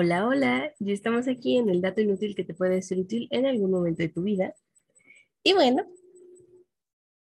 Hola, 0.00 0.28
hola, 0.28 0.72
ya 0.78 0.92
estamos 0.92 1.26
aquí 1.26 1.56
en 1.56 1.70
el 1.70 1.80
dato 1.80 2.00
inútil 2.00 2.36
que 2.36 2.44
te 2.44 2.54
puede 2.54 2.82
ser 2.82 3.00
útil 3.00 3.26
en 3.32 3.46
algún 3.46 3.72
momento 3.72 4.00
de 4.00 4.08
tu 4.08 4.22
vida. 4.22 4.54
Y 5.42 5.54
bueno, 5.54 5.88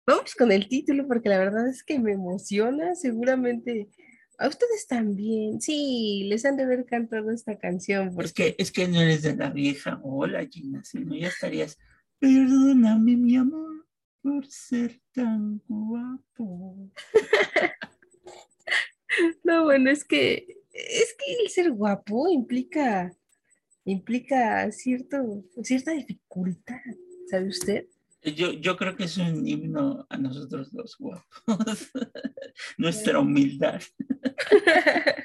vamos 0.04 0.34
con 0.34 0.50
el 0.50 0.66
título 0.66 1.06
porque 1.06 1.29
la 1.29 1.38
verdad 1.38 1.68
es 1.68 1.84
que 1.84 2.00
me 2.00 2.10
emociona. 2.10 2.96
Seguramente 2.96 3.91
a 4.38 4.48
ustedes 4.48 4.88
también. 4.88 5.60
Sí, 5.60 6.27
les 6.29 6.45
han 6.45 6.56
de 6.56 6.64
haber 6.64 6.84
cantado 6.84 7.30
esta 7.30 7.56
canción. 7.56 8.12
Es 8.20 8.32
que, 8.32 8.56
es 8.59 8.73
que 8.73 8.88
no 8.88 9.00
eres 9.00 9.22
de 9.22 9.36
la 9.36 9.50
vieja. 9.50 10.00
Hola, 10.02 10.45
Gina, 10.45 10.82
si 10.82 10.98
no 10.98 11.14
ya 11.14 11.29
estarías. 11.29 11.79
Perdóname, 12.18 13.16
mi 13.16 13.36
amor, 13.36 13.86
por 14.20 14.48
ser 14.48 15.00
tan 15.12 15.62
guapo. 15.68 16.91
no, 19.45 19.62
bueno, 19.62 19.91
es 19.91 20.05
que 20.05 20.63
es 20.74 21.14
que 21.14 21.33
el 21.42 21.48
ser 21.48 21.70
guapo 21.70 22.28
implica, 22.28 23.14
implica 23.84 24.70
cierto, 24.73 25.45
cierta 25.62 25.92
dificultad, 25.92 26.80
¿sabe 27.30 27.48
usted? 27.48 27.87
Yo, 28.23 28.52
yo 28.52 28.77
creo 28.77 28.97
que 28.97 29.05
es 29.05 29.19
un 29.19 29.47
himno 29.47 30.06
a 30.09 30.16
nosotros 30.16 30.73
los 30.73 30.97
guapos, 30.98 31.24
nuestra 32.78 33.20
humildad. 33.20 33.80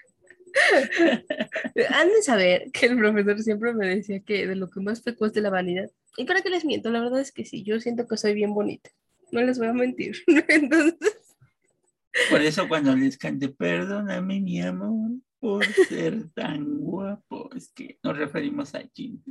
Han 1.89 2.09
de 2.09 2.21
saber 2.21 2.71
que 2.71 2.87
el 2.87 2.97
profesor 2.97 3.39
siempre 3.41 3.73
me 3.73 3.87
decía 3.87 4.19
que 4.19 4.47
de 4.47 4.55
lo 4.55 4.69
que 4.69 4.81
más 4.81 5.01
peco 5.01 5.25
es 5.25 5.33
de 5.33 5.41
la 5.41 5.49
vanidad. 5.49 5.89
¿Y 6.17 6.25
para 6.25 6.41
qué 6.41 6.49
les 6.49 6.65
miento? 6.65 6.91
La 6.91 6.99
verdad 6.99 7.21
es 7.21 7.31
que 7.31 7.45
sí, 7.45 7.63
yo 7.63 7.79
siento 7.79 8.07
que 8.07 8.17
soy 8.17 8.33
bien 8.33 8.53
bonita. 8.53 8.89
No 9.31 9.41
les 9.41 9.57
voy 9.57 9.67
a 9.67 9.73
mentir. 9.73 10.17
Entonces. 10.47 11.35
Por 12.29 12.41
eso 12.41 12.67
cuando 12.67 12.95
les 12.95 13.17
cante, 13.17 13.49
perdóname 13.49 14.41
mi 14.41 14.61
amor, 14.61 15.11
por 15.39 15.65
ser 15.65 16.29
tan 16.33 16.79
guapo. 16.79 17.49
Es 17.55 17.71
que 17.71 17.97
nos 18.03 18.17
referimos 18.17 18.75
a 18.75 18.81
Jim. 18.93 19.21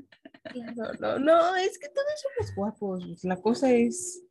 No, 0.77 0.93
no, 0.99 1.19
no, 1.19 1.57
es 1.57 1.79
que 1.79 1.89
todos 1.89 2.07
somos 2.23 2.55
guapos. 2.55 3.25
La 3.25 3.41
cosa 3.41 3.73
es 3.73 4.23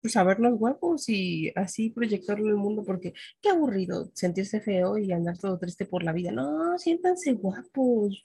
pues, 0.00 0.12
sabernos 0.12 0.58
guapos 0.58 1.08
y 1.08 1.52
así 1.56 1.90
proyectarlo 1.90 2.46
en 2.46 2.52
el 2.52 2.56
mundo, 2.56 2.84
porque 2.84 3.12
qué 3.40 3.50
aburrido 3.50 4.10
sentirse 4.14 4.60
feo 4.60 4.98
y 4.98 5.12
andar 5.12 5.36
todo 5.36 5.58
triste 5.58 5.84
por 5.84 6.02
la 6.02 6.12
vida. 6.12 6.30
No, 6.32 6.78
siéntanse 6.78 7.32
guapos. 7.32 8.24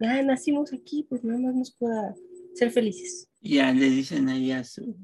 Ya 0.00 0.22
nacimos 0.22 0.72
aquí, 0.72 1.04
pues 1.08 1.24
nada 1.24 1.40
más 1.40 1.54
nos 1.54 1.74
pueda 1.74 2.14
ser 2.54 2.70
felices. 2.70 3.28
Ya 3.40 3.72
le 3.72 3.90
dicen 3.90 4.28
ahí 4.28 4.52
a 4.52 4.62
su 4.64 4.96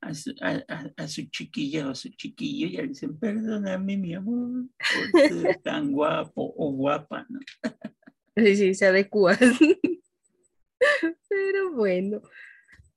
a 0.00 0.14
su, 0.14 0.34
a, 0.40 1.08
su 1.08 1.22
chiquilla 1.30 1.88
o 1.88 1.90
a 1.90 1.94
su 1.94 2.10
chiquillo 2.10 2.66
y 2.66 2.70
le 2.76 2.88
dicen, 2.88 3.18
perdóname 3.18 3.96
mi 3.96 4.14
amor 4.14 4.68
por 5.12 5.20
ser 5.22 5.60
tan 5.62 5.92
guapo 5.92 6.54
o 6.56 6.72
guapa, 6.72 7.26
¿no? 7.28 7.40
Sí, 8.36 8.56
sí, 8.56 8.74
se 8.74 8.86
adecua. 8.86 9.36
Pero 11.28 11.72
bueno, 11.72 12.20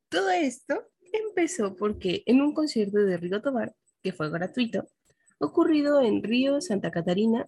todo 0.09 0.29
esto 0.31 0.89
empezó 1.13 1.75
porque 1.75 2.23
en 2.25 2.41
un 2.41 2.53
concierto 2.53 2.97
de 2.99 3.17
Rigo 3.17 3.41
Tobar, 3.41 3.73
que 4.01 4.11
fue 4.11 4.29
gratuito, 4.29 4.87
ocurrido 5.39 6.01
en 6.01 6.23
Río, 6.23 6.61
Santa 6.61 6.91
Catarina, 6.91 7.45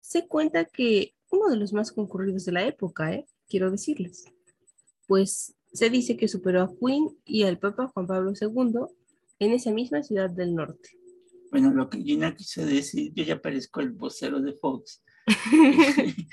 se 0.00 0.26
cuenta 0.26 0.64
que 0.64 1.14
uno 1.30 1.48
de 1.50 1.56
los 1.56 1.72
más 1.72 1.92
concurridos 1.92 2.44
de 2.44 2.52
la 2.52 2.66
época, 2.66 3.12
¿eh? 3.12 3.26
quiero 3.48 3.70
decirles, 3.70 4.24
pues 5.06 5.54
se 5.72 5.90
dice 5.90 6.16
que 6.16 6.28
superó 6.28 6.62
a 6.62 6.72
Queen 6.78 7.08
y 7.24 7.44
al 7.44 7.58
Papa 7.58 7.88
Juan 7.88 8.06
Pablo 8.06 8.32
II 8.40 8.86
en 9.38 9.52
esa 9.52 9.70
misma 9.70 10.02
ciudad 10.02 10.30
del 10.30 10.54
norte. 10.54 10.90
Bueno, 11.50 11.72
lo 11.72 11.88
que 11.88 12.02
Gina 12.02 12.34
quiso 12.34 12.64
decir, 12.64 13.12
yo 13.14 13.24
ya 13.24 13.40
parezco 13.40 13.80
el 13.80 13.90
vocero 13.90 14.40
de 14.40 14.52
Fox. 14.52 15.02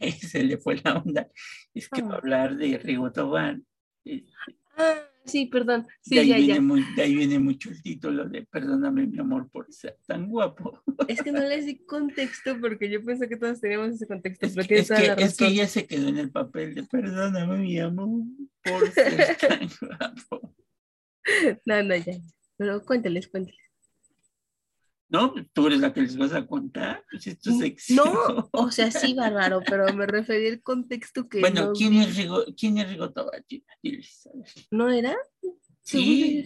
se 0.20 0.42
le 0.42 0.58
fue 0.58 0.80
la 0.82 0.98
onda. 0.98 1.30
Es 1.72 1.88
que 1.88 2.02
va 2.02 2.10
a 2.10 2.14
ah. 2.14 2.18
hablar 2.18 2.56
de 2.56 2.78
Rigo 2.78 3.12
Tobar. 3.12 3.60
Sí, 5.26 5.46
perdón. 5.46 5.86
Sí, 6.00 6.14
de, 6.14 6.20
ahí 6.34 6.46
viene 6.46 6.84
de 6.94 7.02
ahí 7.02 7.14
viene 7.14 7.38
mucho 7.38 7.70
el 7.70 7.82
título 7.82 8.28
de 8.28 8.46
Perdóname, 8.46 9.06
mi 9.06 9.18
amor, 9.18 9.50
por 9.50 9.72
ser 9.72 9.98
tan 10.06 10.28
guapo. 10.28 10.82
Es 11.08 11.22
que 11.22 11.32
no 11.32 11.40
les 11.40 11.66
di 11.66 11.84
contexto 11.84 12.58
porque 12.60 12.88
yo 12.88 13.02
pensé 13.04 13.28
que 13.28 13.36
todos 13.36 13.60
teníamos 13.60 13.94
ese 13.94 14.06
contexto. 14.06 14.46
Es, 14.46 14.54
que, 14.54 14.78
es, 14.78 14.88
que, 14.88 15.14
es 15.18 15.36
que 15.36 15.46
ella 15.46 15.66
se 15.66 15.86
quedó 15.86 16.08
en 16.08 16.18
el 16.18 16.30
papel 16.30 16.74
de 16.74 16.84
Perdóname, 16.84 17.58
mi 17.58 17.78
amor, 17.78 18.24
por 18.62 18.90
ser 18.92 19.36
tan 19.40 19.68
guapo. 19.80 20.54
No, 21.64 21.82
no, 21.82 21.96
ya. 21.96 22.14
Pero 22.56 22.84
cuéntales, 22.84 23.28
cuéntales. 23.28 23.65
No, 25.08 25.34
tú 25.52 25.68
eres 25.68 25.80
la 25.80 25.92
que 25.92 26.02
les 26.02 26.16
vas 26.16 26.32
a 26.32 26.46
contar. 26.46 27.04
Pues 27.10 27.26
esto 27.28 27.50
es 27.50 27.90
no, 27.90 28.48
o 28.52 28.70
sea, 28.70 28.90
sí, 28.90 29.14
bárbaro, 29.14 29.60
pero 29.68 29.92
me 29.94 30.06
referí 30.06 30.48
al 30.48 30.62
contexto 30.62 31.28
que. 31.28 31.40
Bueno, 31.40 31.72
¿quién, 31.72 31.94
es 31.94 32.16
Rigo, 32.16 32.44
¿quién 32.58 32.78
es 32.78 32.90
Rigo 32.90 33.12
Diles. 33.82 34.28
¿No 34.70 34.90
era? 34.90 35.16
Sí, 35.82 36.44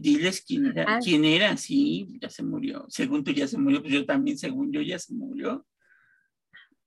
diles, 0.00 0.42
quién 0.44 0.66
era. 0.66 0.84
Ah. 0.88 0.98
¿Quién 1.00 1.24
era? 1.24 1.56
Sí, 1.56 2.18
ya 2.20 2.28
se 2.28 2.42
murió. 2.42 2.84
Según 2.88 3.22
tú 3.22 3.30
ya 3.30 3.46
se 3.46 3.58
murió, 3.58 3.80
pues 3.80 3.92
yo 3.92 4.04
también, 4.04 4.36
según 4.36 4.72
yo, 4.72 4.82
ya 4.82 4.98
se 4.98 5.14
murió. 5.14 5.64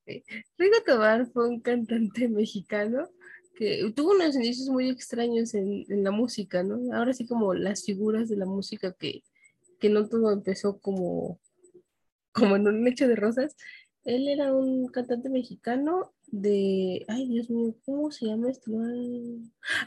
Rigo 0.05 0.75
Tobar 0.85 1.27
fue 1.31 1.47
un 1.47 1.61
cantante 1.61 2.27
mexicano 2.27 3.09
que 3.55 3.91
tuvo 3.95 4.11
unos 4.11 4.35
inicios 4.35 4.67
muy 4.69 4.89
extraños 4.89 5.53
en, 5.53 5.85
en 5.87 6.03
la 6.03 6.11
música, 6.11 6.63
¿no? 6.63 6.93
Ahora 6.93 7.13
sí 7.13 7.25
como 7.25 7.53
las 7.53 7.85
figuras 7.85 8.27
de 8.27 8.35
la 8.35 8.45
música 8.45 8.93
que 8.93 9.23
que 9.79 9.89
no 9.89 10.07
todo 10.07 10.31
empezó 10.31 10.79
como, 10.79 11.39
como 12.33 12.55
en 12.55 12.67
un 12.67 12.83
lecho 12.83 13.07
de 13.07 13.15
rosas. 13.15 13.55
Él 14.03 14.29
era 14.29 14.53
un 14.53 14.87
cantante 14.87 15.29
mexicano 15.29 16.13
de, 16.27 17.05
ay 17.07 17.27
Dios 17.27 17.49
mío, 17.49 17.75
¿cómo 17.85 18.11
se 18.11 18.25
llama 18.25 18.49
esto? 18.49 18.71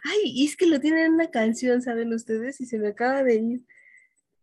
Ay, 0.04 0.20
y 0.24 0.46
es 0.46 0.56
que 0.56 0.66
lo 0.66 0.80
tienen 0.80 1.06
en 1.06 1.12
una 1.14 1.30
canción, 1.30 1.82
¿saben 1.82 2.12
ustedes? 2.12 2.60
Y 2.60 2.66
se 2.66 2.78
me 2.78 2.88
acaba 2.88 3.22
de 3.22 3.36
ir 3.36 3.62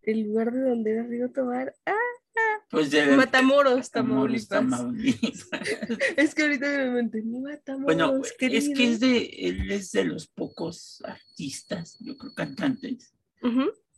el 0.04 0.22
lugar 0.22 0.52
de 0.52 0.62
donde 0.62 0.92
era 0.92 1.04
Río 1.04 1.32
Tobar. 1.32 1.76
¡Ah! 1.86 1.92
ah 1.92 2.66
pues 2.70 2.92
de 2.92 3.06
Matamoros, 3.16 3.92
Tamaulipas. 3.92 4.86
es 6.18 6.36
que 6.36 6.44
ahorita 6.44 6.68
me 6.70 6.92
mantenía 6.92 7.40
Matamoros. 7.40 7.86
Bueno, 7.86 8.22
es 8.24 8.34
que 8.38 8.84
es 8.84 9.00
de, 9.00 9.26
él 9.26 9.72
es 9.72 9.92
de 9.92 10.06
los 10.06 10.28
pocos 10.28 11.02
artistas, 11.06 11.98
yo 12.00 12.18
creo, 12.18 12.34
cantantes, 12.34 13.14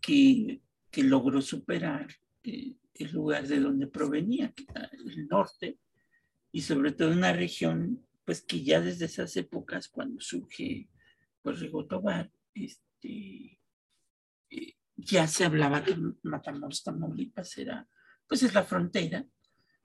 que 0.01 0.61
que 0.91 1.03
logró 1.03 1.41
superar 1.41 2.07
eh, 2.43 2.75
el 2.95 3.11
lugar 3.11 3.47
de 3.47 3.59
donde 3.59 3.87
provenía, 3.87 4.51
que 4.51 4.65
era 4.67 4.89
el 4.91 5.27
norte, 5.27 5.79
y 6.51 6.61
sobre 6.61 6.91
todo 6.91 7.11
una 7.11 7.33
región, 7.33 8.05
pues 8.25 8.41
que 8.41 8.63
ya 8.63 8.81
desde 8.81 9.05
esas 9.05 9.35
épocas, 9.37 9.87
cuando 9.87 10.19
surge 10.19 10.89
pues 11.41 11.59
Rigotobar, 11.59 12.31
este, 12.53 13.59
eh, 14.49 14.73
ya 14.95 15.27
se 15.27 15.45
hablaba 15.45 15.83
que 15.83 15.95
Matamoros, 16.23 16.83
Tamaulipas 16.83 17.57
era, 17.57 17.87
pues 18.27 18.43
es 18.43 18.53
la 18.53 18.63
frontera. 18.63 19.25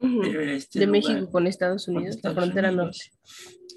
Este 0.00 0.80
de 0.80 0.86
México 0.86 1.30
con 1.30 1.46
Estados 1.46 1.88
Unidos, 1.88 2.18
la 2.22 2.34
frontera 2.34 2.70
norte. 2.70 3.12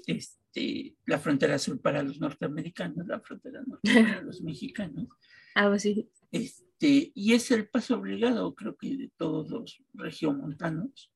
Este, 0.06 0.96
la 1.06 1.18
frontera 1.18 1.58
sur 1.58 1.80
para 1.80 2.02
los 2.02 2.18
norteamericanos, 2.20 3.06
la 3.06 3.20
frontera 3.20 3.62
norte 3.64 3.94
para 3.94 4.22
los 4.22 4.40
mexicanos. 4.42 5.06
Ah, 5.54 5.68
pues 5.68 5.82
sí. 5.82 6.10
Este, 6.32 6.67
y 6.80 7.32
es 7.32 7.50
el 7.50 7.68
paso 7.68 7.96
obligado, 7.96 8.54
creo 8.54 8.76
que 8.76 8.96
de 8.96 9.10
todos 9.16 9.50
los 9.50 9.82
regiomontanos, 9.94 11.12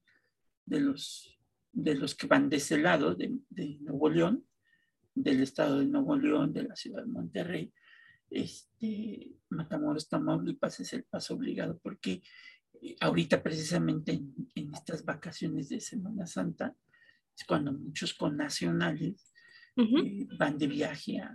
de 0.67 0.81
los, 0.81 1.39
de 1.73 1.95
los 1.95 2.15
que 2.15 2.27
van 2.27 2.49
de 2.49 2.57
ese 2.57 2.79
lado, 2.79 3.15
de, 3.15 3.39
Nuevo 3.81 4.11
León, 4.11 4.47
del 5.15 5.43
estado 5.43 5.79
de 5.79 5.87
Nuevo 5.87 6.17
León, 6.17 6.53
de 6.53 6.65
la 6.65 6.77
ciudad 6.77 7.03
de 7.03 7.09
Monterrey, 7.09 7.73
este, 8.31 9.37
Matamoros, 9.51 10.09
Tamaulipas 10.09 10.81
es 10.81 10.93
el 10.95 11.05
paso 11.05 11.35
obligado, 11.35 11.79
porque 11.79 12.23
eh, 12.81 12.97
ahorita 13.01 13.43
precisamente 13.43 14.13
en, 14.55 14.75
estas 14.75 15.05
vacaciones 15.05 15.69
de 15.69 15.81
Semana 15.81 16.27
Santa 16.27 16.75
es 17.37 17.45
cuando 17.45 17.73
muchos 17.73 18.15
connacionales 18.15 19.33
eh, 19.77 20.27
van 20.39 20.59
de 20.59 20.67
viaje 20.67 21.19
a, 21.21 21.33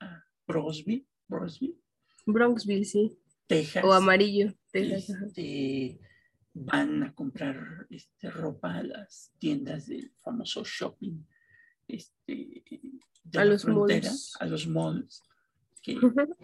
a 0.00 0.24
Brosby, 0.46 1.06
Bronxville, 2.26 2.84
sí. 2.84 3.18
Texas. 3.46 3.84
O 3.84 3.92
amarillo, 3.92 4.54
Texas. 4.70 5.10
Este, 5.10 6.00
van 6.54 7.02
a 7.02 7.14
comprar 7.14 7.86
este, 7.90 8.30
ropa 8.30 8.76
a 8.76 8.82
las 8.82 9.32
tiendas 9.38 9.86
del 9.86 10.12
famoso 10.22 10.64
shopping 10.64 11.24
este, 11.88 12.62
de 13.24 13.38
a 13.38 13.44
los 13.44 13.62
frontera, 13.62 14.10
a 14.40 14.46
los 14.46 14.66
malls, 14.66 15.22
que 15.80 15.98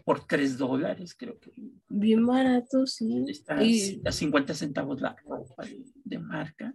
por 0.05 0.27
tres 0.27 0.59
dólares 0.59 1.15
creo 1.15 1.39
que. 1.39 1.53
Bien 1.89 2.25
barato, 2.27 2.87
sí. 2.87 3.25
Está 3.29 3.59
a 4.05 4.13
50 4.13 4.55
centavos 4.55 5.01
la 5.01 5.15
ropa 5.25 5.65
de, 6.05 6.19
marca, 6.19 6.75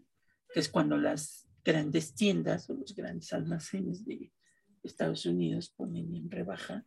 que 0.53 0.59
es 0.59 0.69
cuando 0.69 0.97
las 0.97 1.47
grandes 1.63 2.13
tiendas 2.13 2.69
o 2.69 2.73
los 2.73 2.95
grandes 2.95 3.33
almacenes 3.33 4.05
de 4.05 4.31
Estados 4.83 5.25
Unidos 5.25 5.73
ponen 5.75 6.15
en 6.15 6.29
rebaja 6.29 6.85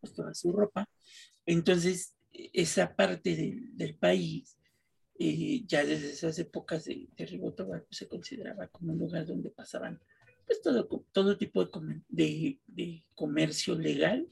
pues, 0.00 0.14
toda 0.14 0.34
su 0.34 0.52
ropa. 0.52 0.88
Entonces, 1.44 2.15
esa 2.32 2.94
parte 2.94 3.60
del 3.74 3.96
país 3.96 4.56
eh, 5.18 5.64
ya 5.66 5.84
desde 5.84 6.10
esas 6.10 6.38
épocas 6.38 6.84
de, 6.84 7.08
de 7.16 7.38
pues, 7.38 7.84
se 7.90 8.06
consideraba 8.06 8.68
como 8.68 8.92
un 8.92 8.98
lugar 8.98 9.24
donde 9.24 9.50
pasaban 9.50 9.98
pues, 10.46 10.60
todo, 10.60 10.86
todo 11.12 11.38
tipo 11.38 11.64
de, 11.64 12.02
de, 12.08 12.60
de 12.66 13.04
comercio 13.14 13.74
legal, 13.76 14.28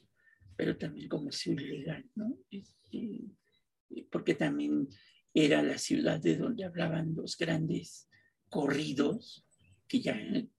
pero 0.57 0.77
también 0.77 1.09
comercio 1.09 1.53
ilegal, 1.55 2.05
¿no? 2.15 2.37
Este, 2.51 3.21
porque 4.11 4.35
también 4.35 4.89
era 5.33 5.63
la 5.63 5.79
ciudad 5.79 6.21
de 6.21 6.37
donde 6.37 6.65
hablaban 6.65 7.15
los 7.15 7.37
grandes 7.37 8.09
corridos, 8.51 9.45
que 9.89 10.01
ya, 10.01 10.17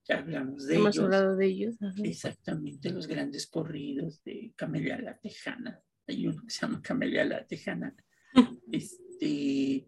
ya 0.07 0.17
hablamos 0.19 0.65
de 0.65 0.75
Hemos 0.75 0.95
ellos. 0.95 1.05
hablado 1.05 1.35
de 1.35 1.45
ellos. 1.45 1.75
ajá. 1.81 2.01
Exactamente, 2.03 2.89
los 2.89 3.07
grandes 3.07 3.47
corridos 3.47 4.23
de 4.23 4.53
Camelia 4.55 4.99
la 4.99 5.17
Tejana. 5.19 5.81
Hay 6.07 6.27
uno 6.27 6.41
que 6.43 6.49
se 6.49 6.61
llama 6.61 6.81
Camelia 6.81 7.25
la 7.25 7.45
Tejana. 7.45 7.95
Este, 8.71 9.87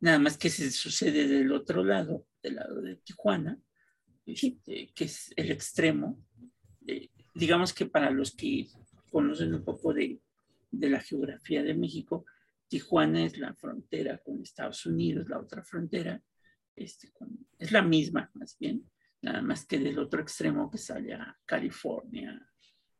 nada 0.00 0.18
más 0.18 0.36
que 0.38 0.50
se 0.50 0.70
sucede 0.70 1.26
del 1.26 1.50
otro 1.52 1.82
lado, 1.84 2.26
del 2.42 2.56
lado 2.56 2.80
de 2.80 2.96
Tijuana, 2.96 3.58
este, 4.26 4.92
que 4.94 5.04
es 5.04 5.32
el 5.36 5.50
extremo. 5.50 6.22
Digamos 7.34 7.72
que 7.72 7.86
para 7.86 8.10
los 8.10 8.34
que 8.36 8.66
conocen 9.10 9.54
un 9.54 9.64
poco 9.64 9.92
de, 9.94 10.20
de 10.70 10.90
la 10.90 11.00
geografía 11.00 11.62
de 11.62 11.74
México, 11.74 12.24
Tijuana 12.68 13.24
es 13.24 13.38
la 13.38 13.54
frontera 13.54 14.18
con 14.18 14.40
Estados 14.40 14.86
Unidos, 14.86 15.28
la 15.28 15.40
otra 15.40 15.62
frontera 15.64 16.22
este, 16.76 17.10
con- 17.10 17.46
es 17.58 17.72
la 17.72 17.82
misma, 17.82 18.30
más 18.34 18.56
bien, 18.58 18.88
nada 19.22 19.42
más 19.42 19.66
que 19.66 19.78
del 19.78 19.98
otro 19.98 20.20
extremo 20.22 20.70
que 20.70 20.78
sale 20.78 21.14
a 21.14 21.36
California, 21.44 22.48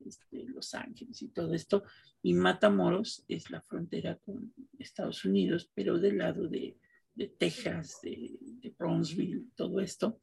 este, 0.06 0.44
Los 0.44 0.74
Ángeles 0.74 1.22
y 1.22 1.28
todo 1.28 1.54
esto. 1.54 1.82
Y 2.22 2.34
Matamoros 2.34 3.24
es 3.28 3.50
la 3.50 3.60
frontera 3.62 4.16
con 4.16 4.52
Estados 4.78 5.24
Unidos, 5.24 5.70
pero 5.74 5.98
del 5.98 6.18
lado 6.18 6.48
de, 6.48 6.76
de 7.14 7.28
Texas, 7.28 7.98
de, 8.02 8.36
de 8.40 8.70
Brownsville, 8.78 9.46
todo 9.54 9.80
esto. 9.80 10.20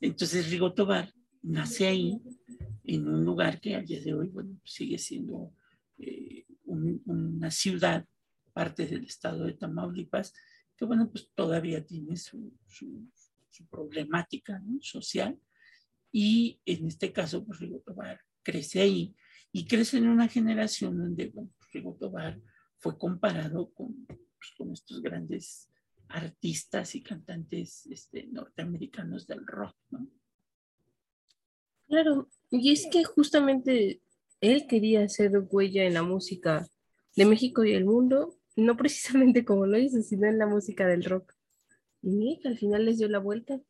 Entonces 0.00 0.50
Rigo 0.50 0.72
Tobar 0.74 1.12
nace 1.42 1.86
ahí, 1.86 2.20
en 2.84 3.08
un 3.08 3.24
lugar 3.24 3.60
que 3.60 3.74
al 3.74 3.86
día 3.86 4.00
de 4.00 4.14
hoy 4.14 4.28
bueno, 4.28 4.60
sigue 4.64 4.98
siendo 4.98 5.54
eh, 5.98 6.44
un- 6.64 7.02
una 7.06 7.50
ciudad, 7.50 8.06
parte 8.52 8.86
del 8.86 9.04
estado 9.04 9.44
de 9.44 9.54
Tamaulipas, 9.54 10.32
que 10.76 10.84
bueno, 10.84 11.10
pues 11.10 11.30
todavía 11.34 11.84
tiene 11.84 12.16
su, 12.16 12.52
su, 12.66 13.08
su 13.50 13.66
problemática 13.66 14.58
¿no? 14.60 14.78
social. 14.80 15.38
Y 16.12 16.60
en 16.64 16.86
este 16.86 17.12
caso, 17.12 17.44
pues 17.44 17.58
Rigo 17.58 17.80
crece 18.44 18.80
ahí 18.80 19.16
y 19.50 19.66
crece 19.66 19.98
en 19.98 20.08
una 20.08 20.28
generación 20.28 20.96
donde 20.96 21.30
bueno, 21.30 21.50
pues, 21.58 21.72
Rigo 21.72 21.98
fue 22.78 22.98
comparado 22.98 23.72
con, 23.72 24.06
pues, 24.06 24.52
con 24.56 24.72
estos 24.72 25.02
grandes 25.02 25.68
artistas 26.08 26.94
y 26.94 27.02
cantantes 27.02 27.86
este, 27.86 28.26
norteamericanos 28.26 29.26
del 29.26 29.46
rock, 29.46 29.76
¿no? 29.90 30.06
Claro, 31.88 32.28
y 32.50 32.72
es 32.72 32.86
que 32.90 33.04
justamente 33.04 34.00
él 34.40 34.66
quería 34.66 35.04
hacer 35.04 35.32
huella 35.50 35.84
en 35.84 35.94
la 35.94 36.02
música 36.02 36.66
de 37.16 37.24
México 37.24 37.64
y 37.64 37.72
el 37.72 37.84
mundo, 37.84 38.36
no 38.56 38.76
precisamente 38.76 39.44
como 39.44 39.66
lo 39.66 39.78
hizo, 39.78 40.02
sino 40.02 40.26
en 40.26 40.38
la 40.38 40.46
música 40.46 40.86
del 40.86 41.04
rock. 41.04 41.34
Y 42.02 42.40
al 42.44 42.58
final 42.58 42.84
les 42.84 42.98
dio 42.98 43.08
la 43.08 43.18
vuelta. 43.18 43.60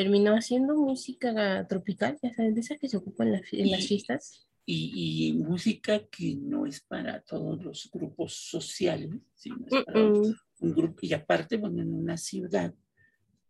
Terminó 0.00 0.32
haciendo 0.34 0.74
música 0.76 1.66
tropical, 1.68 2.18
ya 2.22 2.32
saben, 2.32 2.54
de 2.54 2.60
esa 2.62 2.76
que 2.78 2.88
se 2.88 2.96
ocupa 2.96 3.22
en, 3.24 3.32
la 3.32 3.42
en 3.52 3.70
las 3.70 3.82
Y- 3.84 3.86
fiestas. 3.88 4.46
Y, 4.64 5.28
y 5.28 5.32
música 5.34 6.06
que 6.08 6.36
no 6.36 6.64
es 6.64 6.80
para 6.80 7.20
todos 7.22 7.62
los 7.62 7.90
grupos 7.92 8.32
sociales, 8.34 9.10
sino 9.34 9.66
es 9.66 9.84
para 9.84 10.00
Mm, 10.00 10.20
mm. 10.28 10.34
un 10.60 10.72
grupo, 10.74 10.98
y 11.02 11.12
aparte, 11.12 11.56
bueno, 11.58 11.82
en 11.82 11.92
una 11.92 12.16
ciudad 12.16 12.72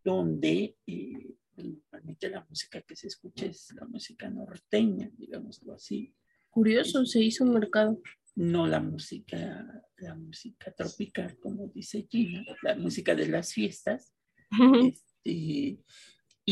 donde 0.03 0.77
eh, 0.87 1.35
normalmente 1.57 2.29
la 2.31 2.45
música 2.49 2.81
que 2.83 2.97
se 2.97 3.07
escucha 3.09 3.47
es 3.47 3.73
la 3.75 3.87
música 3.87 4.29
norteña, 4.31 5.09
digámoslo 5.17 5.75
así, 5.75 6.15
Curioso, 6.49 7.05
se 7.07 7.21
hizo 7.23 7.45
un 7.45 7.53
mercado. 7.53 8.01
no 8.35 8.67
la 8.67 8.81
música, 8.81 9.85
la 9.99 10.15
música 10.17 10.73
tropical, 10.73 11.39
como 11.39 11.69
dice 11.69 12.07
Gina, 12.11 12.45
la 12.63 12.75
música 12.75 13.15
de 13.15 13.29
las 13.29 13.53
fiestas. 13.53 14.13
Este, 15.23 15.79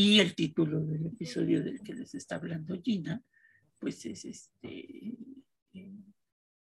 y 0.01 0.19
el 0.19 0.33
título 0.33 0.79
del 0.85 1.07
episodio 1.07 1.61
del 1.63 1.81
que 1.81 1.93
les 1.93 2.15
está 2.15 2.35
hablando 2.35 2.79
Gina, 2.81 3.21
pues 3.79 4.05
es 4.05 4.23
este, 4.25 5.13
eh, 5.73 5.91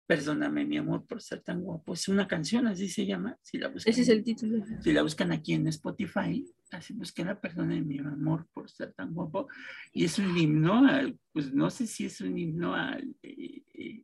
Perdóname 0.07 0.65
mi 0.65 0.77
amor 0.77 1.05
por 1.05 1.21
ser 1.21 1.41
tan 1.41 1.61
guapo. 1.61 1.93
Es 1.93 2.07
una 2.07 2.27
canción, 2.27 2.65
así 2.65 2.89
se 2.89 3.05
llama. 3.05 3.37
Si 3.43 3.59
la 3.59 3.67
buscan, 3.67 3.91
Ese 3.91 4.01
es 4.01 4.09
el 4.09 4.23
título. 4.23 4.65
si 4.81 4.91
la 4.91 5.03
buscan 5.03 5.31
aquí 5.31 5.53
en 5.53 5.67
Spotify, 5.67 6.43
así 6.71 6.93
busquen 6.93 7.27
Perdóname 7.39 7.81
mi 7.81 7.99
amor 7.99 8.47
por 8.51 8.67
ser 8.71 8.91
tan 8.93 9.13
guapo. 9.13 9.47
Y 9.93 10.05
es 10.05 10.17
un 10.17 10.35
himno, 10.35 10.87
al- 10.87 11.19
pues 11.31 11.53
no 11.53 11.69
sé 11.69 11.85
si 11.85 12.05
es 12.05 12.19
un 12.21 12.35
himno 12.35 12.73
al, 12.73 13.15
eh, 13.21 13.61
eh, 13.75 14.03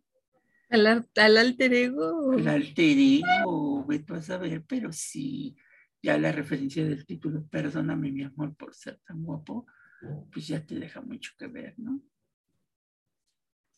Al, 0.69 0.86
al 1.16 1.38
alter 1.38 1.74
ego. 1.74 2.33
al 2.33 2.48
alter 2.48 2.98
ego, 3.00 3.83
ve 3.88 3.98
tú 4.00 4.13
a 4.13 4.22
saber, 4.22 4.63
pero 4.68 4.92
sí, 4.92 5.56
ya 6.06 6.19
la 6.19 6.31
referencia 6.31 6.86
del 6.86 7.04
título, 7.06 7.48
Perdóname 7.50 8.12
mi 8.12 8.22
amor 8.24 8.56
por 8.56 8.75
ser 8.75 9.00
tan 9.07 9.24
guapo, 9.24 9.66
pues 10.31 10.48
ya 10.48 10.63
te 10.63 10.75
deja 10.75 11.02
mucho 11.02 11.31
que 11.38 11.48
ver, 11.48 11.74
¿no? 11.80 12.00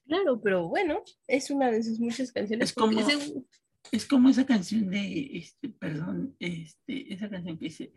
Claro, 0.06 0.40
pero 0.42 0.68
bueno, 0.68 1.04
es 1.28 1.50
una 1.52 1.72
de 1.72 1.82
sus 1.84 2.00
muchas 2.00 2.32
canciones. 2.34 2.70
Es 2.70 2.76
como- 2.76 3.00
ese- 3.00 3.44
Es 3.90 4.06
como 4.06 4.28
esa 4.28 4.46
canción 4.46 4.90
de, 4.90 5.38
este, 5.38 5.70
perdón, 5.70 6.36
este, 6.40 7.14
esa 7.14 7.30
canción 7.30 7.58
que 7.58 7.66
dice, 7.66 7.94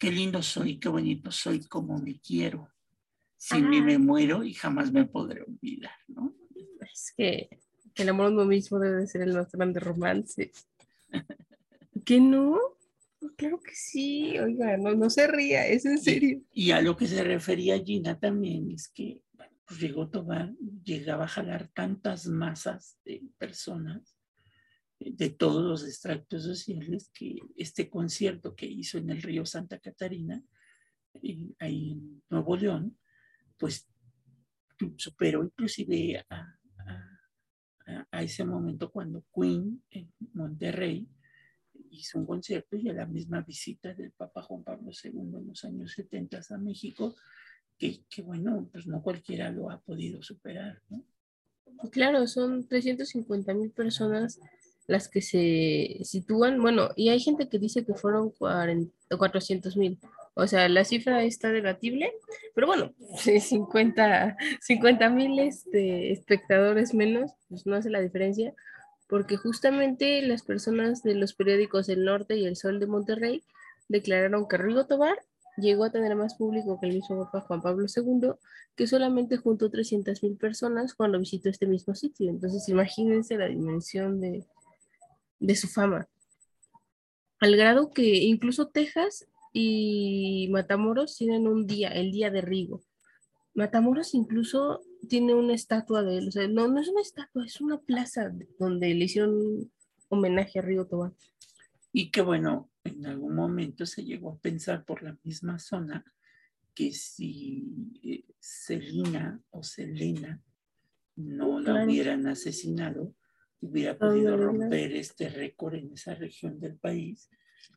qué 0.00 0.10
lindo 0.10 0.42
soy, 0.42 0.78
qué 0.80 0.88
bonito 0.88 1.30
soy, 1.30 1.66
como 1.66 1.98
me 1.98 2.18
quiero. 2.18 2.70
Sin 3.36 3.68
mí 3.68 3.82
me 3.82 3.98
muero 3.98 4.42
y 4.42 4.54
jamás 4.54 4.90
me 4.90 5.04
podré 5.04 5.42
olvidar, 5.42 5.92
¿no? 6.08 6.34
Es 6.80 7.12
que 7.14 7.50
el 7.96 8.08
amor 8.08 8.26
a 8.26 8.30
uno 8.30 8.46
mismo 8.46 8.78
debe 8.78 9.00
de 9.02 9.06
ser 9.06 9.20
el 9.20 9.34
más 9.34 9.52
grande 9.52 9.80
romance. 9.80 10.50
¿Que 12.06 12.20
no? 12.20 12.58
Claro 13.36 13.60
que 13.60 13.74
sí. 13.74 14.38
Oiga, 14.38 14.76
no, 14.76 14.94
no 14.94 15.10
se 15.10 15.26
ría, 15.26 15.66
es 15.66 15.84
en 15.86 15.98
serio. 15.98 16.42
Y 16.52 16.70
a 16.70 16.80
lo 16.80 16.96
que 16.96 17.06
se 17.06 17.22
refería 17.24 17.82
Gina 17.82 18.18
también 18.18 18.70
es 18.70 18.88
que 18.88 19.22
bueno, 19.32 19.52
pues 19.66 19.80
Rigo 19.80 20.08
Tobar 20.10 20.52
llegaba 20.84 21.24
a 21.24 21.28
jalar 21.28 21.68
tantas 21.68 22.26
masas 22.26 22.98
de 23.04 23.22
personas 23.38 24.16
eh, 25.00 25.12
de 25.12 25.30
todos 25.30 25.62
los 25.64 25.84
extractos 25.84 26.44
sociales 26.44 27.10
que 27.12 27.38
este 27.56 27.88
concierto 27.88 28.54
que 28.54 28.66
hizo 28.66 28.98
en 28.98 29.10
el 29.10 29.22
río 29.22 29.44
Santa 29.46 29.78
Catarina, 29.78 30.42
eh, 31.22 31.38
ahí 31.58 31.92
en 31.92 32.22
Nuevo 32.30 32.56
León, 32.56 32.98
pues 33.56 33.88
superó 34.96 35.44
inclusive 35.44 36.24
a- 36.28 36.58
a- 37.86 38.06
a 38.10 38.22
ese 38.22 38.44
momento 38.44 38.90
cuando 38.90 39.24
Queen 39.34 39.82
en 39.90 40.12
Monterrey 40.32 41.06
hizo 41.94 42.18
un 42.18 42.26
concierto 42.26 42.76
y 42.76 42.88
a 42.88 42.92
la 42.92 43.06
misma 43.06 43.40
visita 43.42 43.94
del 43.94 44.12
Papa 44.12 44.42
Juan 44.42 44.62
Pablo 44.62 44.90
II 44.92 45.10
en 45.12 45.46
los 45.46 45.64
años 45.64 45.92
70 45.92 46.40
a 46.50 46.58
México, 46.58 47.14
que, 47.78 48.00
que 48.08 48.22
bueno, 48.22 48.68
pues 48.72 48.86
no 48.86 49.02
cualquiera 49.02 49.50
lo 49.50 49.70
ha 49.70 49.80
podido 49.80 50.22
superar, 50.22 50.80
¿no? 50.88 51.04
Claro, 51.90 52.26
son 52.26 52.66
350 52.66 53.52
mil 53.54 53.70
personas 53.70 54.40
las 54.86 55.08
que 55.08 55.22
se 55.22 55.98
sitúan. 56.04 56.60
Bueno, 56.60 56.90
y 56.96 57.08
hay 57.08 57.20
gente 57.20 57.48
que 57.48 57.58
dice 57.58 57.84
que 57.84 57.94
fueron 57.94 58.30
400 58.30 59.76
mil. 59.76 59.98
O 60.34 60.46
sea, 60.46 60.68
la 60.68 60.84
cifra 60.84 61.22
está 61.22 61.50
debatible, 61.50 62.12
pero 62.54 62.66
bueno, 62.66 62.92
sí, 63.16 63.38
50 63.40 64.36
mil 65.10 65.38
este, 65.38 66.12
espectadores 66.12 66.92
menos, 66.92 67.32
pues 67.48 67.66
no 67.66 67.76
hace 67.76 67.88
la 67.88 68.00
diferencia, 68.00 68.52
porque 69.08 69.36
justamente 69.36 70.22
las 70.22 70.42
personas 70.42 71.02
de 71.02 71.14
los 71.14 71.34
periódicos 71.34 71.88
El 71.88 72.04
Norte 72.04 72.36
y 72.36 72.46
El 72.46 72.56
Sol 72.56 72.80
de 72.80 72.86
Monterrey 72.86 73.44
declararon 73.88 74.48
que 74.48 74.56
Rigo 74.56 74.86
Tobar 74.86 75.18
llegó 75.56 75.84
a 75.84 75.92
tener 75.92 76.16
más 76.16 76.34
público 76.34 76.78
que 76.80 76.88
el 76.88 76.94
mismo 76.94 77.24
Papa 77.24 77.42
Juan 77.42 77.62
Pablo 77.62 77.86
II, 77.94 78.32
que 78.74 78.86
solamente 78.86 79.36
juntó 79.36 79.70
300 79.70 80.22
mil 80.22 80.36
personas 80.36 80.94
cuando 80.94 81.18
visitó 81.18 81.48
este 81.48 81.66
mismo 81.66 81.94
sitio. 81.94 82.30
Entonces, 82.30 82.68
imagínense 82.68 83.36
la 83.36 83.46
dimensión 83.46 84.20
de, 84.20 84.44
de 85.38 85.56
su 85.56 85.68
fama. 85.68 86.08
Al 87.38 87.56
grado 87.56 87.90
que 87.90 88.02
incluso 88.02 88.68
Texas 88.68 89.26
y 89.52 90.48
Matamoros 90.50 91.16
tienen 91.16 91.46
un 91.46 91.66
día, 91.66 91.88
el 91.90 92.10
día 92.10 92.30
de 92.30 92.40
Rigo. 92.40 92.82
Matamoros 93.54 94.14
incluso 94.14 94.80
tiene 95.08 95.34
una 95.34 95.54
estatua 95.54 96.02
de 96.02 96.18
él, 96.18 96.28
o 96.28 96.32
sea, 96.32 96.48
no, 96.48 96.66
no 96.68 96.80
es 96.80 96.88
una 96.88 97.00
estatua, 97.00 97.44
es 97.46 97.60
una 97.60 97.78
plaza 97.80 98.32
donde 98.58 98.92
le 98.94 99.04
hicieron 99.04 99.70
homenaje 100.08 100.58
a 100.58 100.62
Rigo 100.62 100.86
Tobar. 100.86 101.12
Y 101.92 102.10
que 102.10 102.20
bueno, 102.22 102.70
en 102.82 103.06
algún 103.06 103.34
momento 103.36 103.86
se 103.86 104.04
llegó 104.04 104.32
a 104.32 104.38
pensar 104.38 104.84
por 104.84 105.02
la 105.02 105.16
misma 105.22 105.58
zona 105.58 106.04
que 106.74 106.92
si 106.92 107.64
eh, 108.02 108.24
Selina 108.40 109.40
o 109.50 109.62
Selena 109.62 110.42
no 111.16 111.60
la 111.60 111.72
Claro. 111.72 111.86
hubieran 111.86 112.26
asesinado, 112.26 113.14
hubiera 113.60 113.96
podido 113.96 114.36
romper 114.36 114.92
este 114.96 115.28
récord 115.28 115.74
en 115.74 115.92
esa 115.92 116.14
región 116.16 116.58
del 116.58 116.76
país, 116.76 117.30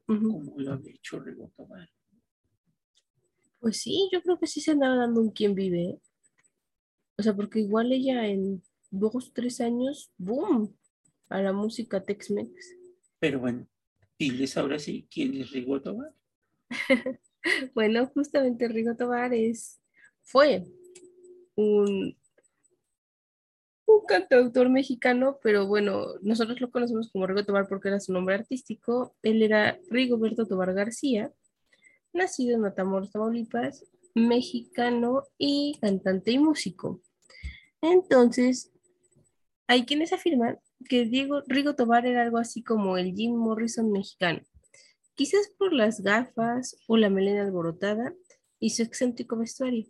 como 0.05 0.59
lo 0.59 0.73
había 0.73 0.93
hecho 0.93 1.19
Rigo 1.19 1.51
Tobar. 1.55 1.87
Pues 3.67 3.81
sí, 3.81 4.07
yo 4.13 4.21
creo 4.21 4.39
que 4.39 4.47
sí 4.47 4.61
se 4.61 4.71
andaba 4.71 4.95
dando 4.95 5.19
un 5.19 5.29
quien 5.29 5.53
vive. 5.53 5.81
¿eh? 5.81 5.99
O 7.17 7.21
sea, 7.21 7.35
porque 7.35 7.59
igual 7.59 7.91
ella 7.91 8.25
en 8.25 8.63
dos, 8.91 9.33
tres 9.33 9.59
años, 9.59 10.09
¡boom! 10.17 10.73
a 11.27 11.41
la 11.41 11.51
música 11.51 12.01
Tex-Mex. 12.01 12.77
Pero 13.19 13.41
bueno, 13.41 13.67
diles 14.17 14.55
ahora 14.55 14.79
sí 14.79 15.05
quién 15.11 15.33
es 15.33 15.51
Rigo 15.51 15.81
Tobar. 15.81 16.13
bueno, 17.75 18.07
justamente 18.07 18.69
Rigo 18.69 18.95
Tobar 18.95 19.33
es, 19.33 19.81
fue 20.23 20.63
un, 21.55 22.17
un 23.85 24.05
cantautor 24.07 24.69
mexicano, 24.69 25.39
pero 25.43 25.67
bueno, 25.67 26.13
nosotros 26.21 26.61
lo 26.61 26.71
conocemos 26.71 27.11
como 27.11 27.27
Rigo 27.27 27.43
Tobar 27.43 27.67
porque 27.67 27.89
era 27.89 27.99
su 27.99 28.13
nombre 28.13 28.35
artístico. 28.35 29.13
Él 29.23 29.43
era 29.43 29.77
Rigoberto 29.89 30.47
Tobar 30.47 30.73
García, 30.73 31.33
nacido 32.17 32.55
en 32.55 32.61
Matamoros, 32.61 33.11
Tamaulipas, 33.11 33.85
mexicano 34.15 35.23
y 35.37 35.77
cantante 35.79 36.31
y 36.31 36.39
músico. 36.39 37.01
Entonces, 37.81 38.71
hay 39.67 39.85
quienes 39.85 40.13
afirman 40.13 40.59
que 40.89 41.05
Diego 41.05 41.41
Rigo 41.47 41.75
Tobar 41.75 42.05
era 42.05 42.23
algo 42.23 42.37
así 42.37 42.63
como 42.63 42.97
el 42.97 43.13
Jim 43.13 43.35
Morrison 43.35 43.91
mexicano, 43.91 44.41
quizás 45.15 45.49
por 45.57 45.73
las 45.73 46.01
gafas 46.01 46.77
o 46.87 46.97
la 46.97 47.09
melena 47.09 47.43
alborotada 47.43 48.13
y 48.59 48.71
su 48.71 48.83
excéntrico 48.83 49.37
vestuario. 49.37 49.85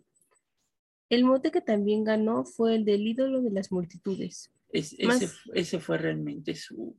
El 1.08 1.24
mote 1.24 1.50
que 1.50 1.60
también 1.60 2.04
ganó 2.04 2.44
fue 2.44 2.74
el 2.74 2.84
del 2.84 3.06
ídolo 3.06 3.40
de 3.40 3.50
las 3.50 3.72
multitudes. 3.72 4.52
ese, 4.70 5.80
fue 5.80 5.96
realmente 5.96 6.54
su, 6.54 6.94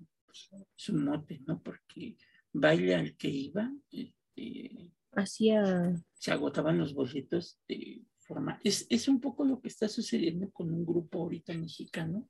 su 0.76 0.94
mote, 0.96 1.42
¿no? 1.46 1.62
Porque 1.62 2.18
baile 2.52 2.96
al 2.96 3.16
que 3.16 3.28
iba, 3.28 3.72
este, 3.92 4.92
hacía... 5.14 5.96
Se 6.14 6.32
agotaban 6.32 6.78
los 6.78 6.94
boletos 6.94 7.60
de 7.68 8.04
forma... 8.20 8.60
Es, 8.64 8.86
es 8.90 9.08
un 9.08 9.20
poco 9.20 9.44
lo 9.44 9.62
que 9.62 9.68
está 9.68 9.88
sucediendo 9.88 10.50
con 10.52 10.72
un 10.72 10.86
grupo 10.86 11.22
ahorita 11.22 11.54
mexicano 11.54 12.28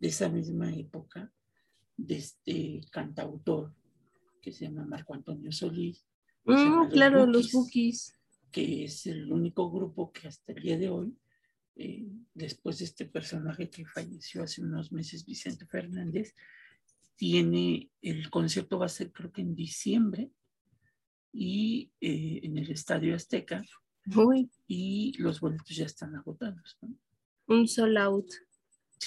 de 0.00 0.08
esa 0.08 0.28
misma 0.28 0.74
época, 0.74 1.32
de 1.96 2.16
este 2.16 2.80
cantautor 2.90 3.74
que 4.42 4.52
se 4.52 4.66
llama 4.66 4.86
Marco 4.86 5.14
Antonio 5.14 5.50
Solís. 5.50 6.06
Mm, 6.44 6.90
claro, 6.90 7.26
los 7.26 7.52
Bookies. 7.52 8.12
Que 8.52 8.84
es 8.84 9.06
el 9.06 9.32
único 9.32 9.70
grupo 9.70 10.12
que 10.12 10.28
hasta 10.28 10.52
el 10.52 10.62
día 10.62 10.78
de 10.78 10.88
hoy, 10.88 11.16
eh, 11.74 12.06
después 12.32 12.78
de 12.78 12.84
este 12.84 13.04
personaje 13.06 13.68
que 13.68 13.84
falleció 13.84 14.44
hace 14.44 14.62
unos 14.62 14.92
meses, 14.92 15.26
Vicente 15.26 15.66
Fernández, 15.66 16.34
tiene 17.16 17.90
el 18.02 18.30
concierto 18.30 18.78
va 18.78 18.86
a 18.86 18.90
ser 18.90 19.10
creo 19.10 19.32
que 19.32 19.40
en 19.40 19.54
diciembre 19.54 20.30
y 21.38 21.92
eh, 22.00 22.40
en 22.44 22.56
el 22.56 22.70
Estadio 22.70 23.14
Azteca. 23.14 23.62
Y 24.66 25.14
los 25.18 25.40
boletos 25.40 25.76
ya 25.76 25.84
están 25.84 26.14
agotados. 26.14 26.78
Un 27.46 27.68
sold 27.68 27.98
out. 27.98 28.30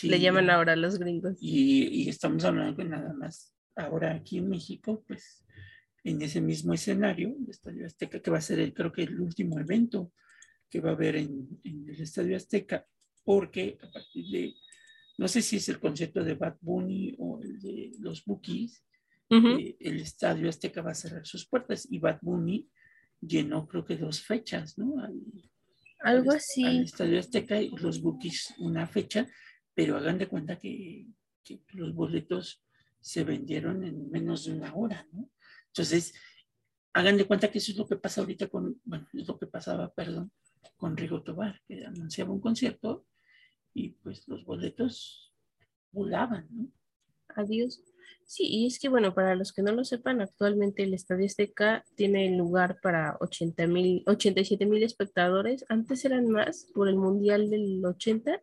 Le 0.03 0.19
llaman 0.19 0.49
ahora 0.49 0.75
los 0.75 0.99
gringos. 0.99 1.37
Y, 1.41 2.07
estamos 2.07 2.43
hablando 2.43 2.77
que 2.77 2.83
nada 2.83 3.13
más 3.13 3.53
ahora 3.75 4.13
aquí 4.13 4.37
en 4.37 4.49
México, 4.49 5.03
pues 5.07 5.43
en 6.03 6.21
ese 6.21 6.39
mismo 6.39 6.73
escenario, 6.73 7.29
el 7.29 7.49
Estadio 7.49 7.85
Azteca, 7.85 8.21
que 8.21 8.31
va 8.31 8.37
a 8.37 8.41
ser 8.41 8.59
el, 8.59 8.73
creo 8.73 8.91
que 8.91 9.03
el 9.03 9.19
último 9.19 9.59
evento 9.59 10.11
que 10.69 10.81
va 10.81 10.91
a 10.91 10.93
haber 10.93 11.15
en, 11.15 11.59
el 11.63 11.99
Estadio 11.99 12.35
Azteca, 12.35 12.85
porque 13.23 13.79
a 13.81 13.91
partir 13.91 14.25
de, 14.31 14.53
no 15.17 15.27
sé 15.27 15.41
si 15.41 15.55
es 15.55 15.67
el 15.69 15.79
concepto 15.79 16.23
de 16.23 16.35
Bad 16.35 16.57
Bunny 16.61 17.15
o 17.17 17.41
el 17.41 17.59
de 17.59 17.91
los 17.99 18.23
Bookies, 18.23 18.83
eh, 19.29 19.77
el 19.79 19.99
Estadio 19.99 20.49
Azteca 20.49 20.81
va 20.81 20.91
a 20.91 20.95
cerrar 20.95 21.25
sus 21.25 21.47
puertas 21.47 21.87
y 21.89 21.99
Bad 21.99 22.19
Bunny 22.21 22.67
llenó 23.21 23.67
creo 23.67 23.85
que 23.85 23.97
dos 23.97 24.21
fechas, 24.21 24.77
¿no? 24.77 24.95
Algo 26.01 26.31
así. 26.31 26.65
El 26.65 26.83
Estadio 26.83 27.19
Azteca 27.19 27.61
y 27.61 27.69
los 27.69 28.01
Bookies 28.01 28.55
una 28.59 28.87
fecha, 28.87 29.27
pero 29.73 29.97
hagan 29.97 30.17
de 30.17 30.27
cuenta 30.27 30.57
que, 30.57 31.05
que, 31.43 31.61
los 31.73 31.93
boletos 31.93 32.63
se 32.99 33.23
vendieron 33.23 33.83
en 33.83 34.09
menos 34.09 34.45
de 34.45 34.53
una 34.53 34.73
hora, 34.73 35.07
¿no? 35.11 35.29
Entonces, 35.67 36.13
hagan 36.93 37.17
de 37.17 37.25
cuenta 37.25 37.51
que 37.51 37.59
eso 37.59 37.71
es 37.71 37.77
lo 37.77 37.87
que 37.87 37.97
pasa 37.97 38.21
ahorita 38.21 38.47
con, 38.47 38.81
bueno, 38.83 39.07
es 39.13 39.27
lo 39.27 39.37
que 39.37 39.47
pasaba, 39.47 39.93
perdón, 39.93 40.31
con 40.77 40.97
Rigo 40.97 41.21
Tobar, 41.21 41.61
que 41.67 41.85
anunciaba 41.85 42.31
un 42.31 42.41
concierto 42.41 43.05
y 43.73 43.89
pues 43.89 44.27
los 44.27 44.43
boletos 44.43 45.33
volaban, 45.91 46.47
¿no? 46.49 46.71
Adiós. 47.35 47.81
Sí, 48.25 48.43
y 48.45 48.67
es 48.67 48.79
que 48.79 48.89
bueno, 48.89 49.15
para 49.15 49.35
los 49.35 49.51
que 49.51 49.63
no 49.63 49.71
lo 49.71 49.83
sepan, 49.83 50.21
actualmente 50.21 50.83
el 50.83 50.93
Estadio 50.93 51.25
Azteca 51.25 51.83
tiene 51.95 52.29
lugar 52.37 52.79
para 52.81 53.17
80 53.21 53.65
mil, 53.65 54.03
87 54.05 54.67
mil 54.67 54.83
espectadores. 54.83 55.65
Antes 55.67 56.05
eran 56.05 56.27
más, 56.27 56.67
por 56.75 56.87
el 56.89 56.95
Mundial 56.95 57.49
del 57.49 57.83
80 57.83 58.39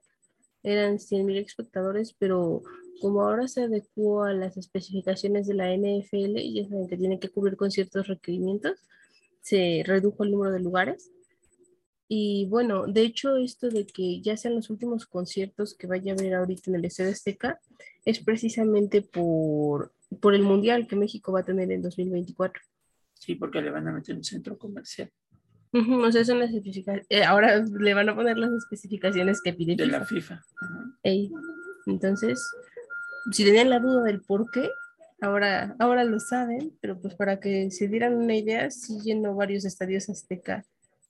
eran 0.64 0.99
100 0.99 1.25
mil 1.25 1.37
espectadores, 1.38 2.14
pero 2.18 2.62
como 3.00 3.23
ahora 3.23 3.46
se 3.46 3.62
adecuó 3.62 4.25
a 4.25 4.32
las 4.32 4.56
especificaciones 4.56 5.46
de 5.46 5.54
la 5.54 5.73
NFL, 5.73 6.37
ya 6.52 6.68
saben 6.68 6.88
que 6.88 6.96
tiene 6.96 7.20
que 7.20 7.28
cubrir 7.28 7.56
con 7.56 7.70
ciertos 7.70 8.08
requerimientos, 8.08 8.80
se 9.40 9.85
redujo 9.87 10.25
el 10.25 10.32
número 10.32 10.52
de 10.52 10.61
lugares. 10.61 11.12
Y 12.08 12.46
bueno, 12.46 12.86
de 12.86 13.02
hecho, 13.02 13.36
esto 13.36 13.68
de 13.68 13.86
que 13.86 14.20
ya 14.20 14.36
sean 14.36 14.54
los 14.54 14.70
últimos 14.70 15.06
conciertos 15.06 15.75
que 15.75 15.86
vaya 15.86 16.12
a 16.12 16.16
haber 16.16 16.34
ahorita 16.34 16.70
en 16.70 16.76
el 16.76 16.84
Estadio 16.84 17.10
Azteca, 17.10 17.60
es 18.04 18.20
precisamente 18.20 19.02
por, 19.02 19.92
por 20.20 20.34
el 20.34 20.42
Mundial 20.42 20.86
que 20.86 20.94
México 20.94 21.32
va 21.32 21.40
a 21.40 21.44
tener 21.44 21.70
en 21.72 21.82
2024. 21.82 22.62
Sí, 23.14 23.34
porque 23.34 23.60
le 23.60 23.70
van 23.70 23.88
a 23.88 23.92
meter 23.92 24.14
un 24.14 24.22
centro 24.22 24.56
comercial. 24.56 25.10
o 25.72 26.12
sea, 26.12 26.25
son 26.25 26.38
las 26.38 26.50
especificaciones. 26.50 27.06
Eh, 27.10 27.25
ahora 27.25 27.64
le 27.64 27.94
van 27.94 28.08
a 28.08 28.14
poner 28.14 28.38
las 28.38 28.52
especificaciones 28.52 29.40
que 29.42 29.52
pide 29.52 29.75
De 29.75 29.86
la 29.86 30.04
FIFA. 30.04 30.40
Entonces, 31.86 32.40
si 33.32 33.44
tenían 33.44 33.70
la 33.70 33.80
duda 33.80 34.04
del 34.04 34.20
por 34.22 34.48
qué, 34.52 34.68
ahora, 35.20 35.75
ahora 35.80 36.04
lo 36.04 36.20
saben, 36.20 36.72
pero 36.80 37.00
pues 37.00 37.16
para 37.16 37.40
que 37.40 37.70
se 37.72 37.88
dieran 37.88 38.14
una 38.14 38.36
idea, 38.36 38.70
sí 38.70 39.00
llenó 39.02 39.34
varios 39.34 39.64
estadios 39.64 40.08
azteca 40.08 40.64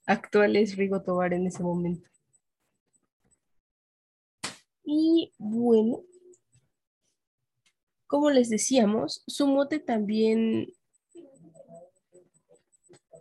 actuales 0.07 0.75
Rigo 0.75 1.03
Tobar 1.03 1.33
en 1.33 1.45
ese 1.45 1.61
momento. 1.61 2.09
Y 4.83 5.33
bueno, 5.37 6.01
como 8.07 8.29
les 8.31 8.49
decíamos, 8.49 9.21
su 9.27 9.45
mote 9.47 9.79
también 9.79 10.73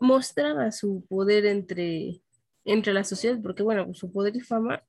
mostraba 0.00 0.71
su 0.71 1.05
poder 1.09 1.45
entre, 1.47 2.23
entre 2.64 2.95
la 2.95 3.02
sociedad, 3.02 3.38
porque 3.43 3.64
bueno, 3.64 3.93
su 3.95 4.12
poder 4.12 4.37
y 4.37 4.40
fama 4.40 4.85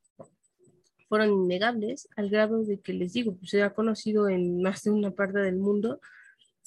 fueron 1.10 1.32
innegables 1.32 2.08
al 2.16 2.30
grado 2.30 2.64
de 2.64 2.80
que 2.80 2.94
les 2.94 3.14
digo, 3.14 3.36
pues 3.36 3.54
era 3.54 3.74
conocido 3.74 4.30
en 4.30 4.62
más 4.62 4.84
de 4.84 4.92
una 4.92 5.12
parte 5.12 5.40
del 5.40 5.56
mundo. 5.56 6.00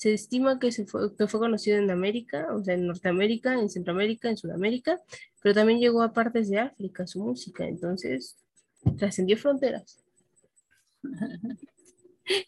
Se 0.01 0.15
estima 0.15 0.59
que, 0.59 0.73
se 0.73 0.87
fue, 0.87 1.15
que 1.15 1.27
fue 1.27 1.41
conocido 1.41 1.77
en 1.77 1.91
América, 1.91 2.49
o 2.55 2.65
sea, 2.65 2.73
en 2.73 2.87
Norteamérica, 2.87 3.53
en 3.61 3.69
Centroamérica, 3.69 4.31
en 4.31 4.39
Sudamérica, 4.39 4.99
pero 5.43 5.55
también 5.55 5.79
llegó 5.79 6.03
a 6.03 6.15
partes 6.15 6.49
de 6.49 6.59
África 6.59 7.07
su 7.07 7.23
música, 7.23 7.69
entonces 7.69 8.39
trascendió 8.97 9.37
fronteras. 9.37 10.03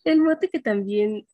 el 0.04 0.20
mote 0.22 0.48
que 0.48 0.60
también 0.60 1.26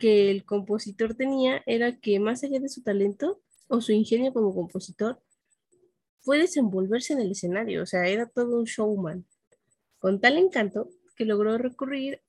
que 0.00 0.32
el 0.32 0.44
compositor 0.44 1.14
tenía 1.14 1.62
era 1.64 1.96
que 1.96 2.18
más 2.18 2.42
allá 2.42 2.58
de 2.58 2.68
su 2.68 2.82
talento 2.82 3.40
o 3.68 3.80
su 3.80 3.92
ingenio 3.92 4.32
como 4.32 4.52
compositor, 4.52 5.22
fue 6.22 6.38
desenvolverse 6.38 7.12
en 7.12 7.20
el 7.20 7.30
escenario, 7.30 7.84
o 7.84 7.86
sea, 7.86 8.08
era 8.08 8.26
todo 8.26 8.58
un 8.58 8.64
showman, 8.64 9.24
con 10.00 10.20
tal 10.20 10.38
encanto 10.38 10.90
que 11.14 11.24
logró 11.24 11.56
recurrir 11.56 12.20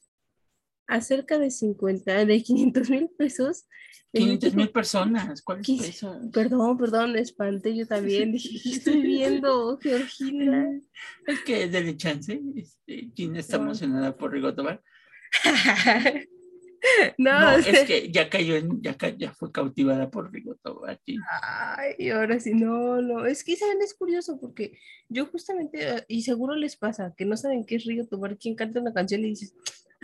a 0.87 1.01
cerca 1.01 1.39
de 1.39 1.51
50, 1.51 2.25
de 2.25 2.43
500 2.43 2.89
mil 2.89 3.09
pesos. 3.17 3.65
500 4.13 4.55
mil 4.55 4.69
personas, 4.69 5.41
¿cuál 5.41 5.59
es 5.59 5.69
eso? 5.69 6.21
Perdón, 6.31 6.77
perdón, 6.77 7.17
espanté 7.17 7.75
yo 7.75 7.85
también, 7.85 8.33
estoy 8.33 9.01
viendo, 9.01 9.77
Georgina. 9.79 10.79
Es 11.27 11.41
que 11.41 11.67
dele 11.67 11.97
chance, 11.97 12.39
este, 12.55 13.11
Gina 13.13 13.39
está 13.39 13.57
emocionada 13.57 14.15
por 14.15 14.31
Rigo 14.31 14.53
no, 17.17 17.51
es 17.57 17.83
que 17.83 18.11
ya 18.11 18.29
cayó 18.29 18.55
en, 18.55 18.81
ya, 18.81 18.95
ya 19.17 19.33
fue 19.33 19.51
cautivada 19.51 20.09
por 20.09 20.31
Rigo 20.31 20.55
aquí. 20.87 21.17
Ay, 21.41 22.09
ahora 22.09 22.39
sí, 22.39 22.53
no, 22.53 23.01
no, 23.01 23.25
es 23.25 23.43
que 23.43 23.57
saben, 23.57 23.81
es 23.81 23.93
curioso 23.93 24.39
porque 24.39 24.79
yo 25.09 25.25
justamente, 25.25 26.05
y 26.07 26.21
seguro 26.21 26.55
les 26.55 26.77
pasa, 26.77 27.13
que 27.17 27.25
no 27.25 27.35
saben 27.35 27.65
qué 27.65 27.75
es 27.75 27.85
Rigo 27.85 28.05
Tobar, 28.05 28.37
quien 28.37 28.55
canta 28.55 28.79
una 28.79 28.93
canción 28.93 29.25
y 29.25 29.29
dices, 29.29 29.53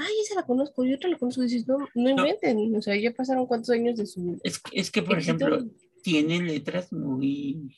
ay, 0.01 0.13
esa 0.23 0.35
la 0.35 0.45
conozco, 0.45 0.83
y 0.83 0.93
otra 0.93 1.09
la 1.09 1.17
conozco, 1.17 1.41
y 1.41 1.47
dices, 1.47 1.67
no, 1.67 1.77
no 1.95 2.09
inventen, 2.09 2.75
o 2.75 2.81
sea, 2.81 2.95
ya 2.95 3.13
pasaron 3.13 3.45
cuántos 3.45 3.69
años 3.71 3.97
de 3.97 4.05
su... 4.05 4.39
Es, 4.43 4.61
es 4.71 4.91
que, 4.91 5.01
por 5.03 5.17
ejemplo, 5.17 5.63
tiene 6.03 6.41
letras 6.41 6.91
muy, 6.91 7.75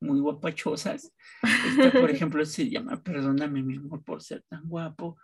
muy 0.00 0.20
guapachosas. 0.20 1.12
Esta, 1.42 2.00
por 2.00 2.10
ejemplo, 2.10 2.44
se 2.44 2.68
llama 2.68 3.02
Perdóname, 3.02 3.62
mi 3.62 3.76
amor, 3.76 4.02
por 4.04 4.22
ser 4.22 4.42
tan 4.48 4.68
guapo 4.68 5.16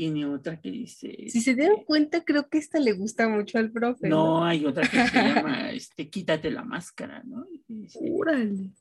tiene 0.00 0.24
otra 0.24 0.58
que 0.58 0.70
dice. 0.70 1.14
Si 1.28 1.42
se 1.42 1.54
dieron 1.54 1.84
cuenta, 1.84 2.24
creo 2.24 2.48
que 2.48 2.56
esta 2.56 2.78
le 2.78 2.92
gusta 2.92 3.28
mucho 3.28 3.58
al 3.58 3.70
profe. 3.70 4.08
No, 4.08 4.42
hay 4.42 4.64
otra 4.64 4.88
que 4.88 5.06
se 5.06 5.18
llama 5.44 5.72
este, 5.72 6.08
Quítate 6.08 6.50
la 6.50 6.64
máscara, 6.64 7.22
¿no? 7.22 7.46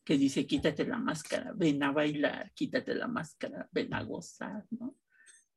Que 0.06 0.18
dice, 0.18 0.48
quítate 0.48 0.86
la 0.86 0.98
máscara, 0.98 1.52
ven 1.54 1.84
a 1.84 1.92
bailar, 1.92 2.54
quítate 2.54 2.96
la 2.96 3.08
máscara, 3.08 3.68
ven 3.74 3.94
a 3.94 4.04
gozar, 4.04 4.66
¿no? 4.72 4.96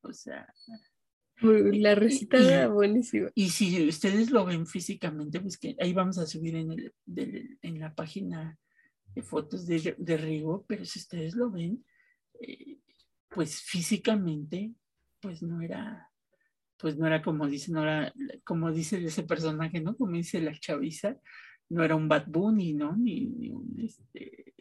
O 0.00 0.12
sea. 0.12 0.52
La 1.42 1.94
recita 1.94 2.68
buenísima. 2.68 3.30
Y 3.34 3.50
si 3.50 3.88
ustedes 3.88 4.30
lo 4.30 4.44
ven 4.44 4.66
físicamente, 4.66 5.40
pues 5.40 5.58
que 5.58 5.76
ahí 5.80 5.92
vamos 5.92 6.18
a 6.18 6.26
subir 6.26 6.56
en, 6.56 6.72
el, 6.72 7.58
en 7.62 7.80
la 7.80 7.94
página 7.94 8.58
de 9.14 9.22
fotos 9.22 9.66
de, 9.66 9.94
de 9.98 10.16
Rigo, 10.16 10.64
pero 10.66 10.84
si 10.84 10.98
ustedes 10.98 11.34
lo 11.34 11.50
ven, 11.50 11.84
eh, 12.40 12.78
pues 13.28 13.60
físicamente, 13.60 14.72
pues 15.20 15.42
no 15.42 15.60
era, 15.60 16.10
pues 16.78 16.96
no 16.96 17.06
era 17.06 17.22
como 17.22 17.46
dice, 17.46 17.72
no 17.72 17.82
era, 17.82 18.12
como 18.44 18.72
dice 18.72 19.04
ese 19.04 19.22
personaje, 19.22 19.80
¿no? 19.80 19.96
Como 19.96 20.16
dice 20.16 20.40
la 20.40 20.58
chaviza, 20.58 21.16
no 21.68 21.84
era 21.84 21.96
un 21.96 22.08
Bad 22.08 22.26
Bunny, 22.28 22.74
¿no? 22.74 22.96
Ni, 22.96 23.50
un, 23.50 23.74
este, 23.78 24.54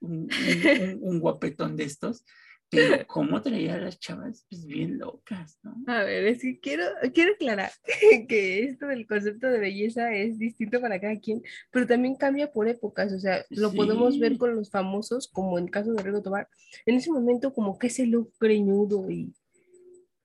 un, 0.00 1.20
guapetón 1.20 1.76
de 1.76 1.84
estos, 1.84 2.24
pero 2.70 3.06
cómo 3.06 3.40
traía 3.40 3.74
a 3.74 3.78
las 3.78 3.98
chavas, 3.98 4.46
pues 4.48 4.66
bien 4.66 4.98
locas, 4.98 5.58
¿no? 5.62 5.76
A 5.86 6.04
ver, 6.04 6.26
es 6.26 6.42
que 6.42 6.60
quiero, 6.60 6.84
quiero 7.14 7.32
aclarar 7.34 7.70
que 8.28 8.64
esto 8.64 8.86
del 8.86 9.06
concepto 9.06 9.48
de 9.48 9.58
belleza 9.58 10.12
es 10.12 10.38
distinto 10.38 10.80
para 10.80 11.00
cada 11.00 11.18
quien, 11.18 11.42
pero 11.70 11.86
también 11.86 12.16
cambia 12.16 12.52
por 12.52 12.68
épocas, 12.68 13.12
o 13.12 13.18
sea, 13.18 13.44
lo 13.50 13.72
podemos 13.72 14.18
ver 14.18 14.36
con 14.36 14.54
los 14.54 14.70
famosos, 14.70 15.28
como 15.28 15.58
en 15.58 15.64
el 15.64 15.70
caso 15.70 15.92
de 15.92 16.02
Rigo 16.02 16.22
Tobar, 16.22 16.48
en 16.84 16.96
ese 16.96 17.10
momento 17.10 17.54
como 17.54 17.78
que 17.78 17.86
ese 17.86 18.06
look 18.06 18.32
greñudo 18.38 19.10
y, 19.10 19.32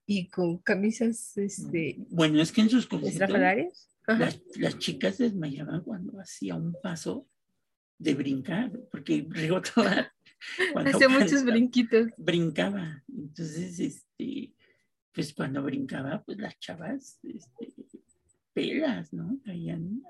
y 0.05 0.27
con 0.29 0.57
camisas, 0.57 1.37
este... 1.37 1.97
Bueno, 2.09 2.41
es 2.41 2.51
que 2.51 2.61
en 2.61 2.69
sus 2.69 2.87
conciertos 2.87 3.39
las, 4.05 4.41
las 4.57 4.77
chicas 4.79 5.17
desmayaban 5.17 5.81
cuando 5.81 6.19
hacía 6.19 6.55
un 6.55 6.75
paso 6.83 7.25
de 7.97 8.13
brincar, 8.15 8.71
porque 8.91 9.25
Rigo 9.29 9.61
Tobar 9.75 10.11
Hacía 10.85 11.09
muchos 11.09 11.43
brinquitos. 11.43 12.09
Brincaba. 12.17 13.03
Entonces, 13.07 13.79
este, 13.79 14.53
pues 15.13 15.33
cuando 15.33 15.63
brincaba, 15.63 16.23
pues 16.23 16.37
las 16.37 16.57
chavas, 16.59 17.19
este, 17.23 17.73
pelas, 18.53 19.13
¿no? 19.13 19.39
Caían 19.43 20.01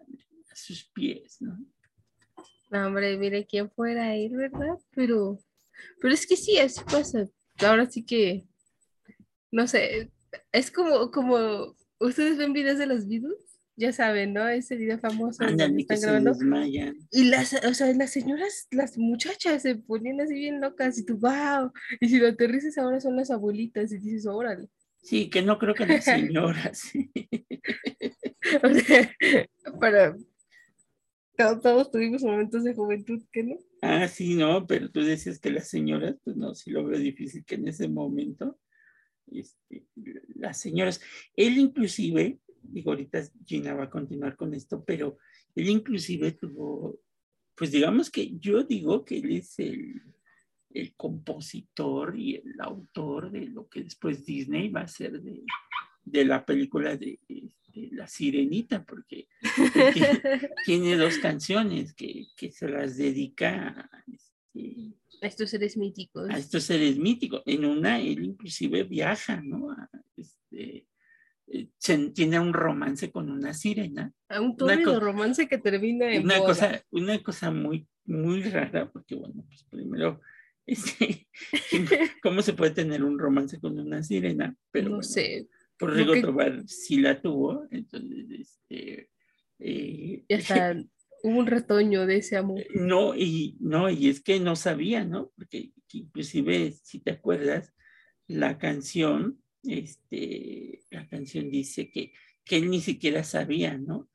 a 0.49 0.55
sus 0.55 0.85
pies, 0.85 1.41
¿no? 1.41 1.57
No, 2.71 2.87
hombre, 2.87 3.17
mire 3.17 3.45
quién 3.45 3.69
fuera 3.69 4.15
ir, 4.15 4.31
¿verdad? 4.31 4.77
Pero, 4.95 5.39
pero 6.01 6.13
es 6.13 6.25
que 6.25 6.35
sí, 6.35 6.57
así 6.57 6.81
pasa. 6.85 7.27
Ahora 7.59 7.85
sí 7.85 8.03
que, 8.03 8.45
no 9.51 9.67
sé, 9.67 10.11
es 10.51 10.71
como, 10.71 11.11
como, 11.11 11.75
¿ustedes 11.99 12.37
ven 12.37 12.53
videos 12.53 12.79
de 12.79 12.87
los 12.87 13.07
videos? 13.07 13.52
Ya 13.75 13.91
saben, 13.91 14.33
¿no? 14.33 14.47
Ese 14.47 14.75
video 14.75 14.99
famoso. 14.99 15.43
están 15.43 16.01
grabando. 16.01 16.33
Y 17.11 17.23
las, 17.25 17.53
o 17.65 17.73
sea, 17.73 17.91
las 17.93 18.11
señoras, 18.11 18.67
las 18.71 18.97
muchachas 18.97 19.61
se 19.63 19.75
ponían 19.75 20.21
así 20.21 20.35
bien 20.35 20.61
locas 20.61 20.97
y 20.97 21.05
tú, 21.05 21.17
wow. 21.17 21.71
Y 21.99 22.09
si 22.09 22.19
lo 22.19 22.27
aterrices 22.27 22.77
ahora 22.77 22.99
son 22.99 23.15
las 23.15 23.31
abuelitas 23.31 23.91
y 23.91 23.97
dices, 23.97 24.27
órale. 24.27 24.69
Sí, 25.01 25.29
que 25.29 25.41
no 25.41 25.57
creo 25.57 25.73
que 25.73 25.85
las 25.85 26.05
señoras. 26.05 26.91
o 28.63 28.73
sea, 28.73 29.15
para. 29.79 30.15
Todos, 31.35 31.91
tuvimos 31.91 32.21
momentos 32.21 32.63
de 32.63 32.75
juventud, 32.75 33.21
¿qué 33.31 33.43
no? 33.43 33.57
Ah, 33.81 34.07
sí, 34.07 34.35
no, 34.35 34.67
pero 34.67 34.91
tú 34.91 35.01
decías 35.01 35.39
que 35.39 35.49
las 35.49 35.67
señoras, 35.67 36.15
pues 36.23 36.37
no, 36.37 36.53
sí 36.53 36.69
lo 36.69 36.85
veo 36.85 36.99
difícil 36.99 37.43
que 37.43 37.55
en 37.55 37.67
ese 37.67 37.87
momento, 37.87 38.59
este, 39.31 39.87
las 40.35 40.59
señoras, 40.59 41.01
él 41.35 41.57
inclusive, 41.57 42.39
digo, 42.73 42.91
ahorita 42.91 43.21
Gina 43.45 43.73
va 43.73 43.85
a 43.85 43.89
continuar 43.89 44.35
con 44.35 44.53
esto, 44.53 44.83
pero 44.83 45.17
él 45.55 45.69
inclusive 45.69 46.31
tuvo, 46.33 46.99
pues 47.55 47.71
digamos 47.71 48.09
que 48.09 48.37
yo 48.39 48.63
digo 48.63 49.05
que 49.05 49.17
él 49.17 49.31
es 49.31 49.59
el, 49.59 50.01
el 50.73 50.95
compositor 50.95 52.17
y 52.17 52.35
el 52.35 52.59
autor 52.59 53.31
de 53.31 53.47
lo 53.47 53.69
que 53.69 53.83
después 53.83 54.25
Disney 54.25 54.69
va 54.69 54.81
a 54.81 54.85
hacer 54.85 55.21
de, 55.21 55.43
de 56.03 56.25
la 56.25 56.45
película 56.45 56.97
de, 56.97 57.19
La 57.91 58.07
Sirenita, 58.07 58.83
porque 58.83 59.27
tiene, 60.65 60.95
dos 60.95 61.17
canciones 61.17 61.93
que, 61.93 62.27
que, 62.35 62.51
se 62.51 62.67
las 62.67 62.97
dedica 62.97 63.89
a, 63.91 64.03
este, 64.07 64.93
a 65.21 65.27
estos 65.27 65.49
seres 65.49 65.77
míticos. 65.77 66.29
A 66.29 66.37
estos 66.37 66.63
seres 66.63 66.97
míticos. 66.97 67.41
En 67.45 67.65
una, 67.65 67.99
él 67.99 68.23
inclusive 68.23 68.83
viaja, 68.83 69.41
¿no? 69.41 69.71
A, 69.71 69.89
este, 70.15 70.85
eh, 71.53 71.69
tiene 72.13 72.39
un 72.39 72.51
romance 72.51 73.11
con 73.11 73.29
una 73.29 73.53
sirena. 73.53 74.11
A 74.27 74.41
un 74.41 74.57
torrido 74.57 74.99
romance 74.99 75.47
que 75.47 75.59
termina 75.59 76.11
en 76.11 76.23
una 76.23 76.39
cosa 76.39 76.83
Una 76.89 77.21
cosa 77.21 77.51
muy, 77.51 77.87
muy 78.05 78.41
rara, 78.41 78.89
porque 78.91 79.13
bueno, 79.13 79.45
pues 79.47 79.63
primero, 79.69 80.19
este, 80.65 81.27
¿cómo 82.23 82.41
se 82.41 82.53
puede 82.53 82.71
tener 82.71 83.03
un 83.03 83.19
romance 83.19 83.59
con 83.59 83.77
una 83.79 84.01
sirena? 84.01 84.55
Pero 84.71 84.89
no 84.89 85.03
sé. 85.03 85.47
Por 85.77 85.93
Rigo 85.93 86.19
Tobar 86.21 86.63
sí 86.67 86.97
la 86.97 87.21
tuvo, 87.21 87.67
entonces, 87.69 88.25
este... 88.31 89.09
Eh, 89.59 90.25
hubo 91.23 91.37
un 91.37 91.45
retoño 91.45 92.07
de 92.07 92.17
ese 92.17 92.37
amor. 92.37 92.63
No, 92.73 93.13
y 93.15 93.57
no, 93.59 93.91
y 93.91 94.09
es 94.09 94.21
que 94.21 94.39
no 94.39 94.55
sabía, 94.55 95.05
¿no? 95.05 95.31
Porque 95.35 95.71
inclusive, 95.91 96.71
si 96.71 96.99
te 96.99 97.11
acuerdas, 97.11 97.73
la 98.27 98.57
canción 98.57 99.42
este, 99.63 100.83
la 100.89 101.07
canción 101.07 101.49
dice 101.49 101.89
que, 101.89 102.13
que 102.43 102.57
él 102.57 102.69
ni 102.69 102.81
siquiera 102.81 103.23
sabía, 103.23 103.77
¿no? 103.77 104.09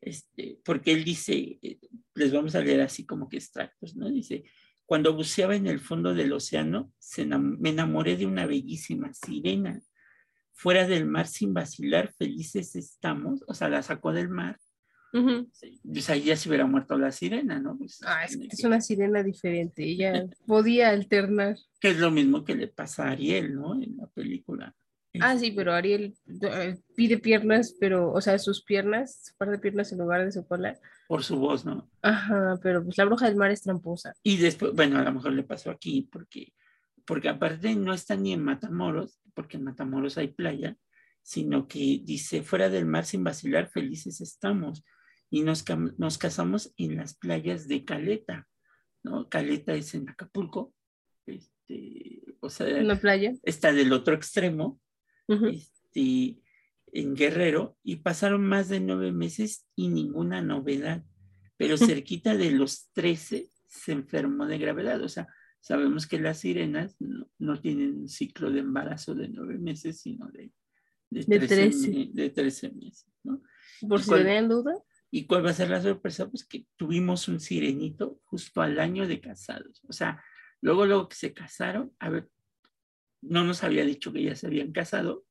Este, 0.00 0.60
porque 0.64 0.92
él 0.92 1.04
dice, 1.04 1.58
eh, 1.62 1.78
les 2.14 2.32
vamos 2.32 2.54
a 2.54 2.60
leer 2.60 2.80
así 2.80 3.04
como 3.04 3.28
que 3.28 3.36
extractos, 3.36 3.96
¿no? 3.96 4.10
Dice, 4.10 4.44
cuando 4.86 5.14
buceaba 5.14 5.54
en 5.56 5.66
el 5.66 5.80
fondo 5.80 6.14
del 6.14 6.32
océano, 6.32 6.92
me 7.58 7.70
enamoré 7.70 8.16
de 8.16 8.26
una 8.26 8.46
bellísima 8.46 9.12
sirena. 9.12 9.82
Fuera 10.52 10.88
del 10.88 11.04
mar 11.06 11.26
sin 11.26 11.52
vacilar, 11.52 12.12
felices 12.12 12.74
estamos, 12.74 13.44
o 13.46 13.54
sea, 13.54 13.68
la 13.68 13.82
sacó 13.82 14.12
del 14.12 14.28
mar. 14.28 14.58
Pues 15.12 16.10
ahí 16.10 16.22
ya 16.22 16.36
se 16.36 16.48
hubiera 16.48 16.66
muerto 16.66 16.98
la 16.98 17.12
sirena, 17.12 17.60
¿no? 17.60 17.76
Pues, 17.76 18.00
ah, 18.04 18.24
es, 18.24 18.38
es 18.50 18.64
una 18.64 18.80
sirena 18.80 19.22
diferente, 19.22 19.84
ella 19.84 20.26
podía 20.46 20.90
alternar. 20.90 21.56
Que 21.80 21.90
es 21.90 21.98
lo 21.98 22.10
mismo 22.10 22.44
que 22.44 22.54
le 22.54 22.68
pasa 22.68 23.04
a 23.04 23.10
Ariel, 23.10 23.54
¿no? 23.54 23.80
En 23.80 23.96
la 23.96 24.06
película. 24.06 24.74
Ah, 25.20 25.36
sí, 25.38 25.50
pero 25.52 25.72
Ariel 25.72 26.14
eh, 26.42 26.76
pide 26.96 27.18
piernas, 27.18 27.76
pero, 27.78 28.12
o 28.12 28.20
sea, 28.20 28.38
sus 28.38 28.62
piernas, 28.62 29.26
su 29.26 29.36
par 29.36 29.50
de 29.50 29.58
piernas 29.58 29.92
en 29.92 29.98
lugar 29.98 30.24
de 30.24 30.32
su 30.32 30.46
cola. 30.46 30.78
Por 31.08 31.24
su 31.24 31.38
voz, 31.38 31.64
¿no? 31.64 31.90
Ajá, 32.02 32.58
pero 32.62 32.84
pues 32.84 32.98
la 32.98 33.04
bruja 33.04 33.26
del 33.26 33.36
mar 33.36 33.50
es 33.50 33.62
tramposa. 33.62 34.14
Y 34.22 34.36
después, 34.36 34.72
bueno, 34.74 34.98
a 34.98 35.02
lo 35.02 35.12
mejor 35.12 35.32
le 35.32 35.42
pasó 35.42 35.70
aquí, 35.70 36.08
porque, 36.10 36.52
porque 37.06 37.28
aparte 37.28 37.74
no 37.74 37.92
está 37.92 38.16
ni 38.16 38.32
en 38.32 38.42
Matamoros, 38.42 39.20
porque 39.34 39.56
en 39.56 39.64
Matamoros 39.64 40.18
hay 40.18 40.28
playa, 40.28 40.76
sino 41.22 41.68
que 41.68 42.00
dice, 42.04 42.42
fuera 42.42 42.68
del 42.70 42.86
mar 42.86 43.04
sin 43.04 43.22
vacilar, 43.24 43.68
felices 43.68 44.20
estamos. 44.20 44.84
Y 45.30 45.42
nos, 45.42 45.64
nos 45.98 46.16
casamos 46.16 46.72
en 46.76 46.96
las 46.96 47.14
playas 47.14 47.68
de 47.68 47.84
Caleta, 47.84 48.48
¿no? 49.02 49.28
Caleta 49.28 49.74
es 49.74 49.94
en 49.94 50.08
Acapulco, 50.08 50.72
este, 51.26 52.22
o 52.40 52.48
sea, 52.48 52.66
la 52.82 52.98
playa. 52.98 53.34
Está 53.42 53.72
del 53.72 53.92
otro 53.92 54.14
extremo, 54.14 54.80
este, 55.28 56.38
en 56.92 57.14
Guerrero 57.14 57.76
y 57.82 57.96
pasaron 57.96 58.44
más 58.46 58.68
de 58.68 58.80
nueve 58.80 59.12
meses 59.12 59.66
y 59.76 59.88
ninguna 59.88 60.42
novedad, 60.42 61.04
pero 61.56 61.76
cerquita 61.76 62.36
de 62.36 62.50
los 62.50 62.90
trece 62.92 63.50
se 63.66 63.92
enfermó 63.92 64.46
de 64.46 64.58
gravedad. 64.58 65.02
O 65.02 65.08
sea, 65.08 65.28
sabemos 65.60 66.06
que 66.06 66.18
las 66.18 66.38
sirenas 66.40 66.96
no, 67.38 67.60
tienen 67.60 67.98
un 67.98 68.08
ciclo 68.08 68.50
de 68.50 68.60
embarazo 68.60 69.14
de 69.14 69.28
nueve 69.28 69.58
meses, 69.58 70.00
sino 70.00 70.28
de, 70.28 70.52
de, 71.10 71.24
de 71.24 72.30
13, 72.30 72.70
meses. 72.70 73.06
¿no? 73.22 73.42
¿Por 73.88 74.02
si 74.02 74.10
tenían 74.10 74.48
duda? 74.48 74.72
¿Y 75.10 75.26
cuál 75.26 75.44
va 75.44 75.50
a 75.50 75.54
ser 75.54 75.70
la 75.70 75.80
sorpresa? 75.80 76.30
Pues 76.30 76.44
que 76.44 76.66
tuvimos 76.76 77.28
un 77.28 77.40
sirenito 77.40 78.20
justo 78.24 78.60
al 78.60 78.78
año 78.78 79.06
de 79.06 79.20
casados. 79.20 79.82
O 79.88 79.92
sea, 79.92 80.22
luego, 80.60 80.86
luego 80.86 81.08
que 81.08 81.16
se 81.16 81.32
casaron, 81.32 81.92
a 81.98 82.10
ver, 82.10 82.28
no 83.20 83.44
nos 83.44 83.64
había 83.64 83.84
dicho 83.84 84.12
que 84.12 84.22
ya 84.22 84.34
se 84.34 84.46
habían 84.46 84.72
casado 84.72 85.24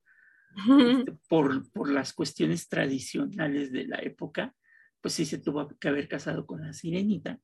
este, 0.55 1.11
por, 1.29 1.71
por 1.71 1.91
las 1.91 2.13
cuestiones 2.13 2.67
tradicionales 2.67 3.71
de 3.71 3.87
la 3.87 3.97
época, 3.99 4.55
pues 5.01 5.13
sí 5.13 5.25
se 5.25 5.37
tuvo 5.37 5.67
que 5.79 5.87
haber 5.87 6.07
casado 6.07 6.45
con 6.45 6.61
la 6.61 6.73
sirenita. 6.73 7.39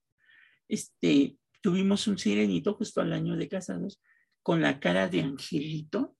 Este, 0.67 1.37
tuvimos 1.61 2.07
un 2.07 2.17
sirenito 2.17 2.73
justo 2.73 3.01
al 3.01 3.13
año 3.13 3.35
de 3.35 3.47
casados 3.47 4.01
con 4.41 4.61
la 4.61 4.79
cara 4.79 5.07
de 5.07 5.21
angelito. 5.21 6.15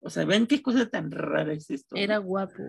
O 0.00 0.10
sea, 0.10 0.24
ven 0.24 0.46
qué 0.46 0.62
cosa 0.62 0.88
tan 0.88 1.10
rara 1.10 1.52
es 1.52 1.70
esto. 1.70 1.94
Era 1.96 2.18
guapo. 2.18 2.62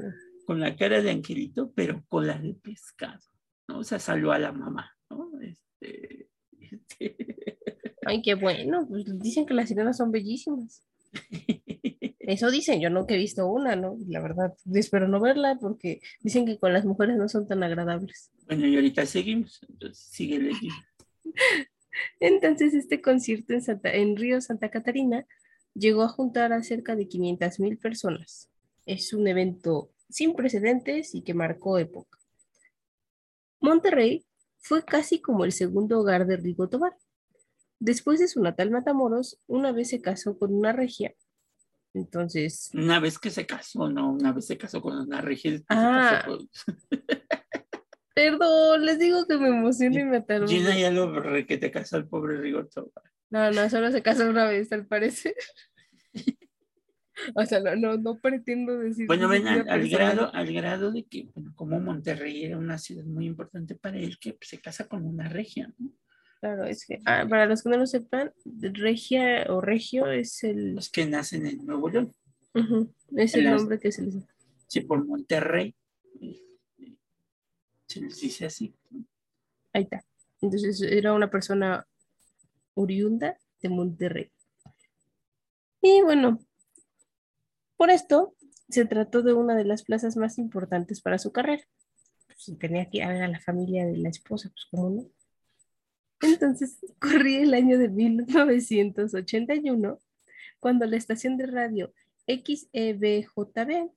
Con 0.45 0.59
la 0.59 0.75
cara 0.75 1.01
de 1.01 1.11
angelito, 1.11 1.71
pero 1.73 2.03
cola 2.07 2.37
de 2.37 2.53
pescado, 2.53 3.21
¿no? 3.67 3.79
O 3.79 3.83
sea, 3.83 3.97
salió 3.99 4.31
a 4.31 4.39
la 4.39 4.51
mamá, 4.51 4.91
¿no? 5.09 5.31
Este, 5.41 6.29
Ay, 8.05 8.21
qué 8.21 8.35
bueno, 8.35 8.85
pues 8.87 9.05
dicen 9.19 9.45
que 9.45 9.53
las 9.53 9.69
sirenas 9.69 9.97
son 9.97 10.11
bellísimas. 10.11 10.83
Eso 12.19 12.49
dicen, 12.51 12.79
yo 12.79 12.89
nunca 12.89 13.13
he 13.13 13.17
visto 13.17 13.47
una, 13.47 13.75
¿no? 13.75 13.97
La 14.07 14.21
verdad, 14.21 14.53
espero 14.73 15.07
no 15.07 15.19
verla 15.19 15.57
porque 15.59 15.99
dicen 16.21 16.45
que 16.45 16.57
con 16.57 16.71
las 16.71 16.85
mujeres 16.85 17.17
no 17.17 17.27
son 17.27 17.47
tan 17.47 17.61
agradables. 17.63 18.31
Bueno, 18.47 18.65
y 18.65 18.75
ahorita 18.75 19.05
seguimos, 19.05 19.59
entonces 19.67 20.05
sigue 20.09 20.39
leyendo. 20.39 20.75
Entonces, 22.19 22.73
este 22.73 23.01
concierto 23.01 23.53
en, 23.53 23.61
Santa, 23.61 23.93
en 23.93 24.15
Río 24.15 24.41
Santa 24.41 24.69
Catarina 24.71 25.27
llegó 25.75 26.01
a 26.01 26.09
juntar 26.09 26.51
a 26.53 26.63
cerca 26.63 26.95
de 26.95 27.07
500 27.07 27.59
mil 27.59 27.77
personas. 27.77 28.49
Es 28.85 29.13
un 29.13 29.27
evento 29.27 29.91
sin 30.09 30.33
precedentes 30.33 31.13
y 31.13 31.21
que 31.21 31.33
marcó 31.33 31.77
época. 31.77 32.17
Monterrey 33.59 34.25
fue 34.59 34.83
casi 34.83 35.21
como 35.21 35.45
el 35.45 35.51
segundo 35.51 35.99
hogar 35.99 36.25
de 36.25 36.37
Rigo 36.37 36.69
Tobar. 36.69 36.93
Después 37.83 38.17
de 38.21 38.29
su 38.29 38.41
natal 38.41 38.71
Matamoros, 38.71 39.41
una 39.45 39.73
vez 39.73 39.89
se 39.89 39.99
casó 39.99 40.39
con 40.39 40.53
una 40.53 40.71
regia. 40.71 41.13
Entonces. 41.93 42.71
Una 42.73 43.01
vez 43.01 43.19
que 43.19 43.29
se 43.29 43.45
casó, 43.45 43.89
no, 43.89 44.09
una 44.13 44.31
vez 44.31 44.47
se 44.47 44.57
casó 44.57 44.81
con 44.81 44.97
una 44.97 45.19
regia. 45.19 45.61
Ah. 45.67 46.25
Perdón, 48.15 48.85
les 48.85 48.99
digo 48.99 49.27
que 49.27 49.37
me 49.37 49.49
emociono 49.49 49.99
y 49.99 50.05
me 50.05 50.17
ataró. 50.17 50.47
Gina 50.47 50.79
ya 50.79 50.91
lo 50.91 51.11
que 51.45 51.57
te 51.57 51.71
casó 51.71 51.97
el 51.97 52.07
pobre 52.07 52.37
Rigo 52.37 52.65
Tobar. 52.67 53.03
No, 53.29 53.51
no, 53.51 53.69
solo 53.69 53.91
se 53.91 54.01
casó 54.01 54.29
una 54.29 54.45
vez, 54.45 54.71
al 54.71 54.87
parecer. 54.87 55.35
o 57.35 57.45
sea, 57.45 57.59
no, 57.75 57.97
no, 57.97 58.17
pretendo 58.17 58.77
decir. 58.79 59.07
Bueno, 59.07 59.27
ven 59.27 59.45
al, 59.45 59.89
grado, 59.89 60.33
al 60.33 60.53
grado 60.53 60.89
de 60.93 61.03
que, 61.03 61.27
bueno, 61.35 61.51
como 61.53 61.81
Monterrey 61.81 62.45
era 62.45 62.57
una 62.57 62.77
ciudad 62.77 63.03
muy 63.03 63.25
importante 63.25 63.75
para 63.75 63.97
él, 63.97 64.17
que 64.19 64.37
se 64.39 64.61
casa 64.61 64.87
con 64.87 65.05
una 65.05 65.27
regia, 65.27 65.69
¿no? 65.77 65.91
Claro, 66.43 66.65
es 66.65 66.85
que, 66.85 66.99
ah, 67.05 67.25
para 67.29 67.45
los 67.45 67.63
que 67.63 67.69
no 67.69 67.77
lo 67.77 67.87
sepan, 67.87 68.33
regia 68.59 69.45
o 69.47 69.61
regio 69.61 70.11
es 70.11 70.43
el. 70.43 70.75
Los 70.75 70.89
que 70.89 71.05
nacen 71.05 71.47
en 71.47 71.65
Nuevo 71.65 71.87
León. 71.87 72.13
Es 73.15 73.33
el 73.35 73.49
nombre 73.49 73.79
que 73.79 73.93
se 73.93 74.01
les 74.01 74.15
da. 74.15 74.27
Sí, 74.67 74.81
por 74.81 75.05
Monterrey. 75.05 75.73
Se 77.87 78.01
les 78.01 78.19
dice 78.19 78.47
así. 78.47 78.75
Ahí 79.71 79.83
está. 79.83 80.03
Entonces 80.41 80.81
era 80.81 81.13
una 81.13 81.31
persona 81.31 81.87
oriunda 82.73 83.37
de 83.61 83.69
Monterrey. 83.69 84.29
Y 85.81 86.01
bueno, 86.01 86.39
por 87.77 87.89
esto 87.89 88.35
se 88.67 88.83
trató 88.83 89.21
de 89.21 89.31
una 89.31 89.55
de 89.55 89.63
las 89.63 89.83
plazas 89.83 90.17
más 90.17 90.37
importantes 90.37 90.99
para 90.99 91.19
su 91.19 91.31
carrera. 91.31 91.63
Pues, 92.27 92.59
tenía 92.59 92.89
que 92.89 92.97
ir 92.97 93.03
a 93.03 93.29
la 93.29 93.39
familia 93.39 93.85
de 93.85 93.95
la 93.95 94.09
esposa, 94.09 94.49
pues 94.49 94.67
cómo 94.69 94.89
no. 94.89 95.22
Entonces 96.23 96.79
corrí 96.99 97.35
el 97.35 97.53
año 97.53 97.77
de 97.77 97.89
1981 97.89 99.99
cuando 100.59 100.85
la 100.85 100.97
estación 100.97 101.37
de 101.37 101.47
radio 101.47 101.93
XEBJB 102.27 103.89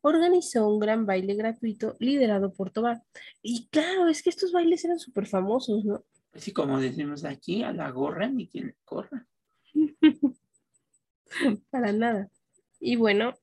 organizó 0.00 0.68
un 0.68 0.80
gran 0.80 1.06
baile 1.06 1.34
gratuito 1.34 1.96
liderado 2.00 2.52
por 2.52 2.70
Tobar. 2.70 3.02
Y 3.42 3.68
claro, 3.68 4.08
es 4.08 4.22
que 4.22 4.30
estos 4.30 4.52
bailes 4.52 4.84
eran 4.84 4.98
súper 4.98 5.26
famosos, 5.26 5.84
¿no? 5.84 6.04
Así 6.32 6.52
como 6.52 6.80
decimos 6.80 7.24
aquí, 7.24 7.62
a 7.62 7.72
la 7.72 7.90
gorra 7.90 8.28
ni 8.28 8.48
quien 8.48 8.74
corra. 8.84 9.26
Para 11.70 11.92
nada. 11.92 12.30
Y 12.80 12.96
bueno, 12.96 13.34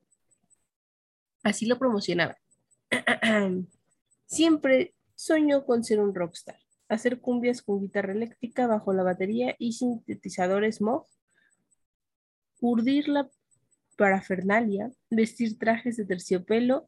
así 1.43 1.65
lo 1.65 1.77
promocionaba. 1.77 2.37
Siempre 4.25 4.95
soñó 5.15 5.65
con 5.65 5.83
ser 5.83 5.99
un 5.99 6.13
rockstar, 6.13 6.59
hacer 6.89 7.19
cumbias 7.19 7.61
con 7.61 7.81
guitarra 7.81 8.13
eléctrica 8.13 8.67
bajo 8.67 8.93
la 8.93 9.03
batería 9.03 9.55
y 9.57 9.73
sintetizadores 9.73 10.81
Moog, 10.81 11.07
urdir 12.61 13.07
la 13.07 13.29
parafernalia, 13.97 14.91
vestir 15.09 15.57
trajes 15.57 15.97
de 15.97 16.05
terciopelo 16.05 16.87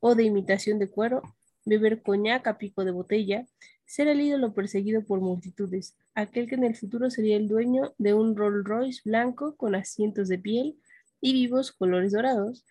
o 0.00 0.14
de 0.14 0.24
imitación 0.24 0.78
de 0.78 0.88
cuero, 0.88 1.22
beber 1.64 2.02
coñac 2.02 2.46
a 2.46 2.58
pico 2.58 2.84
de 2.84 2.90
botella, 2.90 3.46
ser 3.86 4.08
el 4.08 4.20
ídolo 4.20 4.54
perseguido 4.54 5.04
por 5.04 5.20
multitudes, 5.20 5.96
aquel 6.14 6.48
que 6.48 6.54
en 6.54 6.64
el 6.64 6.76
futuro 6.76 7.10
sería 7.10 7.36
el 7.36 7.48
dueño 7.48 7.94
de 7.98 8.14
un 8.14 8.36
Rolls 8.36 8.64
Royce 8.64 9.00
blanco 9.04 9.56
con 9.56 9.74
asientos 9.74 10.28
de 10.28 10.38
piel 10.38 10.78
y 11.20 11.32
vivos 11.32 11.72
colores 11.72 12.12
dorados, 12.12 12.64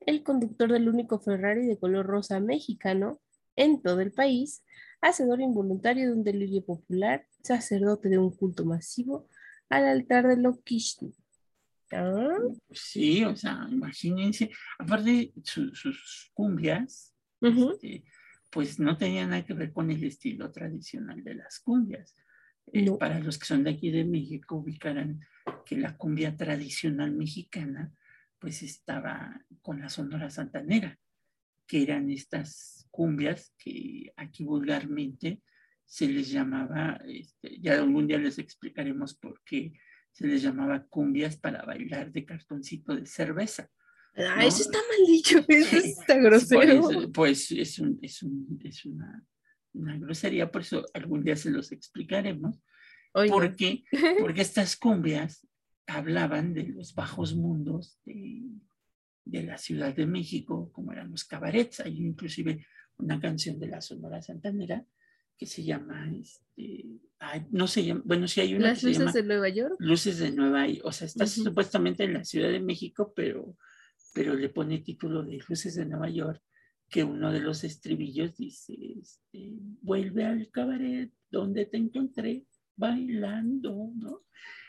el 0.00 0.22
conductor 0.22 0.70
del 0.70 0.88
único 0.88 1.18
Ferrari 1.18 1.66
de 1.66 1.78
color 1.78 2.06
rosa 2.06 2.40
mexicano 2.40 3.20
en 3.56 3.82
todo 3.82 4.00
el 4.00 4.12
país, 4.12 4.62
hacedor 5.00 5.40
involuntario 5.40 6.06
de 6.06 6.12
un 6.12 6.24
delirio 6.24 6.64
popular, 6.64 7.26
sacerdote 7.42 8.08
de 8.08 8.18
un 8.18 8.30
culto 8.30 8.64
masivo 8.64 9.28
al 9.68 9.86
altar 9.86 10.26
de 10.28 10.36
Lokishni. 10.36 11.14
¿Ah? 11.92 12.38
Sí, 12.70 13.24
o 13.24 13.36
sea, 13.36 13.66
imagínense, 13.70 14.50
aparte 14.78 15.32
sus 15.42 16.30
cumbias, 16.34 17.14
este, 17.40 18.04
pues 18.50 18.78
no 18.80 18.96
tenían 18.96 19.30
nada 19.30 19.44
que 19.44 19.54
ver 19.54 19.72
con 19.72 19.90
el 19.90 20.02
estilo 20.02 20.50
tradicional 20.50 21.22
de 21.22 21.34
las 21.34 21.60
cumbias. 21.60 22.14
Eh, 22.72 22.90
para 22.98 23.20
los 23.20 23.38
que 23.38 23.46
son 23.46 23.62
de 23.62 23.70
aquí 23.70 23.90
de 23.90 24.04
México, 24.04 24.56
ubicarán 24.56 25.20
que 25.64 25.76
la 25.76 25.96
cumbia 25.96 26.36
tradicional 26.36 27.12
mexicana, 27.12 27.92
pues 28.38 28.62
estaba 28.62 29.40
con 29.62 29.80
la 29.80 29.88
Sonora 29.88 30.30
Santanera, 30.30 30.98
que 31.66 31.82
eran 31.82 32.10
estas 32.10 32.85
cumbias 32.96 33.52
que 33.58 34.10
aquí 34.16 34.42
vulgarmente 34.42 35.42
se 35.84 36.08
les 36.08 36.30
llamaba, 36.30 36.98
este, 37.06 37.60
ya 37.60 37.74
algún 37.74 38.06
día 38.06 38.16
les 38.16 38.38
explicaremos 38.38 39.14
por 39.14 39.42
qué 39.44 39.74
se 40.10 40.26
les 40.26 40.40
llamaba 40.42 40.86
cumbias 40.86 41.36
para 41.36 41.62
bailar 41.66 42.10
de 42.10 42.24
cartoncito 42.24 42.96
de 42.96 43.04
cerveza. 43.04 43.70
Ah, 44.16 44.46
eso 44.46 44.62
está 44.62 44.78
mal 44.78 45.06
dicho, 45.06 45.44
eso 45.48 45.76
está 45.76 46.16
grosero. 46.16 47.12
Pues, 47.12 47.52
es, 47.52 47.78
un, 47.78 47.98
es, 48.00 48.22
un, 48.22 48.58
es 48.64 48.86
una, 48.86 49.22
una, 49.74 49.98
grosería, 49.98 50.50
por 50.50 50.62
eso 50.62 50.86
algún 50.94 51.22
día 51.22 51.36
se 51.36 51.50
los 51.50 51.70
explicaremos. 51.70 52.58
Porque, 53.28 53.84
porque 54.20 54.40
estas 54.40 54.76
cumbias 54.76 55.46
hablaban 55.86 56.54
de 56.54 56.64
los 56.64 56.94
bajos 56.94 57.34
mundos 57.34 57.98
de, 58.06 58.42
de, 59.24 59.42
la 59.42 59.58
Ciudad 59.58 59.94
de 59.94 60.06
México, 60.06 60.70
como 60.72 60.92
eran 60.92 61.10
los 61.10 61.24
cabarets. 61.24 61.80
Hay 61.80 61.98
inclusive 61.98 62.66
una 62.98 63.20
canción 63.20 63.58
de 63.58 63.68
la 63.68 63.80
Sonora 63.80 64.22
Santanera 64.22 64.84
que 65.36 65.46
se 65.46 65.62
llama, 65.62 66.10
este, 66.18 66.86
no 67.50 67.66
se 67.66 67.84
llama, 67.84 68.02
bueno, 68.04 68.26
sí 68.26 68.40
hay 68.40 68.54
una. 68.54 68.68
¿Las 68.68 68.82
luces 68.82 69.12
de 69.12 69.22
Nueva 69.22 69.48
York? 69.48 69.76
Luces 69.78 70.18
de 70.18 70.32
Nueva 70.32 70.66
York, 70.66 70.84
o 70.84 70.92
sea, 70.92 71.06
está 71.06 71.26
supuestamente 71.26 72.04
en 72.04 72.14
la 72.14 72.24
Ciudad 72.24 72.48
de 72.48 72.60
México, 72.60 73.12
pero, 73.14 73.56
pero 74.14 74.34
le 74.34 74.48
pone 74.48 74.78
título 74.78 75.22
de 75.22 75.38
Luces 75.46 75.74
de 75.74 75.84
Nueva 75.84 76.08
York, 76.08 76.42
que 76.88 77.04
uno 77.04 77.32
de 77.32 77.40
los 77.40 77.64
estribillos 77.64 78.36
dice, 78.36 78.74
este, 78.98 79.50
vuelve 79.82 80.24
al 80.24 80.50
cabaret 80.50 81.12
donde 81.30 81.66
te 81.66 81.76
encontré 81.76 82.46
bailando, 82.76 83.90
¿no? 83.94 84.22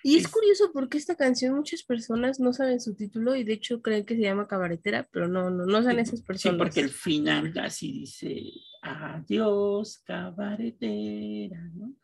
Y 0.03 0.15
es, 0.15 0.27
curioso 0.27 0.71
porque 0.71 0.97
esta 0.97 1.15
canción 1.15 1.55
muchas 1.55 1.83
personas 1.83 2.39
no 2.39 2.53
saben 2.53 2.79
su 2.79 2.95
título 2.95 3.35
y 3.35 3.43
de 3.43 3.53
hecho 3.53 3.81
creen 3.81 4.05
que 4.05 4.15
se 4.15 4.21
llama 4.21 4.47
cabaretera, 4.47 5.07
pero 5.11 5.27
no, 5.27 5.49
no, 5.49 5.65
no 5.65 5.83
son 5.83 5.99
esas 5.99 6.21
personas. 6.21 6.55
Sí, 6.55 6.57
porque 6.57 6.79
el 6.79 6.89
final 6.89 7.53
así 7.59 7.91
dice, 7.91 8.41
adiós, 8.81 10.01
cabaretera, 10.05 11.61
¿no? 11.73 11.95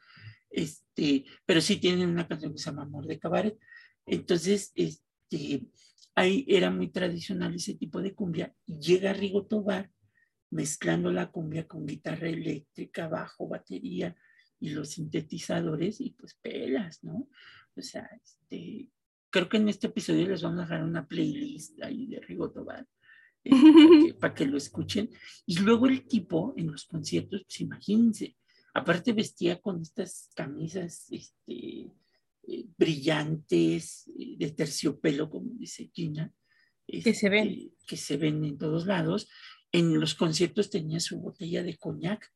Este, 0.50 1.26
pero 1.46 1.62
sí 1.62 1.78
tienen 1.78 2.10
una 2.10 2.28
canción 2.28 2.52
que 2.52 2.60
se 2.60 2.66
llama 2.66 2.84
Amor 2.84 3.08
de 3.08 3.20
Cabaret. 3.20 3.58
Entonces, 4.06 4.72
este, 4.76 5.68
ahí 6.13 6.46
era 6.48 6.70
muy 6.70 6.92
tradicional 6.92 7.56
ese 7.56 7.76
tipo 7.76 8.02
de 8.02 8.13
cumbia. 8.13 8.54
Y 8.66 8.80
llega 8.80 9.13
Rigo 9.13 9.46
Tobar 9.46 9.89
mezclando 10.52 11.12
la 11.12 11.32
cumbia 11.32 11.68
con 11.68 11.86
guitarra 11.86 12.30
eléctrica, 12.30 13.08
bajo, 13.08 13.48
batería, 13.48 14.16
y 14.63 14.69
los 14.69 14.91
sintetizadores 14.91 15.99
y 15.99 16.12
pues 16.12 16.36
pelas, 16.36 17.04
¿no? 17.04 17.28
O 17.76 17.82
sea, 17.82 18.10
este, 18.23 18.88
creo 19.30 19.49
que 19.49 19.58
en 19.58 19.67
este 19.67 19.88
episodio 19.88 20.26
les 20.30 20.41
vamos 20.41 20.60
a 20.60 20.62
dejar 20.62 20.84
una 20.86 21.06
playlist 21.06 21.84
ahí 21.84 22.08
de 22.08 22.21
Rigo 22.21 22.49
Tobar 22.49 22.88
eh, 23.43 24.13
para, 24.17 24.34
que, 24.34 24.45
lo 24.45 24.56
escuchen. 24.56 25.10
Y 25.45 25.60
luego 25.60 25.88
el 25.88 26.08
tipo 26.08 26.54
en 26.56 26.71
los 26.71 26.86
conciertos, 26.86 27.43
pues 27.43 27.60
imagínense, 27.60 28.38
aparte 28.73 29.12
vestía 29.12 29.60
con 29.60 29.82
estas 29.82 30.30
camisas 30.34 31.08
este, 31.12 31.91
eh, 32.47 32.65
brillantes, 32.78 34.10
eh, 34.17 34.38
de 34.38 34.52
terciopelo, 34.52 35.30
como 35.30 35.52
dice 35.56 35.91
Gina. 35.93 36.34
que 36.88 37.13
se 37.13 37.28
ven. 37.28 37.49
Este, 37.49 37.71
que 37.86 37.97
se 37.97 38.15
ven 38.15 38.45
en 38.45 38.58
todos 38.58 38.86
lados. 38.86 39.28
En 39.73 39.99
los 39.99 40.15
conciertos 40.15 40.69
tenía 40.69 41.02
su 41.02 41.19
botella 41.19 41.63
de 41.63 41.76
coñac 41.76 42.32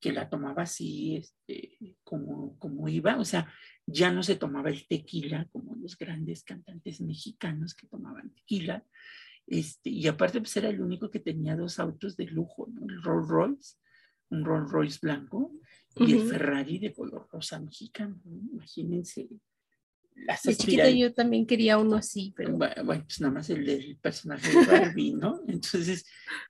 que 0.00 0.12
la 0.12 0.28
tomaba 0.28 0.62
así, 0.62 1.16
este, 1.16 1.78
como, 2.04 2.58
como 2.58 2.88
iba, 2.88 3.18
o 3.18 3.24
sea, 3.24 3.52
ya 3.86 4.12
no 4.12 4.22
se 4.22 4.36
tomaba 4.36 4.70
el 4.70 4.86
tequila 4.86 5.46
como 5.50 5.74
los 5.76 5.96
grandes 5.96 6.44
cantantes 6.44 7.00
mexicanos 7.00 7.74
que 7.74 7.88
tomaban 7.88 8.32
tequila, 8.34 8.84
este, 9.46 9.90
y 9.90 10.06
aparte 10.06 10.40
pues 10.40 10.56
era 10.56 10.68
el 10.68 10.80
único 10.80 11.10
que 11.10 11.20
tenía 11.20 11.56
dos 11.56 11.78
autos 11.78 12.16
de 12.16 12.26
lujo, 12.26 12.68
¿no? 12.72 12.86
el 12.88 13.02
Rolls 13.02 13.28
Royce, 13.28 13.74
un 14.30 14.44
Rolls 14.44 14.70
Royce 14.70 14.98
blanco 15.00 15.52
y 15.96 16.12
el 16.12 16.28
Ferrari 16.28 16.78
de 16.78 16.92
color 16.92 17.28
rosa 17.32 17.58
mexicano, 17.58 18.20
imagínense 18.52 19.28
las 20.26 20.42
De 20.42 20.56
chiquita 20.56 20.90
yo 20.90 21.12
también 21.14 21.46
quería 21.46 21.78
uno 21.78 21.96
así, 21.96 22.32
pero 22.36 22.56
Bueno, 22.56 23.04
pues 23.04 23.20
nada 23.20 23.32
más 23.32 23.50
el 23.50 23.64
del 23.64 23.96
personaje 23.98 24.50
de 24.50 24.66
Barbie, 24.66 25.14
¿no? 25.14 25.42
Entonces, 25.46 26.04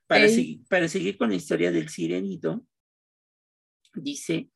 para, 0.07 0.27
para 0.67 0.87
seguir 0.87 1.17
con 1.17 1.29
la 1.29 1.35
historia 1.35 1.71
del 1.71 1.89
sirenito, 1.89 2.65
dice, 3.93 4.49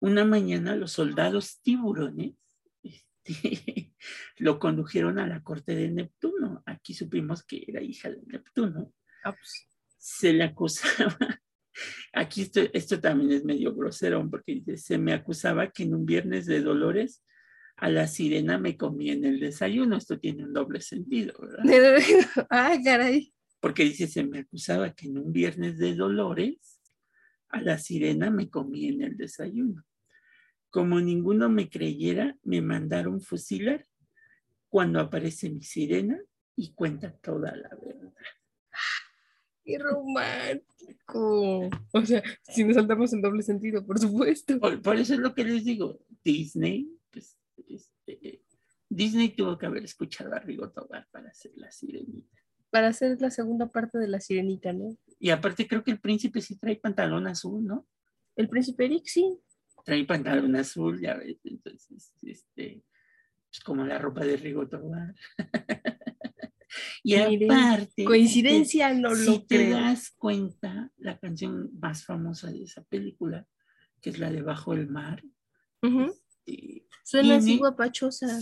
una 0.00 0.24
mañana 0.24 0.76
los 0.76 0.92
soldados 0.92 1.60
tiburones 1.62 2.34
este, 3.24 3.92
lo 4.38 4.58
condujeron 4.58 5.18
a 5.18 5.26
la 5.26 5.42
corte 5.42 5.74
de 5.74 5.90
Neptuno. 5.90 6.62
Aquí 6.66 6.94
supimos 6.94 7.44
que 7.44 7.64
era 7.66 7.82
hija 7.82 8.10
de 8.10 8.22
Neptuno. 8.26 8.92
ah, 9.24 9.32
pues, 9.32 9.68
Se 9.98 10.32
le 10.32 10.44
acusaba, 10.44 11.16
aquí 12.12 12.42
esto, 12.42 12.60
esto 12.72 13.00
también 13.00 13.32
es 13.32 13.44
medio 13.44 13.74
grosero, 13.74 14.28
porque 14.30 14.54
dice, 14.54 14.76
se 14.76 14.98
me 14.98 15.12
acusaba 15.12 15.70
que 15.70 15.84
en 15.84 15.94
un 15.94 16.06
viernes 16.06 16.46
de 16.46 16.60
dolores 16.60 17.24
a 17.76 17.88
la 17.88 18.06
sirena 18.06 18.58
me 18.58 18.76
comí 18.76 19.10
en 19.10 19.24
el 19.24 19.40
desayuno. 19.40 19.96
Esto 19.96 20.18
tiene 20.18 20.44
un 20.44 20.52
doble 20.52 20.80
sentido, 20.80 21.34
¿verdad? 21.40 21.64
ah, 22.50 22.76
caray. 22.84 23.32
porque 23.60 23.84
dice, 23.84 24.06
se 24.06 24.24
me 24.24 24.40
acusaba 24.40 24.92
que 24.92 25.06
en 25.06 25.18
un 25.18 25.32
viernes 25.32 25.78
de 25.78 25.94
dolores 25.94 26.73
a 27.54 27.62
la 27.62 27.78
sirena 27.78 28.30
me 28.30 28.50
comí 28.50 28.88
en 28.88 29.02
el 29.02 29.16
desayuno. 29.16 29.84
Como 30.70 31.00
ninguno 31.00 31.48
me 31.48 31.70
creyera, 31.70 32.36
me 32.42 32.60
mandaron 32.60 33.20
fusilar 33.20 33.86
cuando 34.68 34.98
aparece 34.98 35.48
mi 35.50 35.62
sirena 35.62 36.20
y 36.56 36.72
cuenta 36.74 37.12
toda 37.12 37.54
la 37.54 37.70
verdad. 37.80 38.12
Qué 39.64 39.78
romántico. 39.78 41.70
O 41.92 42.04
sea, 42.04 42.22
si 42.42 42.64
nos 42.64 42.74
saltamos 42.74 43.12
en 43.12 43.22
doble 43.22 43.42
sentido, 43.42 43.86
por 43.86 43.98
supuesto. 43.98 44.58
Por, 44.58 44.82
por 44.82 44.96
eso 44.96 45.14
es 45.14 45.20
lo 45.20 45.34
que 45.34 45.44
les 45.44 45.64
digo, 45.64 46.00
Disney, 46.22 46.90
pues, 47.10 47.38
este, 47.68 48.42
Disney 48.88 49.30
tuvo 49.34 49.56
que 49.56 49.66
haber 49.66 49.84
escuchado 49.84 50.34
a 50.34 50.40
Rigo 50.40 50.70
Tobar 50.70 51.08
para 51.10 51.30
hacer 51.30 51.52
la 51.54 51.70
sirenita. 51.70 52.43
Para 52.74 52.88
hacer 52.88 53.20
la 53.20 53.30
segunda 53.30 53.70
parte 53.70 53.98
de 53.98 54.08
la 54.08 54.18
sirenita, 54.18 54.72
¿no? 54.72 54.98
Y 55.20 55.30
aparte 55.30 55.68
creo 55.68 55.84
que 55.84 55.92
el 55.92 56.00
príncipe 56.00 56.40
sí 56.40 56.56
trae 56.58 56.74
pantalón 56.74 57.28
azul, 57.28 57.64
¿no? 57.64 57.86
El 58.34 58.48
príncipe 58.48 58.86
Eric, 58.86 59.04
sí. 59.06 59.38
trae 59.84 60.04
pantalón 60.04 60.56
azul, 60.56 61.00
ya 61.00 61.14
ves, 61.14 61.38
entonces, 61.44 62.12
este, 62.22 62.82
es 63.52 63.60
como 63.60 63.84
la 63.84 63.96
ropa 63.98 64.24
de 64.24 64.36
Rigo 64.36 64.66
Tobar. 64.66 65.14
y 67.04 67.14
Miren, 67.14 67.52
aparte, 67.52 68.04
Coincidencia, 68.06 68.92
no 68.92 69.14
si 69.14 69.24
lo 69.24 69.46
te 69.46 69.56
creo. 69.56 69.76
das 69.78 70.10
cuenta, 70.10 70.90
la 70.96 71.16
canción 71.20 71.70
más 71.78 72.04
famosa 72.04 72.50
de 72.50 72.64
esa 72.64 72.82
película, 72.82 73.46
que 74.00 74.10
es 74.10 74.18
la 74.18 74.32
de 74.32 74.42
Bajo 74.42 74.72
el 74.74 74.88
Mar, 74.88 75.22
Ujú. 75.80 76.12
Este, 76.46 76.86
Suena 77.04 77.36
así 77.36 77.58
guapachosa. 77.58 78.38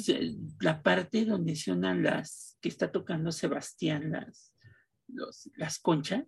la 0.60 0.82
parte 0.82 1.24
donde 1.24 1.56
suenan 1.56 2.02
las, 2.02 2.56
que 2.60 2.68
está 2.68 2.90
tocando 2.92 3.32
Sebastián, 3.32 4.12
las, 4.12 4.52
los- 5.08 5.50
las 5.56 5.78
conchas, 5.80 6.24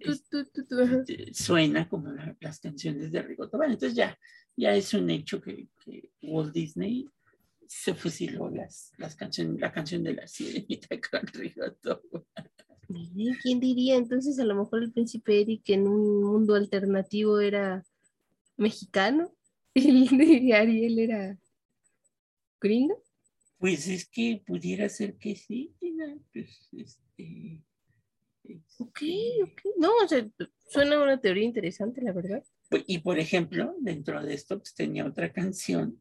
este, 0.00 1.34
suena 1.34 1.88
como 1.88 2.12
la- 2.12 2.36
las 2.40 2.60
canciones 2.60 3.10
de 3.12 3.22
Rigo 3.22 3.48
Tobar. 3.48 3.70
Entonces 3.70 3.96
ya, 3.96 4.16
ya 4.56 4.74
es 4.74 4.94
un 4.94 5.10
hecho 5.10 5.40
que, 5.40 5.68
que 5.84 6.10
Walt 6.22 6.52
Disney 6.54 7.08
se 7.66 7.92
fusiló 7.94 8.48
las, 8.50 8.92
las 8.96 9.14
canciones, 9.16 9.60
la 9.60 9.72
canción 9.72 10.02
de 10.04 10.14
la 10.14 10.26
sirenita 10.28 10.88
con 11.10 11.26
Rigo 11.26 11.72
Tobar. 11.82 12.24
Miren, 12.88 13.36
¿Quién 13.42 13.60
diría? 13.60 13.96
Entonces, 13.96 14.38
a 14.38 14.44
lo 14.44 14.54
mejor 14.54 14.82
el 14.82 14.92
príncipe 14.92 15.40
Eric 15.42 15.68
en 15.68 15.86
un 15.88 16.22
mundo 16.24 16.54
alternativo 16.54 17.38
era 17.40 17.84
mexicano 18.56 19.34
el 19.78 20.08
de 20.18 20.54
Ariel 20.54 20.98
era 20.98 21.38
gringo. 22.60 23.02
Pues 23.58 23.88
es 23.88 24.08
que 24.08 24.42
pudiera 24.46 24.88
ser 24.88 25.16
que 25.16 25.34
sí, 25.34 25.74
Tina, 25.80 26.16
pues, 26.32 26.68
este, 26.72 27.62
Ok, 28.78 29.02
este, 29.02 29.42
ok. 29.42 29.60
No, 29.78 29.90
o 30.04 30.08
sea, 30.08 30.26
suena 30.68 31.02
una 31.02 31.20
teoría 31.20 31.44
interesante, 31.44 32.00
la 32.00 32.12
verdad. 32.12 32.42
Pues, 32.70 32.84
Y 32.86 32.98
por 32.98 33.18
ejemplo, 33.18 33.74
dentro 33.80 34.22
de 34.24 34.34
esto, 34.34 34.58
pues 34.58 34.74
tenía 34.74 35.04
otra 35.06 35.32
canción 35.32 36.00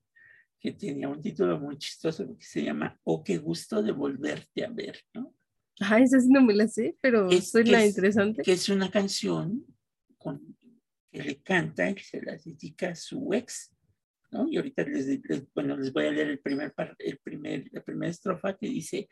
que 0.60 0.72
tenía 0.72 1.10
un 1.10 1.22
título 1.22 1.60
muy 1.60 1.78
chistoso 1.78 2.28
que 2.38 2.46
se 2.46 2.64
llama 2.64 3.00
Oh, 3.04 3.24
qué 3.24 3.38
gusto 3.38 3.82
de 3.84 3.92
volverte 3.92 4.64
a 4.64 4.70
ver, 4.70 5.00
¿no? 5.14 5.34
Ah, 5.80 6.00
esa 6.00 6.20
sí 6.20 6.28
no 6.30 6.42
me 6.42 6.54
la 6.56 6.68
sé, 6.68 6.98
pero 7.02 7.30
Es- 7.30 7.52
suena 7.52 7.72
que 7.80 7.86
es- 7.86 7.90
interesante. 7.90 8.42
Que 8.44 8.52
es 8.54 8.70
una 8.70 8.90
canción 8.90 9.66
con, 10.18 10.57
que 11.18 11.24
le 11.24 11.42
canta 11.42 11.90
y 11.90 11.98
se 12.00 12.22
la 12.22 12.36
dedica 12.38 12.90
a 12.90 12.96
su 12.96 13.34
ex, 13.34 13.74
¿no? 14.32 14.48
Y 14.48 14.58
ahorita 14.58 14.84
les, 14.84 15.08
les- 15.08 15.52
bueno, 15.54 15.76
les 15.76 15.92
voy 15.92 16.06
a 16.06 16.12
leer 16.12 16.30
el 16.30 16.40
primer, 16.40 16.74
par- 16.74 16.96
el 17.00 17.18
primer, 17.20 17.66
la 17.72 17.82
primera 17.84 18.12
estrofa 18.12 18.56
que 18.56 18.68
dice, 18.68 19.10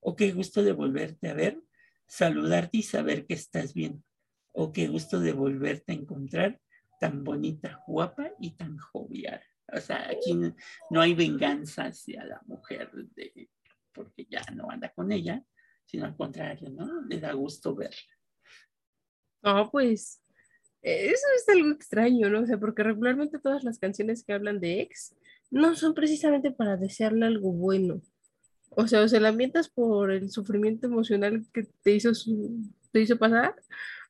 oh, 0.00 0.14
qué 0.14 0.30
gusto 0.32 0.62
de 0.62 0.72
volverte 0.72 1.28
a 1.28 1.34
ver, 1.34 1.60
saludarte 2.06 2.78
y 2.78 2.82
saber 2.82 3.26
que 3.26 3.34
estás 3.34 3.74
bien. 3.74 4.04
Oh, 4.52 4.72
qué 4.72 4.88
gusto 4.88 5.20
de 5.20 5.32
volverte 5.32 5.92
a 5.92 5.96
encontrar, 5.96 6.60
tan 7.00 7.24
bonita, 7.24 7.82
guapa 7.86 8.30
y 8.40 8.56
tan 8.56 8.78
jovial. 8.78 9.42
O 9.72 9.80
sea, 9.80 10.08
aquí 10.10 10.34
no, 10.34 10.54
no 10.90 11.00
hay 11.00 11.14
venganza 11.14 11.86
hacia 11.86 12.24
la 12.24 12.40
mujer 12.46 12.90
de, 13.14 13.50
porque 13.92 14.26
ya 14.30 14.42
no 14.54 14.70
anda 14.70 14.90
con 14.92 15.10
ella, 15.12 15.42
sino 15.84 16.04
al 16.06 16.16
contrario, 16.16 16.70
¿no? 16.70 17.02
Le 17.02 17.18
da 17.20 17.32
gusto 17.32 17.74
verla. 17.74 17.98
No, 19.42 19.70
pues 19.70 20.20
eso 20.82 21.24
es 21.36 21.48
algo 21.48 21.70
extraño, 21.70 22.30
¿no? 22.30 22.40
O 22.42 22.46
sea, 22.46 22.58
porque 22.58 22.82
regularmente 22.82 23.38
todas 23.38 23.64
las 23.64 23.78
canciones 23.78 24.24
que 24.24 24.32
hablan 24.32 24.60
de 24.60 24.80
ex 24.80 25.14
no 25.50 25.74
son 25.76 25.94
precisamente 25.94 26.50
para 26.50 26.76
desearle 26.76 27.26
algo 27.26 27.52
bueno. 27.52 28.02
O 28.70 28.86
sea, 28.86 29.02
o 29.02 29.08
se 29.08 29.20
la 29.20 29.30
ambientas 29.30 29.68
por 29.68 30.10
el 30.12 30.30
sufrimiento 30.30 30.86
emocional 30.86 31.44
que 31.52 31.64
te 31.82 31.92
hizo, 31.92 32.14
su- 32.14 32.62
te 32.92 33.00
hizo 33.00 33.18
pasar, 33.18 33.54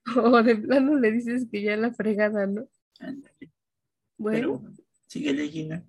o 0.16 0.42
de 0.42 0.56
plano 0.56 0.96
le 0.98 1.12
dices 1.12 1.46
que 1.50 1.62
ya 1.62 1.76
la 1.76 1.92
fregada, 1.94 2.46
¿no? 2.46 2.68
Ándale. 3.00 3.52
Bueno, 4.18 4.60
Pero 4.62 4.74
síguele, 5.06 5.48
Gina. 5.48 5.86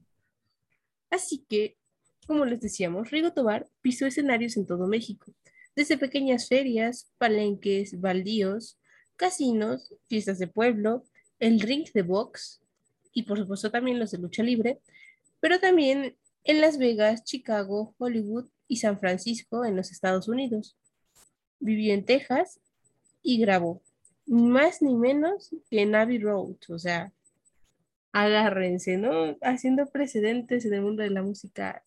así 1.09 1.45
que, 1.49 1.77
como 2.27 2.45
les 2.45 2.61
decíamos, 2.61 3.09
Rigo 3.11 3.33
Tobar 3.33 3.67
pisó 3.81 4.05
escenarios 4.05 4.55
en 4.57 4.65
todo 4.67 4.87
México, 4.87 5.33
desde 5.75 5.97
pequeñas 5.97 6.47
ferias, 6.47 7.11
palenques, 7.17 7.99
baldíos, 7.99 8.78
casinos, 9.19 9.93
fiestas 10.07 10.39
de 10.39 10.47
pueblo, 10.47 11.03
el 11.39 11.59
ring 11.59 11.85
de 11.93 12.01
box 12.01 12.61
y 13.13 13.23
por 13.23 13.37
supuesto 13.37 13.69
también 13.69 13.99
los 13.99 14.11
de 14.11 14.17
lucha 14.17 14.41
libre, 14.41 14.79
pero 15.41 15.59
también 15.59 16.15
en 16.45 16.61
Las 16.61 16.77
Vegas, 16.77 17.25
Chicago, 17.25 17.93
Hollywood 17.97 18.45
y 18.69 18.77
San 18.77 18.97
Francisco 18.97 19.65
en 19.65 19.75
los 19.75 19.91
Estados 19.91 20.29
Unidos. 20.29 20.77
Vivió 21.59 21.93
en 21.93 22.05
Texas 22.05 22.61
y 23.21 23.39
grabó 23.39 23.81
ni 24.29 24.43
más 24.43 24.81
ni 24.81 24.95
menos 24.95 25.49
que 25.69 25.81
en 25.81 25.95
Abbey 25.95 26.19
Road, 26.19 26.55
o 26.69 26.77
sea, 26.77 27.11
agárrense, 28.11 28.97
¿no? 28.97 29.35
Haciendo 29.41 29.87
precedentes 29.87 30.65
en 30.65 30.75
el 30.75 30.81
mundo 30.81 31.01
de 31.01 31.09
la 31.09 31.23
música 31.23 31.83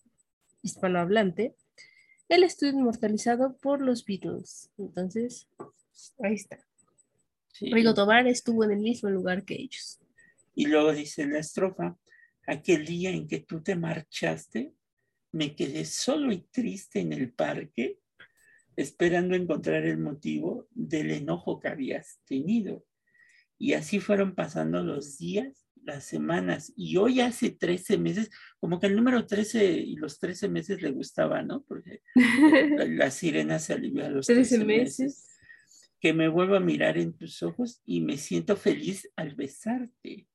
hispanohablante. 0.60 1.54
Él 2.28 2.42
estuvo 2.42 2.70
inmortalizado 2.70 3.56
por 3.58 3.80
los 3.80 4.04
Beatles. 4.04 4.70
Entonces, 4.76 5.46
ahí 6.20 6.34
está. 6.34 6.58
Sí. 7.52 7.70
Rigo 7.72 7.94
Tobar 7.94 8.26
estuvo 8.26 8.64
en 8.64 8.72
el 8.72 8.80
mismo 8.80 9.10
lugar 9.10 9.44
que 9.44 9.54
ellos. 9.54 10.00
Y 10.54 10.66
luego 10.66 10.92
dice 10.92 11.26
la 11.26 11.38
estrofa, 11.38 11.96
aquel 12.46 12.84
día 12.84 13.10
en 13.10 13.28
que 13.28 13.40
tú 13.40 13.62
te 13.62 13.76
marchaste, 13.76 14.74
me 15.32 15.54
quedé 15.54 15.84
solo 15.84 16.32
y 16.32 16.42
triste 16.50 17.00
en 17.00 17.12
el 17.12 17.32
parque, 17.32 17.98
esperando 18.76 19.34
encontrar 19.34 19.84
el 19.84 19.98
motivo 19.98 20.68
del 20.70 21.10
enojo 21.10 21.58
que 21.60 21.68
habías 21.68 22.20
tenido. 22.26 22.84
Y 23.58 23.74
así 23.74 24.00
fueron 24.00 24.34
pasando 24.34 24.82
los 24.82 25.18
días, 25.18 25.66
las 25.84 26.04
semanas, 26.04 26.72
y 26.76 26.96
hoy 26.96 27.20
hace 27.20 27.50
13 27.50 27.98
meses, 27.98 28.30
como 28.60 28.78
que 28.78 28.86
el 28.86 28.96
número 28.96 29.26
13 29.26 29.72
y 29.72 29.96
los 29.96 30.18
13 30.18 30.48
meses 30.48 30.82
le 30.82 30.90
gustaba, 30.90 31.42
¿no? 31.42 31.64
Porque 31.64 32.02
la, 32.76 32.84
la 32.84 33.10
sirena 33.10 33.58
se 33.58 33.72
alivió 33.72 34.06
a 34.06 34.10
los 34.10 34.26
13, 34.26 34.58
13 34.58 34.64
meses 34.64 34.98
meses. 34.98 35.31
Que 36.02 36.12
me 36.12 36.28
vuelvo 36.28 36.56
a 36.56 36.60
mirar 36.60 36.98
en 36.98 37.12
tus 37.16 37.44
ojos 37.44 37.80
y 37.86 38.00
me 38.00 38.16
siento 38.18 38.56
feliz 38.56 39.08
al 39.14 39.36
besarte. 39.36 40.26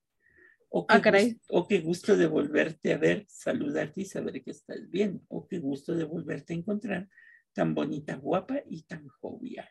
Oh, 0.69 0.87
qué 0.87 0.95
Ah, 0.95 1.01
caray. 1.01 1.33
gus- 1.33 1.41
oh, 1.49 1.67
qué 1.67 1.79
gusto 1.81 2.15
de 2.15 2.25
volverte 2.27 2.93
a 2.93 2.97
ver, 2.97 3.25
saludarte 3.27 4.01
y 4.01 4.05
saber 4.05 4.41
que 4.41 4.51
estás 4.51 4.89
bien. 4.89 5.21
Oh, 5.27 5.45
qué 5.45 5.59
gusto 5.59 5.93
de 5.93 6.05
volverte 6.05 6.53
a 6.53 6.55
encontrar, 6.57 7.09
tan 7.53 7.75
bonita, 7.75 8.15
guapa 8.15 8.61
y 8.69 8.83
tan 8.83 9.09
jovial. 9.09 9.67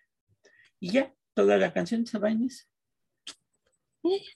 Y 0.79 0.93
ya, 0.93 1.15
toda 1.33 1.57
la 1.57 1.73
canción 1.73 2.07
se 2.07 2.19
va 2.19 2.31
en 2.31 2.45
eso. 2.45 2.67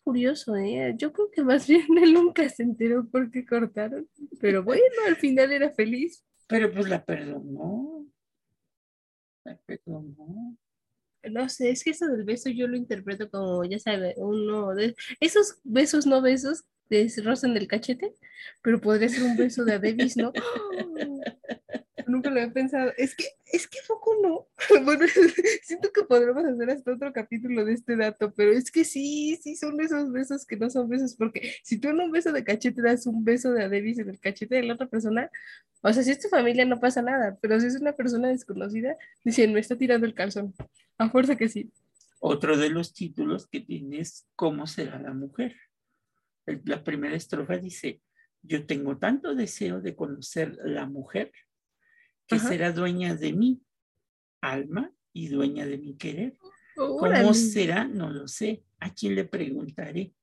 Curioso, 0.02 0.56
¿eh? 0.56 0.94
Yo 0.96 1.12
creo 1.12 1.30
que 1.30 1.44
más 1.44 1.66
bien 1.68 1.86
él 2.02 2.14
nunca 2.14 2.48
se 2.48 2.62
enteró 2.62 3.06
por 3.06 3.30
qué 3.30 3.44
cortaron. 3.44 4.08
Pero 4.40 4.64
bueno, 4.64 4.82
al 5.06 5.16
final 5.16 5.52
era 5.52 5.70
feliz. 5.70 6.24
Pero 6.48 6.72
pues 6.72 6.88
la 6.88 7.04
perdonó. 7.04 8.06
La 9.44 9.56
perdonó. 9.58 10.56
No 11.30 11.48
sé, 11.48 11.70
es 11.70 11.84
que 11.84 11.90
eso 11.90 12.06
del 12.06 12.24
beso 12.24 12.50
yo 12.50 12.66
lo 12.66 12.76
interpreto 12.76 13.30
como, 13.30 13.64
ya 13.64 13.78
sabes, 13.78 14.14
uno 14.16 14.74
de 14.74 14.94
esos 15.20 15.58
besos 15.64 16.06
no 16.06 16.22
besos 16.22 16.64
de 16.88 17.10
rozan 17.24 17.54
del 17.54 17.68
cachete, 17.68 18.14
pero 18.62 18.80
podría 18.80 19.08
ser 19.08 19.22
un 19.22 19.36
beso 19.36 19.64
de 19.64 19.74
Adebis, 19.74 20.16
¿no? 20.16 20.32
Nunca 22.10 22.30
lo 22.30 22.40
había 22.40 22.52
pensado. 22.52 22.92
Es 22.96 23.14
que, 23.14 23.24
es 23.52 23.68
que 23.68 23.78
poco 23.86 24.16
no. 24.22 24.48
Bueno, 24.84 25.04
siento 25.62 25.92
que 25.92 26.02
podremos 26.02 26.44
hacer 26.44 26.70
hasta 26.70 26.92
otro 26.92 27.12
capítulo 27.12 27.64
de 27.64 27.74
este 27.74 27.96
dato, 27.96 28.32
pero 28.34 28.52
es 28.52 28.70
que 28.70 28.84
sí, 28.84 29.38
sí 29.42 29.56
son 29.56 29.80
esos 29.80 30.10
besos 30.12 30.44
que 30.44 30.56
no 30.56 30.68
son 30.70 30.88
besos, 30.88 31.14
porque 31.14 31.54
si 31.62 31.78
tú 31.78 31.88
en 31.88 32.00
un 32.00 32.10
beso 32.10 32.32
de 32.32 32.44
cachete 32.44 32.82
das 32.82 33.06
un 33.06 33.24
beso 33.24 33.52
de 33.52 33.64
Adebis 33.64 33.98
en 33.98 34.10
el 34.10 34.20
cachete 34.20 34.56
de 34.56 34.62
la 34.64 34.74
otra 34.74 34.88
persona, 34.88 35.30
o 35.82 35.92
sea, 35.92 36.02
si 36.02 36.10
es 36.10 36.20
tu 36.20 36.28
familia 36.28 36.64
no 36.64 36.80
pasa 36.80 37.00
nada, 37.00 37.38
pero 37.40 37.58
si 37.60 37.66
es 37.66 37.80
una 37.80 37.92
persona 37.92 38.28
desconocida, 38.28 38.96
dicen, 39.24 39.52
me 39.52 39.60
está 39.60 39.76
tirando 39.76 40.06
el 40.06 40.14
calzón. 40.14 40.54
A 40.98 41.08
fuerza 41.08 41.36
que 41.36 41.48
sí. 41.48 41.70
Otro 42.18 42.58
de 42.58 42.68
los 42.68 42.92
títulos 42.92 43.46
que 43.46 43.60
tienes, 43.60 44.26
¿cómo 44.36 44.66
será 44.66 44.98
la 44.98 45.14
mujer? 45.14 45.56
La 46.64 46.84
primera 46.84 47.16
estrofa 47.16 47.56
dice, 47.56 48.02
yo 48.42 48.66
tengo 48.66 48.98
tanto 48.98 49.34
deseo 49.34 49.80
de 49.80 49.94
conocer 49.94 50.58
la 50.64 50.86
mujer 50.86 51.32
que 52.30 52.38
será 52.38 52.70
dueña 52.70 53.16
de 53.16 53.32
mi 53.32 53.60
alma 54.40 54.92
y 55.12 55.28
dueña 55.28 55.66
de 55.66 55.78
mi 55.78 55.96
querer. 55.96 56.36
¿Cómo 56.76 57.34
será? 57.34 57.88
No 57.88 58.08
lo 58.08 58.28
sé. 58.28 58.64
¿A 58.78 58.94
quién 58.94 59.16
le 59.16 59.24
preguntaré? 59.24 60.14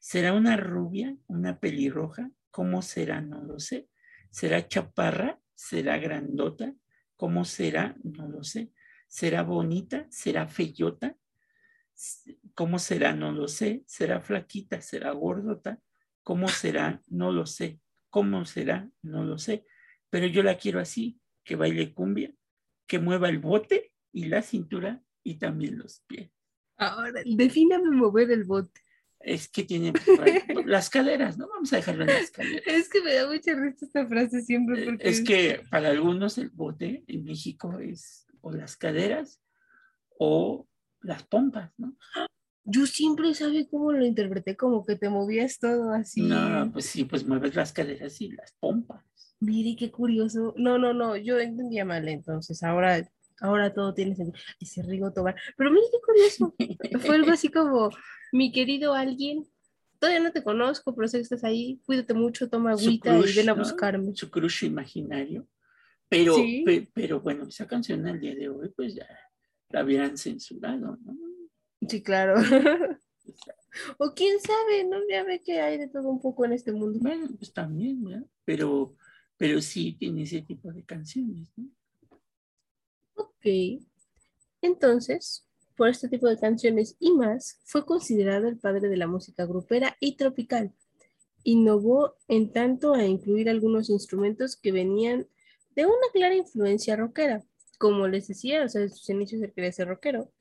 ¿Será 0.00 0.32
una 0.34 0.56
rubia, 0.56 1.16
una 1.26 1.58
pelirroja? 1.58 2.30
¿Cómo 2.52 2.80
será? 2.80 3.20
No 3.20 3.42
lo 3.42 3.58
sé. 3.58 3.88
¿Será 4.30 4.68
chaparra? 4.68 5.40
¿Será 5.54 5.98
grandota? 5.98 6.74
¿Cómo 7.16 7.44
será? 7.44 7.96
No 8.04 8.28
lo 8.28 8.44
sé. 8.44 8.72
¿Será 9.08 9.42
bonita? 9.42 10.06
¿Será 10.10 10.46
feyota? 10.46 11.16
¿Cómo 12.54 12.78
será? 12.78 13.14
No 13.14 13.32
lo 13.32 13.48
sé. 13.48 13.82
¿Será 13.86 14.20
flaquita? 14.20 14.80
¿Será 14.80 15.10
gordota? 15.10 15.80
¿Cómo 16.22 16.46
será? 16.46 17.02
No 17.08 17.32
lo 17.32 17.46
sé. 17.46 17.80
¿Cómo 18.10 18.44
será? 18.44 18.88
No 19.02 19.24
lo 19.24 19.38
sé. 19.38 19.66
Pero 20.10 20.26
yo 20.26 20.42
la 20.42 20.56
quiero 20.56 20.80
así, 20.80 21.17
que 21.48 21.56
baile 21.56 21.94
cumbia, 21.94 22.30
que 22.86 22.98
mueva 22.98 23.30
el 23.30 23.38
bote 23.38 23.90
y 24.12 24.26
la 24.26 24.42
cintura 24.42 25.02
y 25.24 25.38
también 25.38 25.78
los 25.78 26.02
pies. 26.06 26.30
Ahora, 26.76 27.22
defíname 27.24 27.90
mover 27.90 28.30
el 28.30 28.44
bote. 28.44 28.82
Es 29.18 29.48
que 29.48 29.64
tiene 29.64 29.94
las 30.66 30.90
caderas, 30.90 31.38
¿no? 31.38 31.48
Vamos 31.48 31.72
a 31.72 31.76
dejarlo 31.76 32.02
en 32.02 32.10
las 32.10 32.30
caderas. 32.30 32.62
Es 32.66 32.90
que 32.90 33.00
me 33.00 33.14
da 33.14 33.26
mucha 33.26 33.54
risa 33.54 33.86
esta 33.86 34.06
frase 34.06 34.42
siempre. 34.42 34.82
Eh, 34.82 34.84
porque 34.84 35.08
es 35.08 35.22
que 35.22 35.62
para 35.70 35.88
algunos 35.88 36.36
el 36.36 36.50
bote 36.50 37.02
en 37.06 37.24
México 37.24 37.78
es 37.78 38.26
o 38.42 38.52
las 38.52 38.76
caderas 38.76 39.40
o 40.18 40.68
las 41.00 41.22
pompas, 41.22 41.72
¿no? 41.78 41.96
Yo 42.64 42.86
siempre 42.86 43.32
sabía 43.32 43.66
cómo 43.70 43.92
lo 43.92 44.04
interpreté, 44.04 44.54
como 44.54 44.84
que 44.84 44.96
te 44.96 45.08
movías 45.08 45.58
todo 45.58 45.92
así. 45.92 46.20
No, 46.20 46.70
pues 46.70 46.84
sí, 46.84 47.04
pues 47.04 47.26
mueves 47.26 47.54
las 47.54 47.72
caderas 47.72 48.20
y 48.20 48.32
las 48.32 48.52
pompas. 48.60 49.07
Mire, 49.40 49.76
qué 49.76 49.90
curioso. 49.90 50.54
No, 50.56 50.78
no, 50.78 50.92
no, 50.92 51.16
yo 51.16 51.38
entendía 51.38 51.84
mal 51.84 52.08
entonces. 52.08 52.62
Ahora, 52.62 53.08
ahora 53.40 53.72
todo 53.72 53.94
tiene 53.94 54.16
sentido. 54.16 54.38
Ese 54.60 54.82
Rigo 54.82 55.12
Tobar. 55.12 55.36
Pero 55.56 55.70
mire 55.70 55.86
qué 55.92 55.98
curioso. 56.04 56.54
Fue 57.06 57.16
algo 57.16 57.30
así 57.30 57.48
como, 57.48 57.90
mi 58.32 58.50
querido 58.52 58.94
alguien, 58.94 59.44
todavía 59.98 60.20
no 60.20 60.32
te 60.32 60.42
conozco, 60.42 60.94
pero 60.94 61.08
sé 61.08 61.18
que 61.18 61.22
estás 61.22 61.44
ahí. 61.44 61.80
Cuídate 61.86 62.14
mucho, 62.14 62.48
toma 62.48 62.72
agüita 62.72 63.16
y 63.16 63.34
ven 63.34 63.48
a 63.48 63.54
buscarme. 63.54 64.14
Su 64.14 64.30
crush 64.30 64.64
imaginario. 64.64 65.46
Pero, 66.08 66.36
pero 66.94 67.20
bueno, 67.20 67.44
esa 67.46 67.66
canción 67.66 68.06
al 68.06 68.18
día 68.18 68.34
de 68.34 68.48
hoy, 68.48 68.70
pues 68.70 68.94
ya 68.94 69.06
la 69.68 69.80
habían 69.80 70.16
censurado, 70.16 70.98
¿no? 71.04 71.16
Sí, 71.86 72.02
claro. 72.02 72.34
o 73.98 74.14
quién 74.14 74.40
sabe, 74.40 74.84
¿no? 74.84 74.96
Ya 75.08 75.22
ve 75.24 75.42
que 75.42 75.60
hay 75.60 75.76
de 75.76 75.88
todo 75.88 76.08
un 76.08 76.20
poco 76.20 76.46
en 76.46 76.52
este 76.52 76.72
mundo. 76.72 76.98
Bueno, 77.00 77.28
pues 77.38 77.52
también, 77.52 78.02
¿ya? 78.08 78.24
Pero 78.46 78.96
pero 79.38 79.62
sí 79.62 79.92
tiene 79.92 80.24
ese 80.24 80.42
tipo 80.42 80.70
de 80.72 80.82
canciones, 80.82 81.48
¿no? 81.56 81.70
Ok. 83.14 83.80
Entonces, 84.60 85.46
por 85.76 85.88
este 85.88 86.08
tipo 86.08 86.26
de 86.26 86.36
canciones 86.36 86.96
y 86.98 87.12
más, 87.12 87.60
fue 87.64 87.86
considerado 87.86 88.48
el 88.48 88.58
padre 88.58 88.88
de 88.88 88.96
la 88.96 89.06
música 89.06 89.46
grupera 89.46 89.96
y 90.00 90.16
tropical. 90.16 90.72
Innovó 91.44 92.16
en 92.26 92.52
tanto 92.52 92.94
a 92.94 93.04
incluir 93.04 93.48
algunos 93.48 93.88
instrumentos 93.88 94.56
que 94.56 94.72
venían 94.72 95.28
de 95.76 95.86
una 95.86 96.08
clara 96.12 96.34
influencia 96.34 96.96
rockera. 96.96 97.44
Como 97.78 98.08
les 98.08 98.26
decía, 98.26 98.64
o 98.64 98.68
sea, 98.68 98.82
en 98.82 98.90
sus 98.90 99.08
inicios 99.08 99.40
él 99.40 99.52
quería 99.52 99.70
ser 99.70 99.86
rockero. 99.86 100.32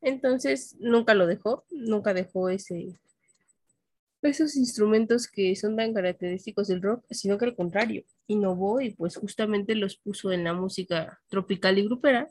Entonces, 0.00 0.76
nunca 0.78 1.14
lo 1.14 1.26
dejó, 1.26 1.64
nunca 1.70 2.14
dejó 2.14 2.48
ese, 2.48 2.96
esos 4.26 4.56
instrumentos 4.56 5.28
que 5.28 5.54
son 5.56 5.76
tan 5.76 5.94
característicos 5.94 6.68
del 6.68 6.82
rock, 6.82 7.04
sino 7.10 7.38
que 7.38 7.46
al 7.46 7.56
contrario, 7.56 8.04
innovó 8.26 8.80
y 8.80 8.90
pues 8.90 9.16
justamente 9.16 9.74
los 9.74 9.96
puso 9.96 10.32
en 10.32 10.44
la 10.44 10.52
música 10.52 11.20
tropical 11.28 11.78
y 11.78 11.84
grupera, 11.84 12.28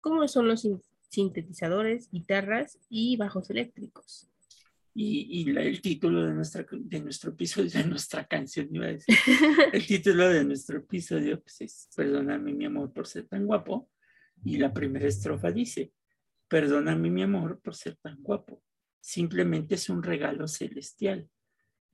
como 0.00 0.26
son 0.28 0.48
los 0.48 0.66
sintetizadores, 1.08 2.10
guitarras 2.10 2.78
y 2.88 3.16
bajos 3.16 3.50
eléctricos. 3.50 4.28
Y, 4.92 5.48
el 5.56 5.80
título 5.80 6.24
de, 6.24 6.34
nuestra, 6.34 6.66
de 6.70 7.00
nuestro 7.00 7.30
episodio, 7.30 7.70
de 7.70 7.86
nuestra 7.86 8.26
canción, 8.26 8.68
iba 8.72 8.86
a 8.86 8.92
decir, 8.92 9.14
el 9.72 9.86
título 9.86 10.28
de 10.28 10.44
nuestro 10.44 10.78
episodio 10.78 11.40
pues 11.40 11.60
es 11.60 11.88
Perdóname 11.96 12.52
mi 12.52 12.64
amor 12.64 12.92
por 12.92 13.06
ser 13.06 13.26
tan 13.26 13.46
guapo. 13.46 13.88
Y 14.44 14.56
la 14.56 14.72
primera 14.72 15.06
estrofa 15.06 15.52
dice, 15.52 15.92
Perdóname 16.48 17.08
mi 17.10 17.22
amor 17.22 17.60
por 17.60 17.74
ser 17.76 17.96
tan 18.02 18.20
guapo 18.22 18.62
simplemente 19.00 19.74
es 19.74 19.88
un 19.88 20.02
regalo 20.02 20.46
celestial. 20.48 21.28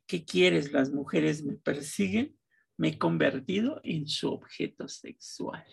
¿Qué 0.06 0.24
quieres? 0.24 0.72
Las 0.72 0.90
mujeres 0.92 1.44
me 1.44 1.56
persiguen, 1.56 2.36
me 2.76 2.88
he 2.88 2.98
convertido 2.98 3.80
en 3.84 4.06
su 4.06 4.28
objeto 4.28 4.88
sexual. 4.88 5.64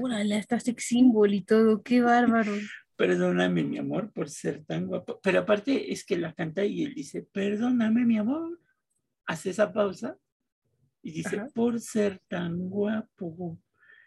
Órale, 0.00 0.36
hasta 0.36 0.60
sex 0.60 0.84
symbol 0.84 1.32
y 1.34 1.42
todo, 1.42 1.82
qué 1.82 2.00
bárbaro. 2.00 2.52
Perdóname, 2.96 3.62
mi 3.62 3.78
amor, 3.78 4.12
por 4.12 4.30
ser 4.30 4.64
tan 4.64 4.86
guapo. 4.86 5.20
Pero 5.22 5.40
aparte 5.40 5.92
es 5.92 6.04
que 6.04 6.16
la 6.16 6.32
canta 6.34 6.64
y 6.64 6.82
él 6.84 6.94
dice, 6.94 7.22
perdóname, 7.22 8.04
mi 8.04 8.16
amor. 8.18 8.58
Hace 9.26 9.50
esa 9.50 9.72
pausa 9.72 10.16
y 11.02 11.12
dice, 11.12 11.42
por 11.54 11.80
ser 11.80 12.20
tan 12.28 12.68
guapo. 12.68 13.60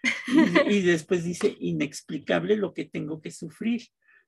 Y, 0.69 0.81
después 0.81 1.23
dice, 1.23 1.55
inexplicable 1.59 2.55
lo 2.55 2.73
que 2.73 2.85
tengo 2.85 3.21
que 3.21 3.31
sufrir. 3.31 3.87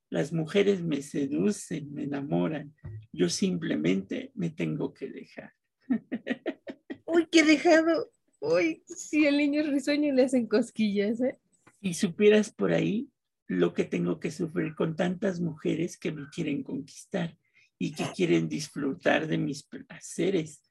Las 0.09 0.33
mujeres 0.33 0.81
me 0.81 1.01
seducen, 1.01 1.93
me 1.93 2.03
enamoran. 2.03 2.75
Yo 3.13 3.29
simplemente 3.29 4.31
me 4.35 4.49
tengo 4.49 4.93
que 4.93 5.09
dejar. 5.09 5.53
Uy, 7.05 7.27
qué 7.31 7.43
dejado. 7.43 8.11
Uy, 8.39 8.83
si 8.87 9.25
el 9.25 9.37
niño 9.37 9.61
es 9.61 9.69
risueño 9.69 10.13
le 10.13 10.23
hacen 10.23 10.47
cosquillas, 10.47 11.21
¿eh? 11.21 11.37
Y 11.79 11.93
supieras 11.93 12.51
por 12.51 12.73
ahí 12.73 13.09
lo 13.47 13.73
que 13.73 13.85
tengo 13.85 14.19
que 14.19 14.31
sufrir 14.31 14.75
con 14.75 14.95
tantas 14.95 15.39
mujeres 15.39 15.97
que 15.97 16.11
me 16.11 16.27
quieren 16.29 16.63
conquistar 16.63 17.37
y 17.77 17.93
que 17.93 18.05
quieren 18.15 18.47
disfrutar 18.47 19.27
de 19.27 19.37
mis 19.37 19.63
placeres. 19.63 20.61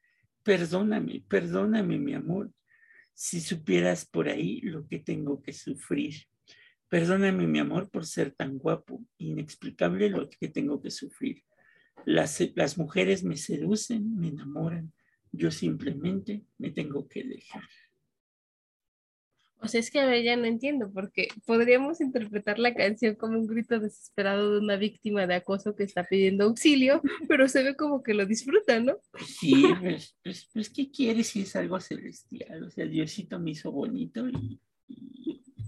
Perdóname, 0.43 1.23
perdóname, 1.27 1.97
mi 1.97 2.13
amor 2.13 2.51
si 3.21 3.39
supieras 3.39 4.03
por 4.03 4.29
ahí 4.29 4.61
lo 4.61 4.87
que 4.87 4.97
tengo 4.97 5.43
que 5.43 5.53
sufrir. 5.53 6.23
Perdóname, 6.89 7.45
mi 7.45 7.59
amor, 7.59 7.87
por 7.87 8.07
ser 8.07 8.31
tan 8.31 8.57
guapo, 8.57 8.99
inexplicable 9.19 10.09
lo 10.09 10.27
que 10.27 10.47
tengo 10.47 10.81
que 10.81 10.89
sufrir. 10.89 11.43
Las, 12.03 12.39
las 12.55 12.79
mujeres 12.79 13.23
me 13.23 13.37
seducen, 13.37 14.17
me 14.17 14.29
enamoran, 14.29 14.91
yo 15.31 15.51
simplemente 15.51 16.43
me 16.57 16.71
tengo 16.71 17.07
que 17.07 17.23
dejar. 17.23 17.61
O 19.63 19.67
sea, 19.67 19.79
es 19.79 19.91
que 19.91 19.99
a 19.99 20.05
ver, 20.07 20.23
ya 20.23 20.35
no 20.35 20.45
entiendo, 20.45 20.91
porque 20.91 21.27
podríamos 21.45 22.01
interpretar 22.01 22.57
la 22.57 22.73
canción 22.73 23.13
como 23.15 23.37
un 23.37 23.45
grito 23.45 23.79
desesperado 23.79 24.53
de 24.53 24.59
una 24.59 24.75
víctima 24.75 25.27
de 25.27 25.35
acoso 25.35 25.75
que 25.75 25.83
está 25.83 26.03
pidiendo 26.03 26.45
auxilio, 26.45 27.01
pero 27.27 27.47
se 27.47 27.61
ve 27.61 27.75
como 27.75 28.01
que 28.01 28.15
lo 28.15 28.25
disfruta, 28.25 28.79
¿no? 28.79 28.97
Sí, 29.25 29.65
pues, 29.79 30.17
pues, 30.23 30.49
pues 30.51 30.69
¿qué 30.69 30.89
quieres 30.89 31.27
si 31.27 31.41
es 31.41 31.55
algo 31.55 31.79
celestial? 31.79 32.63
O 32.63 32.71
sea, 32.71 32.85
Diosito 32.85 33.39
me 33.39 33.51
hizo 33.51 33.71
bonito 33.71 34.27
y... 34.27 34.59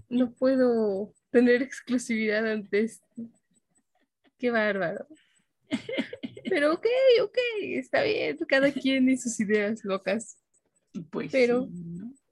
No 0.08 0.32
puedo 0.32 1.12
tener 1.30 1.62
exclusividad 1.62 2.46
ante 2.46 2.80
esto. 2.80 3.06
Qué 4.38 4.50
bárbaro. 4.50 5.06
Pero 6.48 6.74
ok, 6.74 6.86
ok, 7.22 7.38
está 7.62 8.02
bien, 8.02 8.36
cada 8.48 8.70
quien 8.70 9.08
y 9.08 9.16
sus 9.16 9.38
ideas 9.40 9.84
locas. 9.84 10.36
Pues 11.10 11.32
pero 11.32 11.68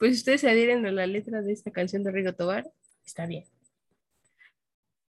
pues 0.02 0.16
ustedes 0.16 0.40
se 0.40 0.50
adhieren 0.50 0.84
a 0.84 0.90
la 0.90 1.06
letra 1.06 1.42
de 1.42 1.52
esta 1.52 1.70
canción 1.70 2.02
de 2.02 2.10
Rigo 2.10 2.32
Tobar, 2.32 2.68
está 3.04 3.24
bien. 3.24 3.44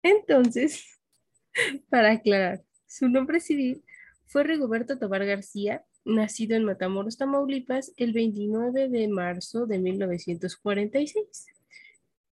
Entonces, 0.03 1.01
para 1.89 2.13
aclarar, 2.13 2.63
su 2.87 3.09
nombre 3.09 3.41
civil 3.41 3.83
fue 4.27 4.45
Rigoberto 4.45 4.99
Tobar 4.99 5.25
García, 5.25 5.83
nacido 6.05 6.57
en 6.57 6.65
Matamoros, 6.65 7.17
Tamaulipas, 7.17 7.95
el 7.97 8.13
29 8.13 8.91
de 8.91 9.09
marzo 9.09 9.65
de 9.65 9.79
1946. 9.79 11.47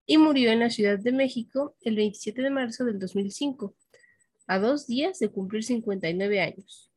y 0.07 0.19
murió 0.19 0.51
en 0.51 0.59
la 0.59 0.71
Ciudad 0.71 0.99
de 0.99 1.13
México 1.13 1.77
el 1.83 1.95
27 1.95 2.43
de 2.43 2.51
marzo 2.51 2.85
del 2.85 2.99
2005, 2.99 3.73
a 4.49 4.59
dos 4.59 4.89
días 4.89 5.21
de 5.21 5.29
cumplir 5.29 5.63
59 5.63 6.41
años. 6.41 6.91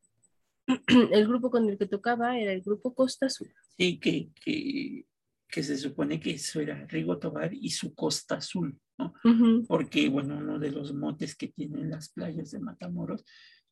El 1.11 1.27
grupo 1.27 1.51
con 1.51 1.69
el 1.69 1.77
que 1.77 1.85
tocaba 1.85 2.39
era 2.39 2.51
el 2.51 2.61
grupo 2.61 2.95
Costa 2.95 3.27
Azul. 3.27 3.53
Sí, 3.77 3.99
que, 3.99 4.29
que, 4.43 5.05
que 5.51 5.61
se 5.61 5.77
supone 5.77 6.19
que 6.19 6.31
eso 6.31 6.61
era 6.61 6.87
Rigo 6.87 7.19
Tobar 7.19 7.53
y 7.53 7.69
su 7.69 7.93
Costa 7.93 8.35
Azul, 8.35 8.79
¿no? 8.97 9.13
Porque, 9.67 10.07
bueno, 10.07 10.37
uno 10.37 10.57
de 10.57 10.71
los 10.71 10.93
motes 10.93 11.35
que 11.35 11.49
tienen 11.49 11.89
las 11.89 12.09
playas 12.09 12.51
de 12.51 12.59
Matamoros 12.59 13.25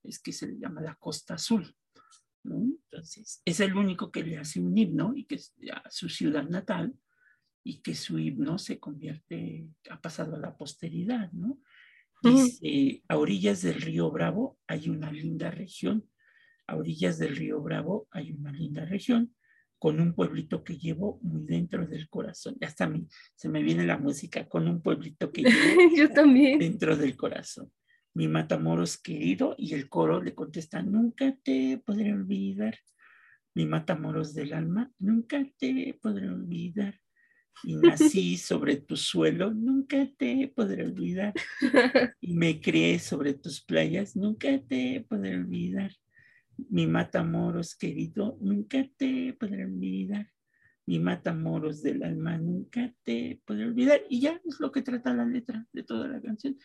es 0.04 0.20
que 0.20 0.34
se 0.34 0.48
le 0.48 0.60
llama 0.60 0.82
la 0.82 0.96
Costa 0.96 1.36
Azul, 1.36 1.74
¿no? 2.44 2.62
Entonces, 2.92 3.42
es 3.46 3.60
el 3.62 3.76
único 3.76 4.12
que 4.12 4.24
le 4.24 4.38
hace 4.38 4.60
un 4.60 4.78
himno 4.78 5.14
y 5.16 5.24
que 5.24 5.36
es 5.36 5.56
a 5.72 5.90
su 5.90 6.10
ciudad 6.10 6.48
natal 6.50 6.94
y 7.64 7.82
que 7.82 7.96
su 7.96 8.20
himno 8.20 8.58
se 8.58 8.78
convierte, 8.78 9.66
ha 9.90 10.02
pasado 10.02 10.36
a 10.36 10.40
la 10.40 10.58
posteridad, 10.58 11.32
¿no? 11.32 11.62
Dice, 12.22 13.02
a 13.08 13.18
orillas 13.18 13.62
del 13.62 13.80
río 13.80 14.12
Bravo 14.12 14.60
hay 14.68 14.90
una 14.90 15.10
linda 15.10 15.50
región, 15.50 16.10
a 16.68 16.76
orillas 16.76 17.18
del 17.18 17.38
río 17.38 17.62
Bravo 17.62 18.10
hay 18.12 18.34
una 18.34 18.52
linda 18.52 18.84
región, 18.84 19.34
con 19.80 20.00
un 20.00 20.14
pueblito 20.14 20.64
que 20.64 20.78
llevo 20.78 21.20
muy 21.24 21.46
dentro 21.46 21.88
del 21.88 22.10
corazón. 22.10 22.56
Ya 22.60 22.68
está, 22.68 22.88
me- 22.88 23.08
se 23.36 23.50
me 23.50 23.64
viene 23.64 23.86
la 23.86 23.98
música, 23.98 24.48
con 24.48 24.68
un 24.68 24.82
pueblito 24.82 25.32
que 25.32 25.44
llevo 25.44 25.52
Yo 25.96 26.10
también. 26.10 26.60
dentro 26.60 26.96
del 26.98 27.16
corazón. 27.16 27.72
Mi 28.14 28.28
Matamoros 28.28 28.98
querido, 28.98 29.56
y 29.58 29.74
el 29.74 29.88
coro 29.88 30.22
le 30.22 30.36
contesta, 30.36 30.82
nunca 30.84 31.36
te 31.44 31.82
podré 31.86 32.12
olvidar. 32.14 32.76
Mi 33.56 33.66
Matamoros 33.66 34.34
del 34.34 34.54
alma, 34.54 34.92
nunca 35.00 35.44
te 35.58 35.98
podré 36.02 36.28
olvidar. 36.30 37.00
Y 37.64 37.76
nací 37.76 38.38
sobre 38.38 38.78
tu 38.78 38.96
suelo, 38.98 39.52
nunca 39.54 40.08
te 40.18 40.52
podré 40.54 40.86
olvidar. 40.86 41.34
Y 42.22 42.34
me 42.34 42.60
crié 42.60 43.00
sobre 43.00 43.34
tus 43.34 43.64
playas, 43.64 44.16
nunca 44.16 44.60
te 44.68 45.06
podré 45.08 45.36
olvidar. 45.38 45.92
Mi 46.70 46.88
Matamoros 46.88 47.76
querido, 47.76 48.38
nunca 48.42 48.88
te 48.98 49.36
podré 49.40 49.66
olvidar. 49.66 50.28
Mi 50.86 51.00
Matamoros 51.00 51.82
del 51.84 52.04
alma, 52.04 52.38
nunca 52.38 52.94
te 53.04 53.42
podré 53.46 53.66
olvidar. 53.66 54.02
Y 54.10 54.22
ya 54.22 54.42
es 54.46 54.60
lo 54.60 54.72
que 54.72 54.82
trata 54.82 55.14
la 55.14 55.26
letra 55.26 55.66
de 55.72 55.84
toda 55.84 56.08
la 56.08 56.22
canción. 56.22 56.58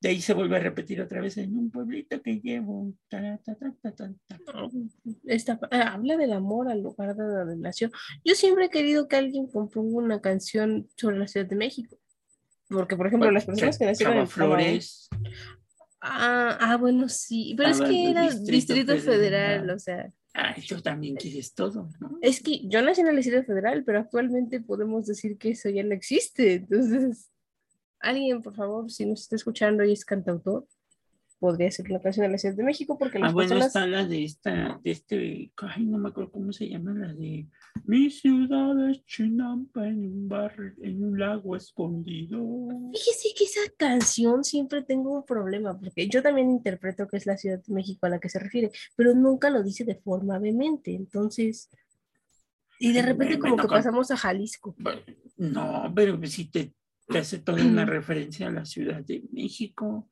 De 0.00 0.10
ahí 0.10 0.20
se 0.20 0.32
vuelve 0.32 0.56
a 0.56 0.60
repetir 0.60 1.00
otra 1.00 1.20
vez 1.20 1.36
en 1.38 1.56
un 1.56 1.70
pueblito 1.70 2.22
que 2.22 2.40
llevo. 2.40 2.94
ta, 3.08 3.40
ta, 3.44 3.56
ta, 3.56 3.74
ta, 3.82 3.92
ta, 3.92 4.14
ta. 4.28 4.68
Esta, 5.24 5.58
ah, 5.72 5.94
habla 5.94 6.16
del 6.16 6.32
amor 6.32 6.70
al 6.70 6.82
lugar 6.82 7.16
de 7.16 7.24
donde 7.24 7.56
nació. 7.56 7.90
Yo 8.24 8.34
siempre 8.36 8.66
he 8.66 8.70
querido 8.70 9.08
que 9.08 9.16
alguien 9.16 9.48
componga 9.48 9.98
una 9.98 10.20
canción 10.20 10.88
sobre 10.96 11.18
la 11.18 11.26
Ciudad 11.26 11.46
de 11.46 11.56
México. 11.56 11.98
Porque, 12.68 12.96
por 12.96 13.08
ejemplo, 13.08 13.30
las 13.30 13.46
personas 13.46 13.78
que 13.78 13.86
nacieron 13.86 14.18
en 14.18 14.28
Flores. 14.28 15.08
Flores, 15.10 15.57
Ah, 16.00 16.56
ah, 16.60 16.76
bueno, 16.76 17.08
sí. 17.08 17.54
Pero 17.56 17.70
es 17.70 17.80
que 17.80 18.10
era 18.10 18.22
Distrito 18.22 18.74
Distrito 18.74 18.96
Federal, 18.98 19.60
Federal. 19.60 19.70
o 19.70 19.78
sea. 19.78 20.12
ay, 20.34 20.62
tú 20.66 20.80
también 20.80 21.16
quieres 21.16 21.54
todo, 21.54 21.88
¿no? 22.00 22.18
Es 22.22 22.42
que 22.42 22.66
yo 22.68 22.82
nací 22.82 23.00
en 23.00 23.08
el 23.08 23.16
Distrito 23.16 23.44
Federal, 23.44 23.84
pero 23.84 24.00
actualmente 24.00 24.60
podemos 24.60 25.06
decir 25.06 25.36
que 25.38 25.50
eso 25.50 25.68
ya 25.68 25.82
no 25.82 25.94
existe. 25.94 26.54
Entonces, 26.54 27.30
alguien, 28.00 28.42
por 28.42 28.54
favor, 28.54 28.90
si 28.90 29.06
nos 29.06 29.22
está 29.22 29.36
escuchando 29.36 29.84
y 29.84 29.92
es 29.92 30.04
cantautor, 30.04 30.66
podría 31.38 31.70
ser 31.70 31.88
la 31.90 32.00
canción 32.00 32.26
de 32.26 32.32
la 32.32 32.38
Ciudad 32.38 32.54
de 32.56 32.62
México, 32.64 32.98
porque 32.98 33.18
las 33.18 33.30
Ah, 33.30 33.32
bueno, 33.32 33.48
personas. 33.50 33.66
está 33.68 33.86
la 33.86 34.04
de 34.06 34.24
esta, 34.24 34.80
de 34.82 34.90
este, 34.90 35.52
ay, 35.56 35.84
no 35.86 35.98
me 35.98 36.08
acuerdo 36.08 36.32
cómo 36.32 36.52
se 36.52 36.68
llama, 36.68 36.92
la 36.94 37.12
de 37.14 37.46
mi 37.84 38.10
ciudad 38.10 38.90
es 38.90 39.04
Chinampa 39.04 39.86
en 39.86 40.00
un 40.04 40.28
bar, 40.28 40.54
en 40.82 41.04
un 41.04 41.18
lago 41.18 41.54
escondido. 41.56 42.40
Fíjese 42.92 43.28
que 43.36 43.44
esa 43.44 43.60
canción 43.76 44.42
siempre 44.44 44.82
tengo 44.82 45.12
un 45.18 45.24
problema, 45.24 45.78
porque 45.78 46.08
yo 46.08 46.22
también 46.22 46.50
interpreto 46.50 47.06
que 47.06 47.16
es 47.18 47.26
la 47.26 47.36
Ciudad 47.36 47.62
de 47.64 47.72
México 47.72 48.06
a 48.06 48.10
la 48.10 48.18
que 48.18 48.28
se 48.28 48.38
refiere, 48.38 48.70
pero 48.96 49.14
nunca 49.14 49.50
lo 49.50 49.62
dice 49.62 49.84
de 49.84 49.94
forma 49.94 50.38
vehemente. 50.38 50.94
Entonces. 50.94 51.70
Y 52.80 52.92
de 52.92 53.02
repente, 53.02 53.36
Bueno, 53.36 53.40
como 53.50 53.56
que 53.62 53.68
con- 53.68 53.76
pasamos 53.78 54.10
a 54.10 54.16
Jalisco. 54.16 54.76
No, 55.36 55.92
pero 55.94 56.18
si 56.26 56.44
te, 56.50 56.72
te 57.08 57.18
hace 57.18 57.38
toda 57.38 57.64
una 57.64 57.84
referencia 57.86 58.48
a 58.48 58.50
la 58.52 58.64
Ciudad 58.64 59.02
de 59.04 59.22
México. 59.32 60.08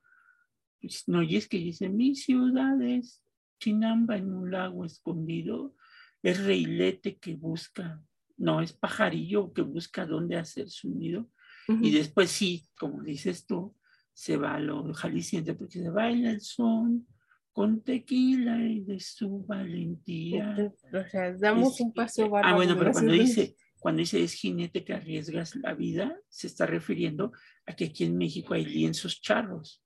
Pues, 0.80 1.04
No, 1.08 1.22
y 1.22 1.36
es 1.36 1.48
que 1.48 1.58
dice, 1.58 1.88
mi 1.88 2.14
ciudad 2.14 2.80
es 2.82 3.22
Chinamba 3.58 4.16
en 4.16 4.32
un 4.32 4.50
lago 4.50 4.84
escondido, 4.84 5.74
es 6.22 6.42
reilete 6.44 7.18
que 7.18 7.34
busca, 7.34 8.02
no, 8.36 8.60
es 8.60 8.72
pajarillo 8.72 9.52
que 9.52 9.62
busca 9.62 10.06
dónde 10.06 10.36
hacer 10.36 10.68
su 10.68 10.90
nido. 10.90 11.30
Y 11.68 11.90
después 11.90 12.30
sí, 12.30 12.68
como 12.78 13.02
dices 13.02 13.46
tú, 13.46 13.74
se 14.12 14.36
va 14.36 14.54
a 14.54 14.60
lo 14.60 14.92
jalisciense 14.94 15.54
porque 15.54 15.78
se 15.80 15.90
baila 15.90 16.30
el 16.30 16.40
son 16.40 17.06
con 17.52 17.82
tequila 17.82 18.62
y 18.62 18.80
de 18.80 19.00
su 19.00 19.44
valentía. 19.46 20.54
O 20.92 21.08
sea, 21.10 21.32
damos 21.38 21.74
Es- 21.74 21.80
un 21.80 21.92
paso 21.94 22.22
Ah, 22.42 22.54
bueno, 22.54 22.76
pero 22.78 22.92
cuando 22.92 23.12
dice, 23.12 23.56
cuando 23.78 24.00
dice 24.00 24.22
es 24.22 24.34
jinete 24.34 24.84
que 24.84 24.92
arriesgas 24.94 25.56
la 25.56 25.74
vida, 25.74 26.18
se 26.28 26.46
está 26.46 26.66
refiriendo 26.66 27.32
a 27.66 27.74
que 27.74 27.86
aquí 27.86 28.04
en 28.04 28.16
México 28.16 28.54
hay 28.54 28.64
lienzos 28.64 29.20
charros. 29.20 29.82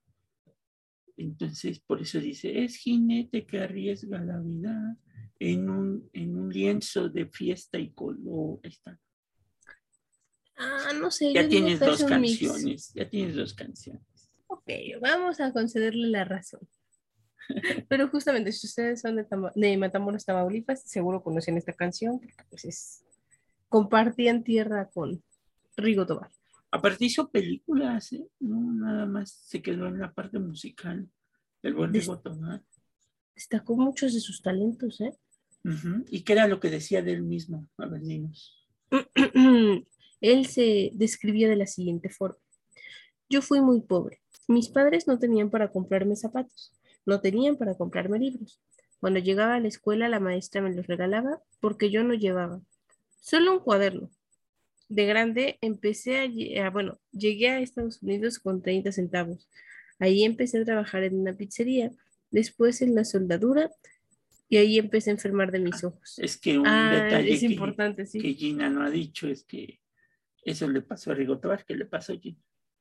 Entonces, 1.20 1.80
por 1.80 2.00
eso 2.00 2.18
dice, 2.18 2.64
es 2.64 2.76
jinete 2.76 3.44
que 3.46 3.58
arriesga 3.58 4.18
la 4.20 4.38
vida 4.40 4.96
en 5.38 5.68
un, 5.68 6.08
en 6.14 6.34
un 6.34 6.50
lienzo 6.50 7.10
de 7.10 7.26
fiesta 7.26 7.78
y 7.78 7.90
color. 7.90 8.58
Está. 8.62 8.98
Ah, 10.56 10.92
no 10.98 11.10
sé. 11.10 11.32
Ya 11.34 11.46
tienes 11.46 11.78
que 11.78 11.84
es 11.84 11.98
dos 11.98 12.10
mix. 12.18 12.38
canciones, 12.38 12.92
ya 12.94 13.08
tienes 13.08 13.36
dos 13.36 13.52
canciones. 13.52 14.02
Ok, 14.46 14.70
vamos 15.02 15.40
a 15.40 15.52
concederle 15.52 16.08
la 16.08 16.24
razón. 16.24 16.66
Pero 17.90 18.08
justamente, 18.08 18.50
si 18.52 18.66
ustedes 18.66 19.02
son 19.02 19.16
de, 19.16 19.24
Tama- 19.24 19.52
de 19.54 19.76
Matamoros, 19.76 20.24
Tamaulipas, 20.24 20.82
seguro 20.88 21.22
conocen 21.22 21.58
esta 21.58 21.74
canción, 21.74 22.18
porque 22.18 22.44
pues 22.48 22.64
es, 22.64 23.04
compartían 23.68 24.42
tierra 24.42 24.88
con 24.88 25.22
Rigo 25.76 26.06
Tobar. 26.06 26.30
Aparte 26.72 27.04
hizo 27.04 27.30
películas, 27.30 28.12
¿eh? 28.12 28.26
no 28.40 28.72
nada 28.72 29.06
más 29.06 29.30
se 29.32 29.60
quedó 29.60 29.86
en 29.88 29.98
la 29.98 30.12
parte 30.12 30.38
musical. 30.38 31.08
El 31.62 31.74
buen 31.74 31.92
Des- 31.92 32.04
Rigo 32.04 32.20
Tobar. 32.20 32.62
Destacó 33.34 33.76
muchos 33.76 34.14
de 34.14 34.20
sus 34.20 34.42
talentos, 34.42 35.00
¿eh? 35.00 35.12
¿Y 36.08 36.22
qué 36.22 36.32
era 36.32 36.46
lo 36.48 36.58
que 36.60 36.70
decía 36.70 37.02
de 37.02 37.12
él 37.12 37.22
mismo? 37.22 37.68
A 37.76 37.86
ver, 37.86 38.00
dinos. 38.02 38.56
Él 40.20 40.46
se 40.46 40.90
describía 40.94 41.48
de 41.48 41.56
la 41.56 41.66
siguiente 41.66 42.08
forma. 42.08 42.38
Yo 43.28 43.42
fui 43.42 43.60
muy 43.60 43.80
pobre. 43.80 44.20
Mis 44.48 44.68
padres 44.68 45.06
no 45.06 45.18
tenían 45.18 45.50
para 45.50 45.70
comprarme 45.70 46.16
zapatos, 46.16 46.72
no 47.06 47.20
tenían 47.20 47.56
para 47.56 47.74
comprarme 47.76 48.18
libros. 48.18 48.60
Cuando 49.00 49.18
llegaba 49.20 49.54
a 49.54 49.60
la 49.60 49.68
escuela, 49.68 50.08
la 50.08 50.20
maestra 50.20 50.60
me 50.60 50.74
los 50.74 50.86
regalaba 50.86 51.40
porque 51.60 51.90
yo 51.90 52.04
no 52.04 52.14
llevaba. 52.14 52.60
Solo 53.20 53.52
un 53.52 53.60
cuaderno. 53.60 54.10
De 54.90 55.06
grande 55.06 55.56
empecé 55.60 56.58
a, 56.60 56.70
bueno, 56.70 56.98
llegué 57.12 57.48
a 57.48 57.60
Estados 57.60 58.02
Unidos 58.02 58.40
con 58.40 58.60
30 58.60 58.90
centavos. 58.90 59.48
Ahí 60.00 60.24
empecé 60.24 60.58
a 60.58 60.64
trabajar 60.64 61.04
en 61.04 61.14
una 61.14 61.32
pizzería, 61.36 61.92
después 62.32 62.82
en 62.82 62.96
la 62.96 63.04
soldadura 63.04 63.70
y 64.48 64.56
ahí 64.56 64.78
empecé 64.78 65.10
a 65.10 65.12
enfermar 65.12 65.52
de 65.52 65.60
mis 65.60 65.84
ojos. 65.84 66.18
Es 66.18 66.36
que 66.36 66.58
un 66.58 66.66
Ah, 66.66 66.90
detalle 66.92 67.32
es 67.34 67.40
que, 67.40 67.46
importante, 67.46 68.04
sí. 68.04 68.18
que 68.20 68.34
Gina 68.34 68.68
no 68.68 68.82
ha 68.82 68.90
dicho 68.90 69.28
es 69.28 69.44
que 69.44 69.78
eso 70.44 70.66
le 70.68 70.82
pasó 70.82 71.12
a 71.12 71.14
Rigo 71.14 71.38
Tobar, 71.38 71.64
que 71.64 71.76
le 71.76 71.84
pasó 71.84 72.12
a 72.12 72.18
Gina. 72.18 72.38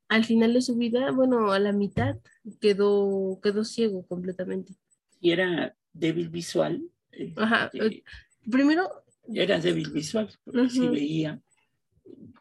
al 0.07 0.25
final 0.25 0.53
de 0.55 0.61
su 0.63 0.75
vida, 0.75 1.11
bueno, 1.11 1.51
a 1.51 1.59
la 1.59 1.73
mitad, 1.73 2.15
quedó, 2.59 3.39
quedó 3.43 3.63
ciego 3.63 4.03
completamente. 4.07 4.73
Y 5.21 5.29
era 5.29 5.75
débil 5.93 6.29
visual. 6.29 6.89
Ajá, 7.35 7.69
este, 7.71 8.03
Primero, 8.49 8.89
era 9.31 9.59
débil 9.59 9.91
visual, 9.91 10.27
porque 10.43 10.69
si 10.71 10.79
Ujú. 10.87 10.91
veía. 10.93 11.39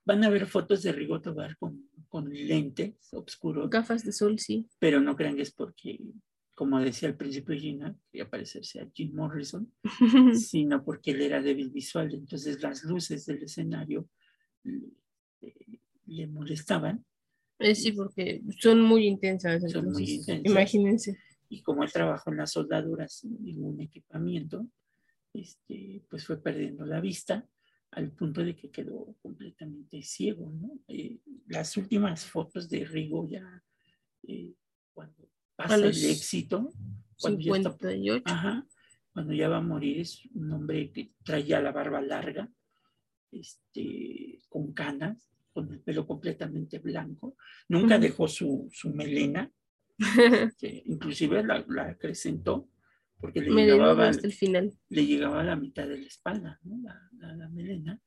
Van 0.05 0.25
a 0.25 0.31
ver 0.31 0.47
fotos 0.47 0.83
de 0.83 0.93
Rigo 0.93 1.21
Tobar 1.21 1.57
con, 1.59 1.89
con 2.09 2.33
lentes 2.33 3.13
oscuros, 3.13 3.69
gafas 3.69 4.05
de 4.05 4.13
sol, 4.13 4.39
sí. 4.39 4.67
pero 4.79 5.01
no 5.01 5.17
crean 5.17 5.37
que 5.37 5.43
es 5.43 5.53
porque, 5.53 6.01
como 6.55 6.81
decía 6.81 7.09
al 7.09 7.17
principio 7.17 7.59
Gina, 7.59 7.97
quería 8.11 8.29
parecerse 8.29 8.81
a 8.81 8.89
Jim 8.93 9.15
Morrison, 9.15 9.73
sino 10.35 10.85
porque 10.85 11.11
él 11.13 11.23
era 11.23 11.43
débil 11.43 11.71
visual. 11.71 12.13
Entonces 12.15 12.63
las 12.63 12.85
luces 12.85 13.27
del 13.27 13.43
escenario 13.43 14.09
le, 14.65 14.89
le 16.07 16.27
molestaban 16.27 17.05
Eh, 17.59 17.75
sí, 17.75 17.93
porque 17.93 18.43
son 18.61 18.81
muy 18.83 19.07
intensas. 19.07 19.71
Son 19.71 19.91
muy 19.91 20.05
intensas. 20.11 20.51
Imagínense. 20.51 21.19
y 21.51 21.63
como 21.63 21.83
él 21.83 21.93
trabajó 21.93 22.31
en 22.31 22.37
las 22.39 22.53
soldaduras 22.53 23.13
sin 23.13 23.43
ningún 23.43 23.81
equipamiento, 23.81 24.67
este, 25.35 26.03
pues 26.09 26.25
fue 26.25 26.41
perdiendo 26.41 26.87
la 26.87 27.01
vista 27.01 27.47
al 27.93 28.11
punto 28.13 28.45
de 28.45 28.55
que 28.55 28.71
quedó 28.71 29.15
completamente 29.23 30.03
ciego. 30.03 30.51
¿no? 30.51 30.79
Eh, 30.89 31.21
las 31.47 31.77
últimas 31.77 32.25
fotos 32.27 32.69
de 32.69 32.85
Rigo 32.85 33.29
ya, 33.29 33.63
eh, 34.27 34.55
cuando 34.93 35.29
pasa 35.57 35.77
el 35.77 35.85
éxito, 35.87 36.71
cuando 37.21 37.41
ya, 37.41 37.53
está- 37.57 37.71
58. 37.73 38.23
ajá, 38.27 38.67
cuando 39.13 39.33
ya 39.33 39.49
va 39.49 39.57
a 39.59 39.63
morir, 39.63 40.01
es 40.01 40.25
un 40.35 40.53
hombre 40.53 40.93
que 40.93 41.13
traía 41.25 41.61
la 41.61 41.73
barba 41.73 42.01
larga, 42.01 42.49
este, 43.33 44.41
con 44.49 44.73
canas, 44.73 45.31
con 45.53 45.73
el 45.73 45.81
pelo 45.81 46.07
completamente 46.07 46.79
blanco. 46.79 47.37
Nunca 47.69 47.99
dejó 47.99 48.29
su, 48.29 48.69
su 48.73 48.91
melena, 48.95 49.51
que 50.59 50.83
inclusive 50.87 51.43
la, 51.43 51.65
la 51.69 51.89
acrecentó 51.91 52.69
porque 53.21 53.41
le 53.41 53.67
llegaba, 53.67 54.09
hasta 54.09 54.27
el 54.27 54.33
final. 54.33 54.73
le 54.89 55.07
llegaba 55.07 55.41
a 55.41 55.45
la 55.45 55.57
mitad 55.57 55.89
de 55.89 55.99
la 55.99 56.07
espalda, 56.07 56.61
¿no? 56.63 56.81
la, 56.83 57.35
la, 57.35 57.49
melena, 57.49 58.01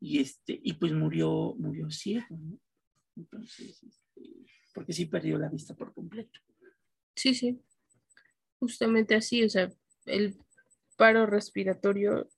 y, 0.00 0.20
este, 0.20 0.58
y 0.62 0.74
pues 0.74 0.92
murió, 0.92 1.54
murió 1.58 1.90
ciego, 1.90 2.26
¿no? 2.30 2.58
Entonces, 3.16 3.82
este, 3.82 4.22
porque 4.74 4.92
sí 4.92 5.06
perdió 5.06 5.38
la 5.38 5.48
vista 5.48 5.74
por 5.74 5.92
completo. 5.92 6.40
Sí, 7.14 7.34
sí, 7.34 7.60
justamente 8.58 9.14
así, 9.14 9.42
o 9.44 9.48
sea, 9.48 9.70
el 10.06 10.36
paro 10.96 11.26
respiratorio, 11.26 12.28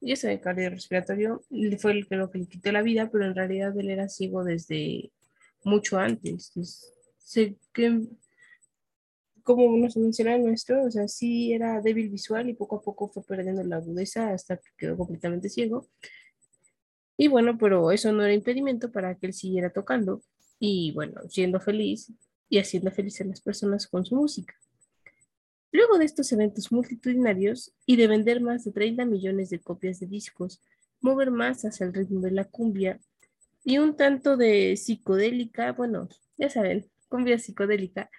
y 0.00 0.12
ese 0.12 0.40
cardiorrespiratorio 0.40 1.42
fue 1.78 1.92
el 1.92 2.08
que 2.08 2.16
lo 2.16 2.30
que 2.30 2.38
le 2.38 2.46
quitó 2.46 2.72
la 2.72 2.82
vida, 2.82 3.10
pero 3.10 3.26
en 3.26 3.34
realidad 3.34 3.78
él 3.78 3.90
era 3.90 4.08
ciego 4.08 4.44
desde 4.44 5.12
mucho 5.64 5.98
antes. 5.98 6.52
sé 7.18 7.56
que 7.72 8.00
como 9.42 9.76
nos 9.76 9.96
menciona 9.96 10.36
el 10.36 10.44
nuestro, 10.44 10.84
o 10.84 10.90
sea, 10.90 11.08
sí 11.08 11.52
era 11.52 11.80
débil 11.80 12.08
visual 12.08 12.48
y 12.48 12.54
poco 12.54 12.76
a 12.76 12.82
poco 12.82 13.08
fue 13.08 13.22
perdiendo 13.24 13.62
la 13.64 13.76
agudeza 13.76 14.32
hasta 14.32 14.56
que 14.56 14.70
quedó 14.76 14.96
completamente 14.96 15.48
ciego. 15.48 15.88
Y 17.16 17.28
bueno, 17.28 17.58
pero 17.58 17.92
eso 17.92 18.12
no 18.12 18.22
era 18.22 18.32
impedimento 18.32 18.90
para 18.90 19.14
que 19.14 19.26
él 19.26 19.34
siguiera 19.34 19.70
tocando 19.70 20.22
y 20.58 20.92
bueno, 20.92 21.20
siendo 21.28 21.60
feliz 21.60 22.12
y 22.48 22.58
haciendo 22.58 22.90
feliz 22.90 23.20
a 23.20 23.24
las 23.24 23.40
personas 23.40 23.86
con 23.86 24.04
su 24.04 24.16
música. 24.16 24.54
Luego 25.72 25.98
de 25.98 26.04
estos 26.04 26.32
eventos 26.32 26.72
multitudinarios 26.72 27.72
y 27.86 27.96
de 27.96 28.08
vender 28.08 28.40
más 28.40 28.64
de 28.64 28.72
30 28.72 29.04
millones 29.04 29.50
de 29.50 29.60
copias 29.60 30.00
de 30.00 30.06
discos, 30.06 30.60
mover 31.00 31.30
más 31.30 31.64
hacia 31.64 31.86
el 31.86 31.94
ritmo 31.94 32.20
de 32.20 32.32
la 32.32 32.44
cumbia 32.44 33.00
y 33.64 33.78
un 33.78 33.96
tanto 33.96 34.36
de 34.36 34.76
psicodélica, 34.76 35.72
bueno, 35.72 36.08
ya 36.36 36.50
saben, 36.50 36.90
cumbia 37.08 37.38
psicodélica, 37.38 38.10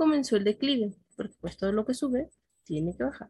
comenzó 0.00 0.36
el 0.36 0.44
declive, 0.44 0.94
porque 1.14 1.34
pues 1.42 1.58
todo 1.58 1.72
lo 1.72 1.84
que 1.84 1.92
sube 1.92 2.30
tiene 2.64 2.96
que 2.96 3.04
bajar. 3.04 3.28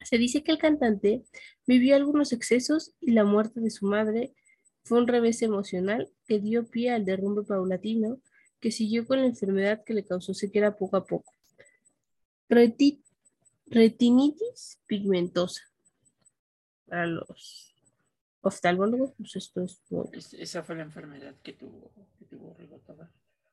Se 0.00 0.18
dice 0.18 0.42
que 0.42 0.50
el 0.50 0.58
cantante 0.58 1.24
vivió 1.68 1.94
algunos 1.94 2.32
excesos 2.32 2.92
y 3.00 3.12
la 3.12 3.22
muerte 3.22 3.60
de 3.60 3.70
su 3.70 3.86
madre 3.86 4.34
fue 4.82 4.98
un 4.98 5.06
revés 5.06 5.40
emocional 5.42 6.10
que 6.26 6.40
dio 6.40 6.66
pie 6.66 6.90
al 6.90 7.04
derrumbe 7.04 7.44
paulatino 7.44 8.20
que 8.58 8.72
siguió 8.72 9.06
con 9.06 9.20
la 9.20 9.26
enfermedad 9.26 9.84
que 9.84 9.94
le 9.94 10.04
causó 10.04 10.34
sequera 10.34 10.76
poco 10.76 10.96
a 10.96 11.06
poco. 11.06 11.32
retinitis 13.68 14.80
pigmentosa. 14.88 15.62
Para 16.86 17.06
los 17.06 17.72
oftalmólogos, 18.40 19.12
pues 19.16 19.36
esto 19.36 19.62
es... 19.62 19.80
Esa 20.34 20.64
fue 20.64 20.74
la 20.74 20.82
enfermedad 20.82 21.36
que 21.40 21.52
tuvo, 21.52 21.92
que 22.18 22.24
tuvo 22.24 22.56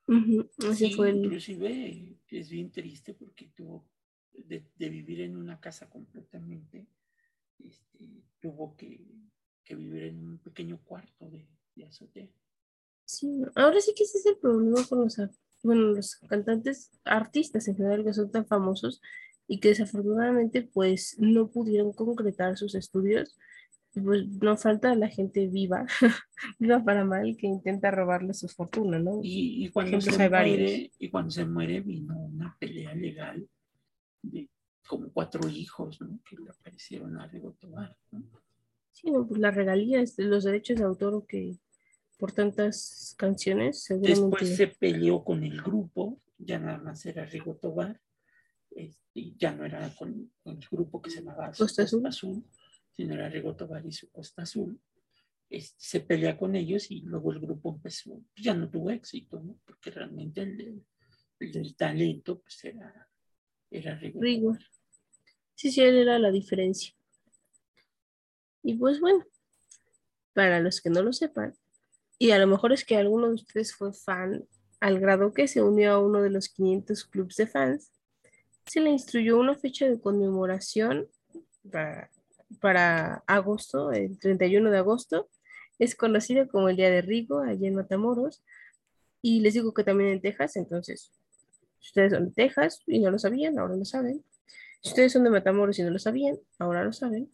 Inclusive 0.08 2.18
es 2.30 2.50
bien 2.50 2.72
triste 2.72 3.14
porque 3.14 3.52
tuvo 3.56 3.86
de, 4.34 4.66
vivir 4.78 5.22
en 5.22 5.38
una 5.38 5.60
casa 5.60 5.90
completamente, 5.90 6.88
este, 7.60 8.24
tuvo 8.40 8.76
que, 8.76 9.06
vivir 9.70 10.04
en 10.04 10.28
un 10.28 10.38
pequeño 10.40 10.82
cuarto 10.84 11.30
de, 11.30 11.48
azotea. 11.86 12.30
Sí, 13.06 13.42
ahora 13.56 13.82
sí 13.82 13.94
que 13.96 14.04
ese 14.04 14.20
es 14.20 14.26
el 14.26 14.38
problema 14.38 14.86
con 14.88 15.00
los, 15.00 15.18
bueno, 15.64 15.94
los 15.94 16.16
cantantes, 16.28 16.92
artistas 17.04 17.68
en 17.68 17.76
general 17.76 18.04
que 18.04 18.14
son 18.14 18.32
tan 18.32 18.46
famosos 18.46 19.02
y 19.48 19.60
que 19.60 19.70
desafortunadamente 19.70 20.62
pues 20.62 21.16
no 21.18 21.50
pudieron 21.50 21.94
concretar 21.94 22.58
sus 22.58 22.76
estudios 22.76 23.36
pues 23.94 24.28
no 24.42 24.56
falta 24.56 24.96
la 24.96 25.10
gente 25.10 25.48
viva, 25.48 25.86
viva 26.60 26.84
para 26.84 27.04
mal, 27.04 27.36
que 27.38 27.48
intenta 27.48 27.92
robarle 27.92 28.34
su 28.34 28.48
fortuna, 28.48 29.00
¿no? 29.00 29.20
Y, 29.22 29.70
cuando 29.70 30.00
se 30.00 30.30
muere, 30.30 30.92
y 30.98 31.10
cuando 31.10 31.32
se 31.32 31.46
muere 31.46 31.82
vino 31.82 32.18
una 32.18 32.56
pelea 32.58 32.96
legal 32.96 33.48
de 34.22 34.50
como 34.88 35.12
cuatro 35.12 35.48
hijos, 35.50 36.00
¿no? 36.02 36.20
Que 36.28 36.38
le 36.38 36.50
aparecieron 36.50 37.18
a 37.18 37.28
Rigo 37.28 37.54
Tobar, 37.60 37.96
¿no? 38.12 38.24
Sí, 38.92 39.10
pues 39.28 39.40
las 39.40 39.56
regalías, 39.56 40.16
los 40.18 40.44
derechos 40.44 40.78
de 40.78 40.84
autor 40.84 41.26
que 41.26 41.58
por 42.18 42.32
tantas 42.32 43.16
canciones, 43.18 43.84
seguramente... 43.84 44.22
Después 44.22 44.56
se 44.56 44.68
peleó 44.68 45.24
con 45.24 45.44
el 45.44 45.62
grupo, 45.62 46.22
ya 46.38 46.60
nada 46.60 46.78
más 46.78 47.06
era 47.06 47.26
Rigo 47.26 47.56
Tobar, 47.56 48.00
este, 48.70 49.34
ya 49.38 49.54
no 49.54 49.66
era 49.66 49.94
con, 49.96 50.32
el 50.46 50.60
grupo 50.70 51.02
que 51.02 51.10
se 51.10 51.22
llamaba 51.22 51.52
Costa 51.58 51.84
Azul 51.84 52.04
sino 52.14 52.44
era 52.98 53.30
Rigo 53.30 53.56
Tobar 53.56 53.86
y 53.86 53.92
su 53.92 54.10
Costa 54.12 54.44
Azul, 54.44 54.80
este, 55.50 55.76
se 55.78 56.00
pelea 56.02 56.38
con 56.38 56.56
ellos 56.56 56.90
y 56.92 57.02
luego 57.02 57.34
el 57.34 57.40
grupo 57.40 57.74
empezó, 57.76 58.12
pues, 58.34 58.46
ya 58.46 58.54
no 58.54 58.70
tuvo 58.70 58.90
éxito, 58.90 59.40
¿no? 59.42 59.60
Porque 59.66 59.92
realmente 59.92 60.42
el, 60.42 60.84
del 61.40 61.76
talento 61.76 62.40
pues 62.40 62.64
era, 62.64 63.10
era 63.70 63.96
Rigo. 63.96 64.58
Sí, 65.56 65.72
sí, 65.72 65.82
él 65.82 65.98
era 65.98 66.20
la 66.20 66.32
diferencia. 66.32 66.94
Y 68.64 68.76
pues 68.76 69.00
bueno, 69.00 69.26
para 70.34 70.60
los 70.60 70.82
que 70.82 70.90
no 70.90 71.02
lo 71.04 71.12
sepan, 71.14 71.54
y 72.18 72.32
a 72.32 72.40
lo 72.40 72.48
mejor 72.48 72.72
es 72.72 72.86
que 72.86 72.96
alguno 72.96 73.28
de 73.28 73.34
ustedes 73.34 73.74
fue 73.76 73.94
fan 73.94 74.48
al 74.80 75.00
grado 75.00 75.34
que 75.34 75.48
se 75.48 75.62
unió 75.62 75.94
a 75.94 76.00
uno 76.00 76.22
de 76.22 76.30
los 76.30 76.50
500 76.50 77.06
clubes 77.06 77.36
de 77.36 77.48
fans, 77.48 77.92
se 78.66 78.80
le 78.80 78.90
instruyó 78.90 79.38
una 79.40 79.56
fecha 79.56 79.88
de 79.88 80.00
conmemoración 80.00 81.08
para 81.72 82.10
para 82.60 83.24
agosto, 83.28 83.92
el 83.92 84.20
31 84.20 84.72
de 84.72 84.78
agosto. 84.78 85.30
Es 85.80 85.96
conocido 85.96 86.48
como 86.48 86.70
el 86.70 86.76
Día 86.76 86.90
de 86.90 87.02
Rigo, 87.02 87.40
allí 87.40 87.68
en 87.68 87.76
Matamoros. 87.76 88.44
Y 89.22 89.40
les 89.42 89.54
digo 89.54 89.74
que 89.74 89.84
también 89.84 90.12
en 90.12 90.22
Texas, 90.22 90.56
entonces, 90.56 91.12
si 91.80 91.88
ustedes 91.88 92.14
son 92.14 92.26
de 92.26 92.32
Texas 92.32 92.82
y 92.88 93.00
no 93.00 93.12
lo 93.12 93.20
sabían, 93.20 93.58
ahora 93.58 93.76
lo 93.76 93.86
saben. 93.86 94.24
Si 94.82 94.90
ustedes 94.90 95.14
son 95.14 95.24
de 95.24 95.30
Matamoros 95.30 95.78
y 95.80 95.84
no 95.84 95.92
lo 95.92 96.00
sabían, 96.00 96.38
ahora 96.60 96.84
lo 96.84 96.94
saben. 96.94 97.30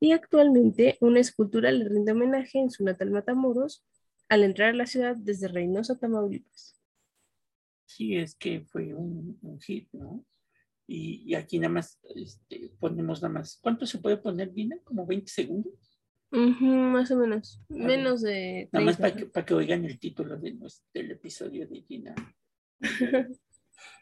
Y 0.00 0.12
actualmente 0.12 0.96
una 1.00 1.20
escultura 1.20 1.70
le 1.70 1.88
rinde 1.88 2.12
homenaje 2.12 2.58
en 2.58 2.70
su 2.70 2.84
natal 2.84 3.10
Matamoros 3.10 3.84
al 4.28 4.44
entrar 4.44 4.70
a 4.70 4.76
la 4.76 4.86
ciudad 4.86 5.16
desde 5.16 5.48
Reynosa, 5.48 5.98
Tamaulipas. 5.98 6.76
Sí, 7.86 8.16
es 8.16 8.34
que 8.34 8.62
fue 8.62 8.94
un, 8.94 9.38
un 9.42 9.60
hit, 9.60 9.88
¿no? 9.92 10.24
Y, 10.94 11.34
aquí 11.34 11.58
nada 11.58 11.72
más 11.72 11.98
este, 12.14 12.70
ponemos 12.78 13.22
nada 13.22 13.32
más. 13.32 13.58
¿Cuánto 13.62 13.86
se 13.86 13.96
puede 13.96 14.18
poner, 14.18 14.50
Vina? 14.50 14.76
¿Como 14.84 15.06
20 15.06 15.26
segundos? 15.30 15.72
más 16.30 17.10
o 17.10 17.16
menos. 17.16 17.62
Menos 17.70 18.20
de. 18.20 18.68
Nada 18.72 18.84
más 18.84 18.98
para 18.98 19.14
que, 19.14 19.24
para 19.26 19.46
que 19.46 19.54
oigan 19.54 19.86
el 19.86 19.98
título 19.98 20.36
de 20.36 20.54
del 20.92 21.10
episodio 21.10 21.66
de 21.66 21.80
Gina. 21.82 22.14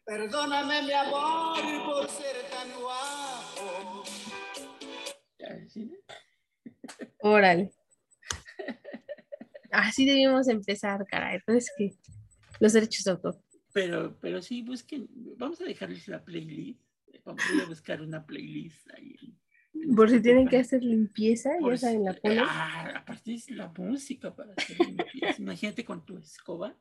Perdóname, 0.05 0.83
mi 0.83 0.93
amor, 0.93 1.61
por 1.87 2.09
ser 2.09 2.37
tan 2.51 2.69
guapo. 2.81 4.03
Órale. 7.21 7.73
Así 9.71 10.07
debimos 10.07 10.49
empezar, 10.49 11.07
caray. 11.07 11.37
Entonces, 11.37 11.71
que 11.79 11.95
los 12.59 12.73
derechos 12.73 13.05
de 13.05 13.11
autor. 13.13 13.41
Pero, 13.73 14.17
pero 14.21 14.43
sí, 14.43 14.63
busquen, 14.63 15.09
vamos 15.37 15.61
a 15.61 15.65
dejarles 15.65 16.09
la 16.09 16.25
playlist. 16.25 16.81
Vamos 17.25 17.43
a 17.63 17.69
buscar 17.69 18.01
una 18.01 18.25
playlist 18.25 18.89
ahí. 18.95 19.17
Por 19.95 20.11
si 20.11 20.21
tienen 20.21 20.49
que 20.49 20.59
hacer 20.59 20.83
limpieza, 20.83 21.51
ya 21.61 21.77
saben, 21.77 22.05
la 22.05 22.15
ponen. 22.15 22.39
Ah, 22.41 22.93
aparte 22.97 23.35
es 23.35 23.51
la 23.51 23.73
música 23.77 24.35
para 24.35 24.53
hacer 24.57 24.77
limpieza. 24.79 25.41
Imagínate 25.41 25.85
con 25.85 26.05
tu 26.05 26.17
escoba. 26.17 26.77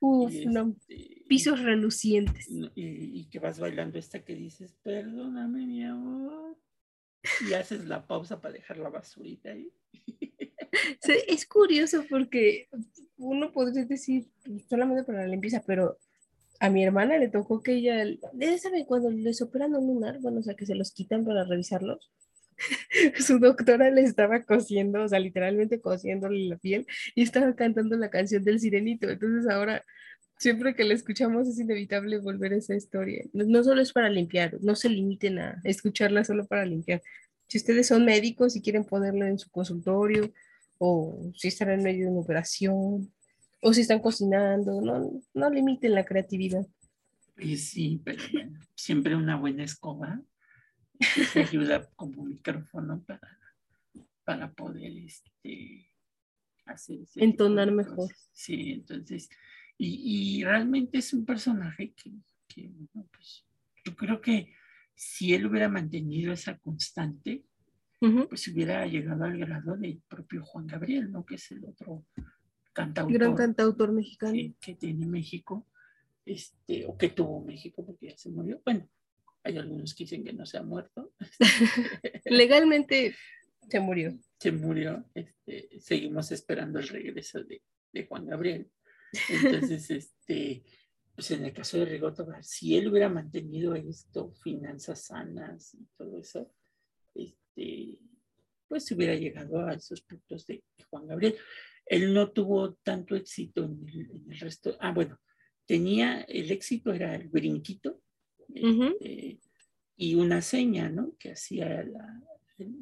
Uf, 0.00 0.32
no. 0.46 0.74
Este, 0.88 1.24
Pisos 1.28 1.60
relucientes. 1.60 2.48
Y, 2.74 3.28
que 3.28 3.38
vas 3.38 3.60
bailando 3.60 3.98
esta 3.98 4.24
que 4.24 4.34
dices, 4.34 4.74
perdóname, 4.82 5.66
mi 5.66 5.84
amor. 5.84 6.56
Y 7.48 7.52
haces 7.52 7.84
la 7.84 8.06
pausa 8.06 8.40
para 8.40 8.54
dejar 8.54 8.78
la 8.78 8.88
basurita 8.88 9.50
ahí. 9.50 9.70
es 11.28 11.46
curioso 11.46 12.04
porque 12.08 12.68
uno 13.18 13.52
podría 13.52 13.84
decir 13.84 14.28
solamente 14.68 15.04
para 15.04 15.20
la 15.20 15.28
limpieza, 15.28 15.62
pero 15.66 15.98
a 16.60 16.68
mi 16.68 16.84
hermana 16.84 17.16
le 17.16 17.28
tocó 17.28 17.62
que 17.62 17.72
ella, 17.72 18.04
¿sabe 18.58 18.84
cuando 18.86 19.10
les 19.10 19.40
operan 19.40 19.74
un 19.74 19.86
lunar? 19.86 20.20
Bueno, 20.20 20.40
o 20.40 20.42
sea, 20.42 20.54
que 20.54 20.66
se 20.66 20.74
los 20.74 20.92
quitan 20.92 21.24
para 21.24 21.44
revisarlos. 21.44 22.12
Su 23.18 23.38
doctora 23.38 23.90
le 23.90 24.02
estaba 24.02 24.44
cosiendo, 24.44 25.02
o 25.02 25.08
sea, 25.08 25.18
literalmente 25.18 25.80
cosiéndole 25.80 26.48
la 26.48 26.58
piel 26.58 26.86
y 27.14 27.22
estaba 27.22 27.56
cantando 27.56 27.96
la 27.96 28.10
canción 28.10 28.44
del 28.44 28.60
sirenito. 28.60 29.08
Entonces 29.08 29.50
ahora, 29.50 29.84
siempre 30.38 30.74
que 30.74 30.84
la 30.84 30.92
escuchamos 30.92 31.48
es 31.48 31.58
inevitable 31.58 32.18
volver 32.18 32.52
a 32.52 32.56
esa 32.56 32.76
historia. 32.76 33.24
No, 33.32 33.44
no 33.44 33.64
solo 33.64 33.80
es 33.80 33.94
para 33.94 34.10
limpiar, 34.10 34.58
no 34.60 34.76
se 34.76 34.90
limiten 34.90 35.38
a 35.38 35.60
escucharla 35.64 36.24
solo 36.24 36.46
para 36.46 36.66
limpiar. 36.66 37.00
Si 37.48 37.56
ustedes 37.56 37.86
son 37.86 38.04
médicos 38.04 38.54
y 38.54 38.60
quieren 38.60 38.84
ponerlo 38.84 39.24
en 39.24 39.38
su 39.38 39.50
consultorio 39.50 40.30
o 40.76 41.32
si 41.34 41.48
están 41.48 41.70
en 41.70 41.82
medio 41.82 42.04
de 42.04 42.12
una 42.12 42.20
operación 42.20 43.10
o 43.60 43.72
si 43.72 43.82
están 43.82 44.00
cocinando, 44.00 44.80
no, 44.80 45.22
no 45.34 45.50
limiten 45.50 45.94
la 45.94 46.04
creatividad. 46.04 46.66
sí, 47.56 48.00
pero 48.04 48.22
siempre 48.74 49.16
una 49.16 49.36
buena 49.36 49.64
escoba 49.64 50.20
ayuda 51.34 51.88
como 51.96 52.24
micrófono 52.24 53.02
para, 53.04 53.38
para 54.24 54.52
poder 54.52 54.92
este, 54.96 55.90
hacer 56.64 57.00
ese 57.02 57.22
Entonar 57.22 57.72
mejor. 57.72 58.10
Sí, 58.32 58.72
entonces, 58.72 59.28
y, 59.76 60.38
y 60.40 60.44
realmente 60.44 60.98
es 60.98 61.12
un 61.12 61.24
personaje 61.24 61.92
que, 61.94 62.12
que, 62.46 62.68
bueno, 62.92 63.08
pues, 63.12 63.46
yo 63.84 63.94
creo 63.94 64.20
que 64.20 64.54
si 64.94 65.32
él 65.34 65.46
hubiera 65.46 65.68
mantenido 65.68 66.32
esa 66.32 66.58
constante, 66.58 67.44
pues 68.28 68.48
hubiera 68.48 68.86
llegado 68.86 69.24
al 69.24 69.38
grado 69.38 69.76
del 69.76 70.00
propio 70.08 70.42
Juan 70.42 70.66
Gabriel, 70.66 71.10
¿no? 71.10 71.24
Que 71.24 71.34
es 71.34 71.50
el 71.50 71.64
otro 71.64 72.06
cantautor 72.72 73.12
Gran 73.18 73.34
cantautor 73.34 73.92
mexicano. 73.92 74.34
que 74.60 74.74
tiene 74.74 75.06
México, 75.06 75.66
este, 76.24 76.86
o 76.86 76.96
que 76.96 77.08
tuvo 77.10 77.44
México 77.44 77.84
porque 77.84 78.08
ya 78.08 78.16
se 78.16 78.30
murió. 78.30 78.60
Bueno, 78.64 78.88
hay 79.42 79.56
algunos 79.56 79.94
que 79.94 80.04
dicen 80.04 80.24
que 80.24 80.32
no 80.32 80.46
se 80.46 80.58
ha 80.58 80.62
muerto. 80.62 81.12
Legalmente 82.24 83.14
se 83.68 83.80
murió. 83.80 84.18
se 84.38 84.52
murió, 84.52 85.04
este, 85.14 85.80
seguimos 85.80 86.32
esperando 86.32 86.78
el 86.78 86.88
regreso 86.88 87.42
de, 87.44 87.62
de 87.92 88.06
Juan 88.06 88.26
Gabriel. 88.26 88.70
Entonces, 89.28 89.90
este, 89.90 90.62
pues 91.14 91.30
en 91.30 91.44
el 91.44 91.52
caso 91.52 91.78
de 91.78 91.84
Rigo 91.84 92.12
Tobar, 92.12 92.44
si 92.44 92.76
él 92.76 92.88
hubiera 92.88 93.08
mantenido 93.08 93.74
esto, 93.74 94.32
finanzas 94.32 95.06
sanas 95.06 95.74
y 95.74 95.86
todo 95.96 96.18
eso, 96.18 96.52
este, 97.14 97.98
pues 98.68 98.84
se 98.84 98.94
hubiera 98.94 99.14
llegado 99.14 99.66
a 99.66 99.74
esos 99.74 100.00
puntos 100.02 100.46
de 100.46 100.62
Juan 100.88 101.06
Gabriel. 101.06 101.36
Él 101.90 102.14
no 102.14 102.30
tuvo 102.30 102.74
tanto 102.84 103.16
éxito 103.16 103.64
en 103.64 103.84
el, 103.88 104.10
en 104.12 104.30
el 104.32 104.38
resto. 104.38 104.76
Ah, 104.78 104.92
bueno, 104.92 105.18
tenía, 105.66 106.20
el 106.22 106.50
éxito 106.52 106.92
era 106.92 107.16
el 107.16 107.28
brinquito 107.28 108.00
este, 108.54 109.40
y 109.96 110.14
una 110.14 110.40
seña, 110.40 110.88
¿no? 110.88 111.16
Que 111.18 111.32
hacía 111.32 111.82
la, 111.82 112.22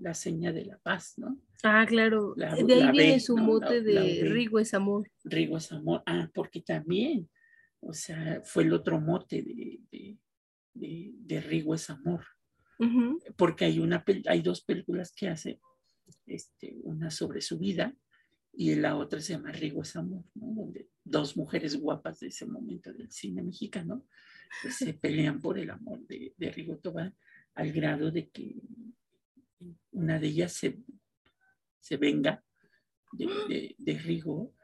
la 0.03 0.13
seña 0.15 0.53
de 0.53 0.67
la 0.67 0.79
paz, 0.79 1.15
¿no? 1.17 1.41
Ah, 1.63 1.87
claro. 1.89 2.35
La- 2.37 2.55
de 2.55 2.75
ahí 2.75 2.93
viene 2.93 3.13
B, 3.15 3.21
su 3.21 3.35
¿no? 3.37 3.45
mote 3.45 3.83
La- 3.83 4.03
de. 4.03 4.25
Rigo 4.29 4.59
es 4.59 4.75
amor. 4.75 5.11
Rigo 5.25 5.57
es 5.57 5.73
amor. 5.73 6.03
Ah, 6.05 6.31
porque 6.35 6.61
también, 6.61 7.31
o 7.81 7.95
sea, 7.95 8.43
fue 8.45 8.65
el 8.65 8.75
otro 8.75 9.01
mote 9.01 9.43
de, 9.43 9.81
de, 9.91 10.19
de, 10.75 11.13
de 11.15 11.41
Rigo 11.41 11.75
es 11.75 11.89
amor. 11.89 12.25
Porque 13.37 13.65
hay, 13.65 13.79
una, 13.81 14.05
hay 14.27 14.43
dos 14.43 14.63
películas 14.63 15.13
que 15.13 15.29
hace, 15.29 15.61
este, 16.27 16.77
una 16.85 17.11
sobre 17.11 17.41
su 17.41 17.59
vida 17.59 17.97
y 18.53 18.75
la 18.75 18.97
otra 18.97 19.21
se 19.21 19.35
llama 19.35 19.53
Rigo 19.53 19.83
es 19.83 19.95
amor, 19.97 20.25
¿no? 20.35 20.53
Donde 20.55 20.89
dos 21.05 21.37
mujeres 21.37 21.77
guapas 21.77 22.21
de 22.21 22.29
ese 22.29 22.45
momento 22.47 22.93
del 22.93 23.11
cine 23.11 23.43
mexicano 23.43 24.07
pues, 24.63 24.77
se 24.77 24.95
pelean 24.95 25.41
por 25.41 25.59
el 25.59 25.71
amor 25.71 26.07
de, 26.07 26.35
de 26.37 26.51
Rigo 26.51 26.77
Tobar 26.79 27.15
al 27.55 27.73
grado 27.73 28.11
de 28.11 28.29
que 28.31 28.57
una 29.93 30.19
de 30.19 30.29
ellas 30.29 30.53
se, 30.53 30.79
se 31.81 31.97
venga 31.97 32.45
de, 33.13 33.27
de- 33.49 33.75
de 33.79 33.99
Rigo 33.99 34.55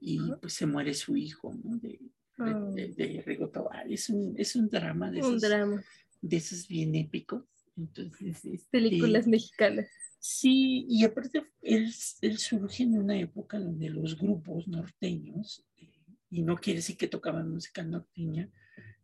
y 0.00 0.18
pues 0.40 0.54
se 0.54 0.66
muere 0.66 0.94
su 0.94 1.16
hijo, 1.16 1.54
¿no? 1.54 1.76
De, 1.78 1.88
de- 1.88 2.10
Ah. 2.42 2.70
de- 2.74 2.88
de 2.94 3.22
Rigo 3.26 3.50
Tobar. 3.50 3.90
Es 3.92 4.08
un, 4.08 4.34
es 4.38 4.56
un 4.56 4.68
drama 4.70 5.10
de 5.10 5.18
Un 5.20 5.26
esos, 5.36 5.42
drama. 5.42 5.84
de 6.22 6.36
esos 6.38 6.66
bien 6.68 6.94
épicos. 6.94 7.44
Entonces, 7.76 8.42
este, 8.46 8.68
Películas 8.70 9.26
mexicanas. 9.26 9.88
Sí, 10.22 10.84
y 10.88 11.04
aparte 11.04 11.44
él, 11.62 11.92
surge 11.92 12.82
en 12.82 12.98
una 12.98 13.18
época 13.18 13.58
donde 13.58 13.88
los 13.88 14.18
grupos 14.18 14.68
norteños, 14.68 15.64
eh, 15.78 15.90
y 16.30 16.42
no 16.42 16.56
quiere 16.56 16.78
decir 16.80 16.96
que 16.98 17.08
tocaban 17.08 17.50
música 17.50 17.82
norteña, 17.82 18.50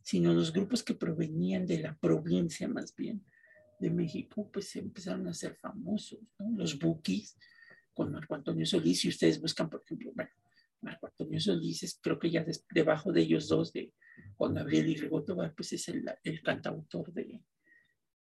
sino 0.03 0.35
los 0.35 0.53
grupos 0.53 0.83
que 0.83 0.95
provenían 0.95 1.67
de 1.67 1.79
la 1.81 1.97
provincia 1.97 2.69
más 2.69 2.95
bien 2.95 3.25
de 3.81 3.91
México, 3.91 4.51
pues 4.53 4.77
empezaron 4.77 5.27
a 5.29 5.35
ser 5.35 5.57
famosos. 5.57 6.21
Los 6.57 6.79
Bukis 6.79 7.37
con 7.95 8.13
Marco 8.13 8.35
Antonio 8.35 8.67
Solís, 8.67 9.01
si 9.01 9.09
ustedes 9.09 9.41
buscan, 9.41 9.71
por 9.71 9.83
ejemplo, 9.85 10.13
bueno, 10.15 10.31
Marco 10.83 11.07
Antonio 11.07 11.41
Solís, 11.41 11.83
es- 11.83 11.99
creo 12.03 12.19
que 12.19 12.31
ya 12.31 12.45
des- 12.45 12.67
debajo 12.73 13.13
de 13.13 13.23
ellos 13.23 13.49
dos, 13.49 13.73
de 13.73 13.93
Juan 14.37 14.55
Gabriel 14.55 14.89
y 14.91 14.97
Rigo 14.97 15.25
Tobar, 15.25 15.55
pues 15.55 15.73
es 15.73 15.89
el, 15.89 16.05
el 16.25 16.43
cantautor 16.43 17.13
de, 17.13 17.41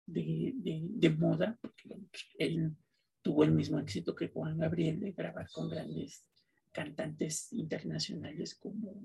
de, 0.06 0.54
de, 0.56 0.82
de 0.90 1.10
moda, 1.10 1.58
porque 1.62 1.98
él 2.38 2.76
tuvo 3.22 3.44
el 3.44 3.52
mismo 3.52 3.80
éxito 3.80 4.16
que 4.16 4.28
Juan 4.30 4.58
Gabriel 4.58 5.00
de 5.00 5.12
grabar 5.12 5.50
con 5.52 5.70
grandes 5.70 6.26
cantantes 6.72 7.52
internacionales 7.54 8.56
como, 8.56 9.02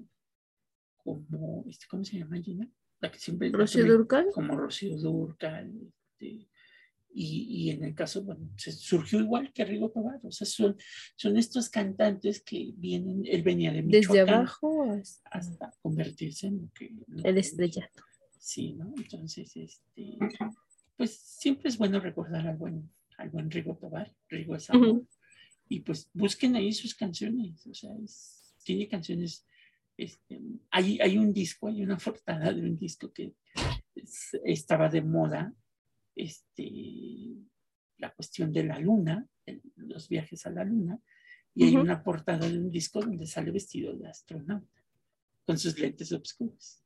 como 0.97 1.65
este, 1.69 1.87
¿cómo 1.89 2.05
se 2.05 2.19
llama 2.19 2.41
Gina? 2.43 2.69
La 3.01 3.11
que 3.11 3.19
siempre 3.19 3.49
Rocío 3.51 3.85
que 3.85 3.91
Durcal. 3.91 4.27
como 4.35 4.57
Rocío 4.57 4.97
Durcal, 4.99 5.73
este, 5.87 6.49
y, 7.13 7.47
y 7.67 7.71
en 7.71 7.83
el 7.85 7.95
caso, 7.95 8.23
bueno, 8.23 8.51
se 8.57 8.71
surgió 8.73 9.21
igual 9.21 9.53
que 9.53 9.65
Rigo 9.65 9.91
Tobar, 9.91 10.21
o 10.23 10.31
sea, 10.31 10.47
son, 10.47 10.77
son 11.17 11.37
estos 11.39 11.69
cantantes 11.71 12.43
que 12.43 12.73
vienen, 12.77 13.23
él 13.27 13.43
venía 13.43 13.73
de 13.73 13.83
Desde 13.83 13.99
Michoacán 14.13 14.35
abajo 14.35 14.93
hasta 14.93 15.29
hasta 15.31 15.73
convertirse 15.81 16.49
en 16.49 16.63
lo 16.63 16.71
que... 16.75 16.91
lo 17.09 17.25
el 17.25 17.35
que- 17.35 17.41
estrellato. 17.41 18.03
Sí, 18.39 18.73
¿no? 18.75 18.93
Entonces, 18.97 19.55
este, 19.57 20.19
pues 21.01 21.17
siempre 21.19 21.71
es 21.71 21.79
bueno 21.79 21.99
recordar 21.99 22.47
al 22.47 22.59
buen, 22.59 22.93
al 23.17 23.31
buen 23.31 23.51
Rigo 23.51 23.75
Tobar, 23.79 24.15
Rigo 24.29 24.55
es 24.55 24.69
amor, 24.69 24.89
Ujú. 24.89 25.09
y 25.67 25.81
pues 25.81 26.11
busquen 26.13 26.57
ahí 26.57 26.75
sus 26.75 26.95
canciones, 26.95 27.67
o 27.67 27.73
sea, 27.73 27.91
es- 28.05 28.55
tiene 28.63 28.87
canciones, 28.87 29.47
este, 29.97 30.43
hay, 30.71 31.01
hay 31.01 31.17
un 31.17 31.33
disco, 31.33 31.69
hay 31.69 31.83
una 31.83 31.97
portada 32.05 32.53
de 32.53 32.61
un 32.61 32.77
disco 32.79 33.11
que 33.15 33.35
es- 33.95 34.39
estaba 34.45 34.91
de 34.91 35.01
moda, 35.01 35.55
este, 36.15 36.69
la 37.97 38.13
cuestión 38.15 38.53
de 38.53 38.65
la 38.65 38.79
luna, 38.79 39.27
el- 39.47 39.63
los 39.77 40.07
viajes 40.07 40.45
a 40.45 40.51
la 40.51 40.65
luna, 40.65 41.01
y 41.55 41.65
hay 41.65 41.73
Ujú. 41.77 41.81
una 41.83 42.03
portada 42.03 42.47
de 42.47 42.59
un 42.59 42.71
disco 42.71 43.01
donde 43.01 43.27
sale 43.27 43.51
vestido 43.51 43.97
de 43.97 44.07
astronauta, 44.07 44.85
con 45.47 45.59
sus 45.59 45.79
lentes 45.79 46.13
oscuros. 46.13 46.85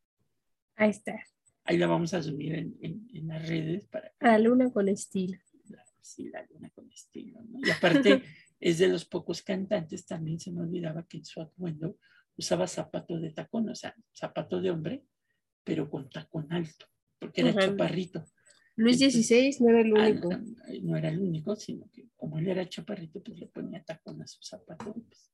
Ahí 0.77 0.91
está. 0.91 1.21
Ahí 1.65 1.79
la 1.79 1.87
vamos 1.87 2.13
a 2.15 2.23
subir 2.23 2.55
en, 2.55 2.77
en- 2.83 3.09
en 3.15 3.29
las 3.29 3.49
redes 3.49 3.85
para 3.89 4.13
la 4.21 4.39
luna 4.39 4.71
con 4.71 4.89
estilo. 4.89 5.39
la, 5.71 5.85
sí, 6.01 6.29
la 6.29 6.47
luna 6.51 6.71
con 6.71 6.91
estilo. 6.91 7.41
¿no? 7.43 7.59
Y 7.67 7.71
aparte 7.71 8.23
es 8.61 8.79
de 8.79 8.89
los 8.89 9.05
pocos 9.07 9.43
cantantes, 9.43 10.05
también 10.07 10.39
se 10.39 10.53
me 10.53 10.61
olvidaba 10.61 11.07
que 11.07 11.19
en 11.19 11.25
su 11.25 11.41
atuendo 11.41 11.99
usaba 12.37 12.67
zapato 12.67 13.19
de 13.19 13.31
tacón, 13.31 13.69
o 13.71 13.75
sea, 13.75 13.95
zapato 14.13 14.61
de 14.61 14.71
hombre, 14.71 15.05
pero 15.63 15.89
con 15.89 16.11
tacón 16.11 16.53
alto, 16.53 16.87
porque 17.19 17.41
era 17.41 17.51
Ajá. 17.51 17.61
chaparrito. 17.61 18.25
Luis 18.77 18.99
XVI 18.99 19.57
no 19.61 19.71
era 19.71 19.81
el 19.83 19.93
Ah, 19.97 20.09
único. 20.11 20.29
no, 20.31 20.45
no 20.83 20.97
era 20.97 21.09
el 21.09 21.21
único, 21.21 21.55
sino 21.57 21.89
que 21.93 22.09
como 22.17 22.39
él 22.39 22.49
era 22.49 22.69
chaparrito, 22.69 23.23
pues 23.23 23.39
le 23.39 23.47
ponía 23.47 23.83
tacón 23.85 24.21
a 24.21 24.27
su 24.27 24.43
zapato. 24.43 24.93
Pues, 24.93 25.31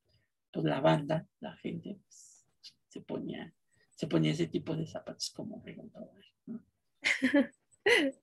pues 0.53 0.64
la 0.66 0.81
banda, 0.81 1.26
la 1.41 1.57
gente, 1.57 1.99
pues, 2.05 2.45
se 2.89 3.01
ponía 3.01 3.53
se 4.01 4.07
ponía 4.07 4.32
ese 4.32 4.46
tipo 4.46 4.74
de 4.74 4.86
zapatos 4.86 5.30
como 5.30 5.62
Tobar, 5.62 6.24
¿no? 6.46 6.64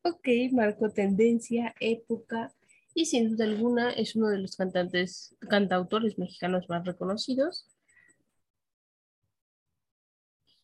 Ok, 0.02 0.28
marcó 0.52 0.90
tendencia, 0.90 1.76
época 1.80 2.52
y 2.96 3.06
sin 3.06 3.30
duda 3.30 3.46
alguna 3.46 3.92
es 3.92 4.16
uno 4.16 4.30
de 4.30 4.40
los 4.40 4.56
cantantes, 4.56 5.36
cantautores 5.48 6.18
mexicanos 6.18 6.68
más 6.68 6.84
reconocidos. 6.84 7.68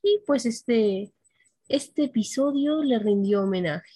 Y 0.01 0.19
pues 0.25 0.47
este, 0.47 1.13
este 1.67 2.05
episodio 2.05 2.83
le 2.83 2.97
rindió 2.97 3.43
homenaje. 3.43 3.93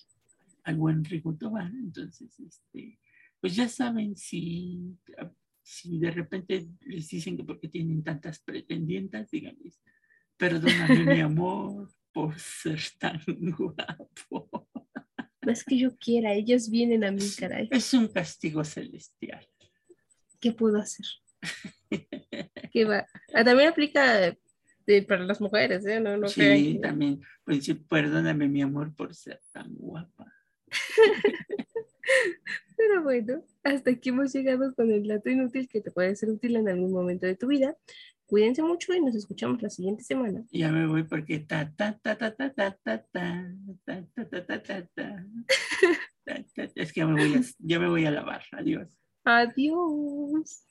al 0.65 0.75
buen 0.75 1.03
Rigo 1.03 1.35
Tobar. 1.35 1.71
Entonces, 1.71 2.39
este, 2.39 2.99
pues 3.41 3.55
ya 3.55 3.67
saben, 3.67 4.15
si, 4.15 4.95
si 5.63 5.97
de 5.97 6.11
repente 6.11 6.67
les 6.81 7.09
dicen 7.09 7.37
que 7.37 7.43
porque 7.43 7.69
tienen 7.69 8.03
tantas 8.03 8.39
pretendientas, 8.39 9.31
díganles, 9.31 9.79
perdóname 10.37 11.15
mi 11.15 11.21
amor 11.21 11.89
por 12.11 12.39
ser 12.39 12.79
tan 12.99 13.21
guapo. 13.27 14.49
No 15.41 15.51
es 15.51 15.63
que 15.63 15.77
yo 15.77 15.95
quiera, 15.97 16.33
ellos 16.33 16.69
vienen 16.69 17.03
a 17.03 17.11
mí, 17.11 17.23
caray. 17.37 17.69
Es 17.71 17.93
un 17.93 18.07
castigo 18.07 18.63
celestial. 18.63 19.47
¿Qué 20.39 20.51
puedo 20.51 20.77
hacer? 20.77 21.05
¿Qué 22.71 22.85
va? 22.85 23.07
Ah, 23.33 23.43
también 23.43 23.69
aplica 23.69 24.35
para 25.07 25.23
las 25.25 25.41
mujeres, 25.41 25.85
¿eh? 25.85 25.99
No, 25.99 26.27
sí, 26.27 26.79
también, 26.81 27.21
pues 27.43 27.69
perdóname 27.89 28.47
mi 28.47 28.61
amor 28.61 28.95
por 28.95 29.13
ser 29.13 29.41
tan 29.51 29.73
guapa. 29.75 30.33
Pero 32.77 33.03
bueno, 33.03 33.43
hasta 33.63 33.91
aquí 33.91 34.09
hemos 34.09 34.33
llegado 34.33 34.73
con 34.75 34.91
el 34.91 35.07
dato 35.07 35.29
inútil 35.29 35.67
que 35.67 35.81
te 35.81 35.91
puede 35.91 36.15
ser 36.15 36.29
útil 36.29 36.55
en 36.55 36.69
algún 36.69 36.91
momento 36.91 37.25
de 37.25 37.35
tu 37.35 37.47
vida. 37.47 37.75
Cuídense 38.27 38.61
mucho 38.61 38.93
y 38.93 38.99
nos 38.99 39.15
escuchamos 39.15 39.61
la 39.61 39.69
siguiente 39.69 40.03
semana. 40.03 40.43
Ya 40.51 40.69
me 40.69 40.85
voy 40.85 41.03
porque 41.03 41.39
ta 41.39 41.71
ta 41.73 41.97
ta 41.97 42.17
ta 42.17 42.35
ta 42.35 42.53
ta 42.53 42.77
ta 42.83 43.05
ta 43.07 43.45
ta 43.85 44.03
ta 44.13 44.45
ta 44.45 44.63
ta 44.63 44.85
ta 44.93 45.25
Es 46.75 46.91
que 46.91 46.99
ya 46.99 47.07
me 47.07 47.13
voy 47.13 47.35
a, 47.37 47.41
ya 47.59 47.79
me 47.79 47.87
voy 47.87 48.05
a 48.05 48.11
lavar. 48.11 48.43
Adiós. 48.51 48.99
Adiós. 49.23 50.66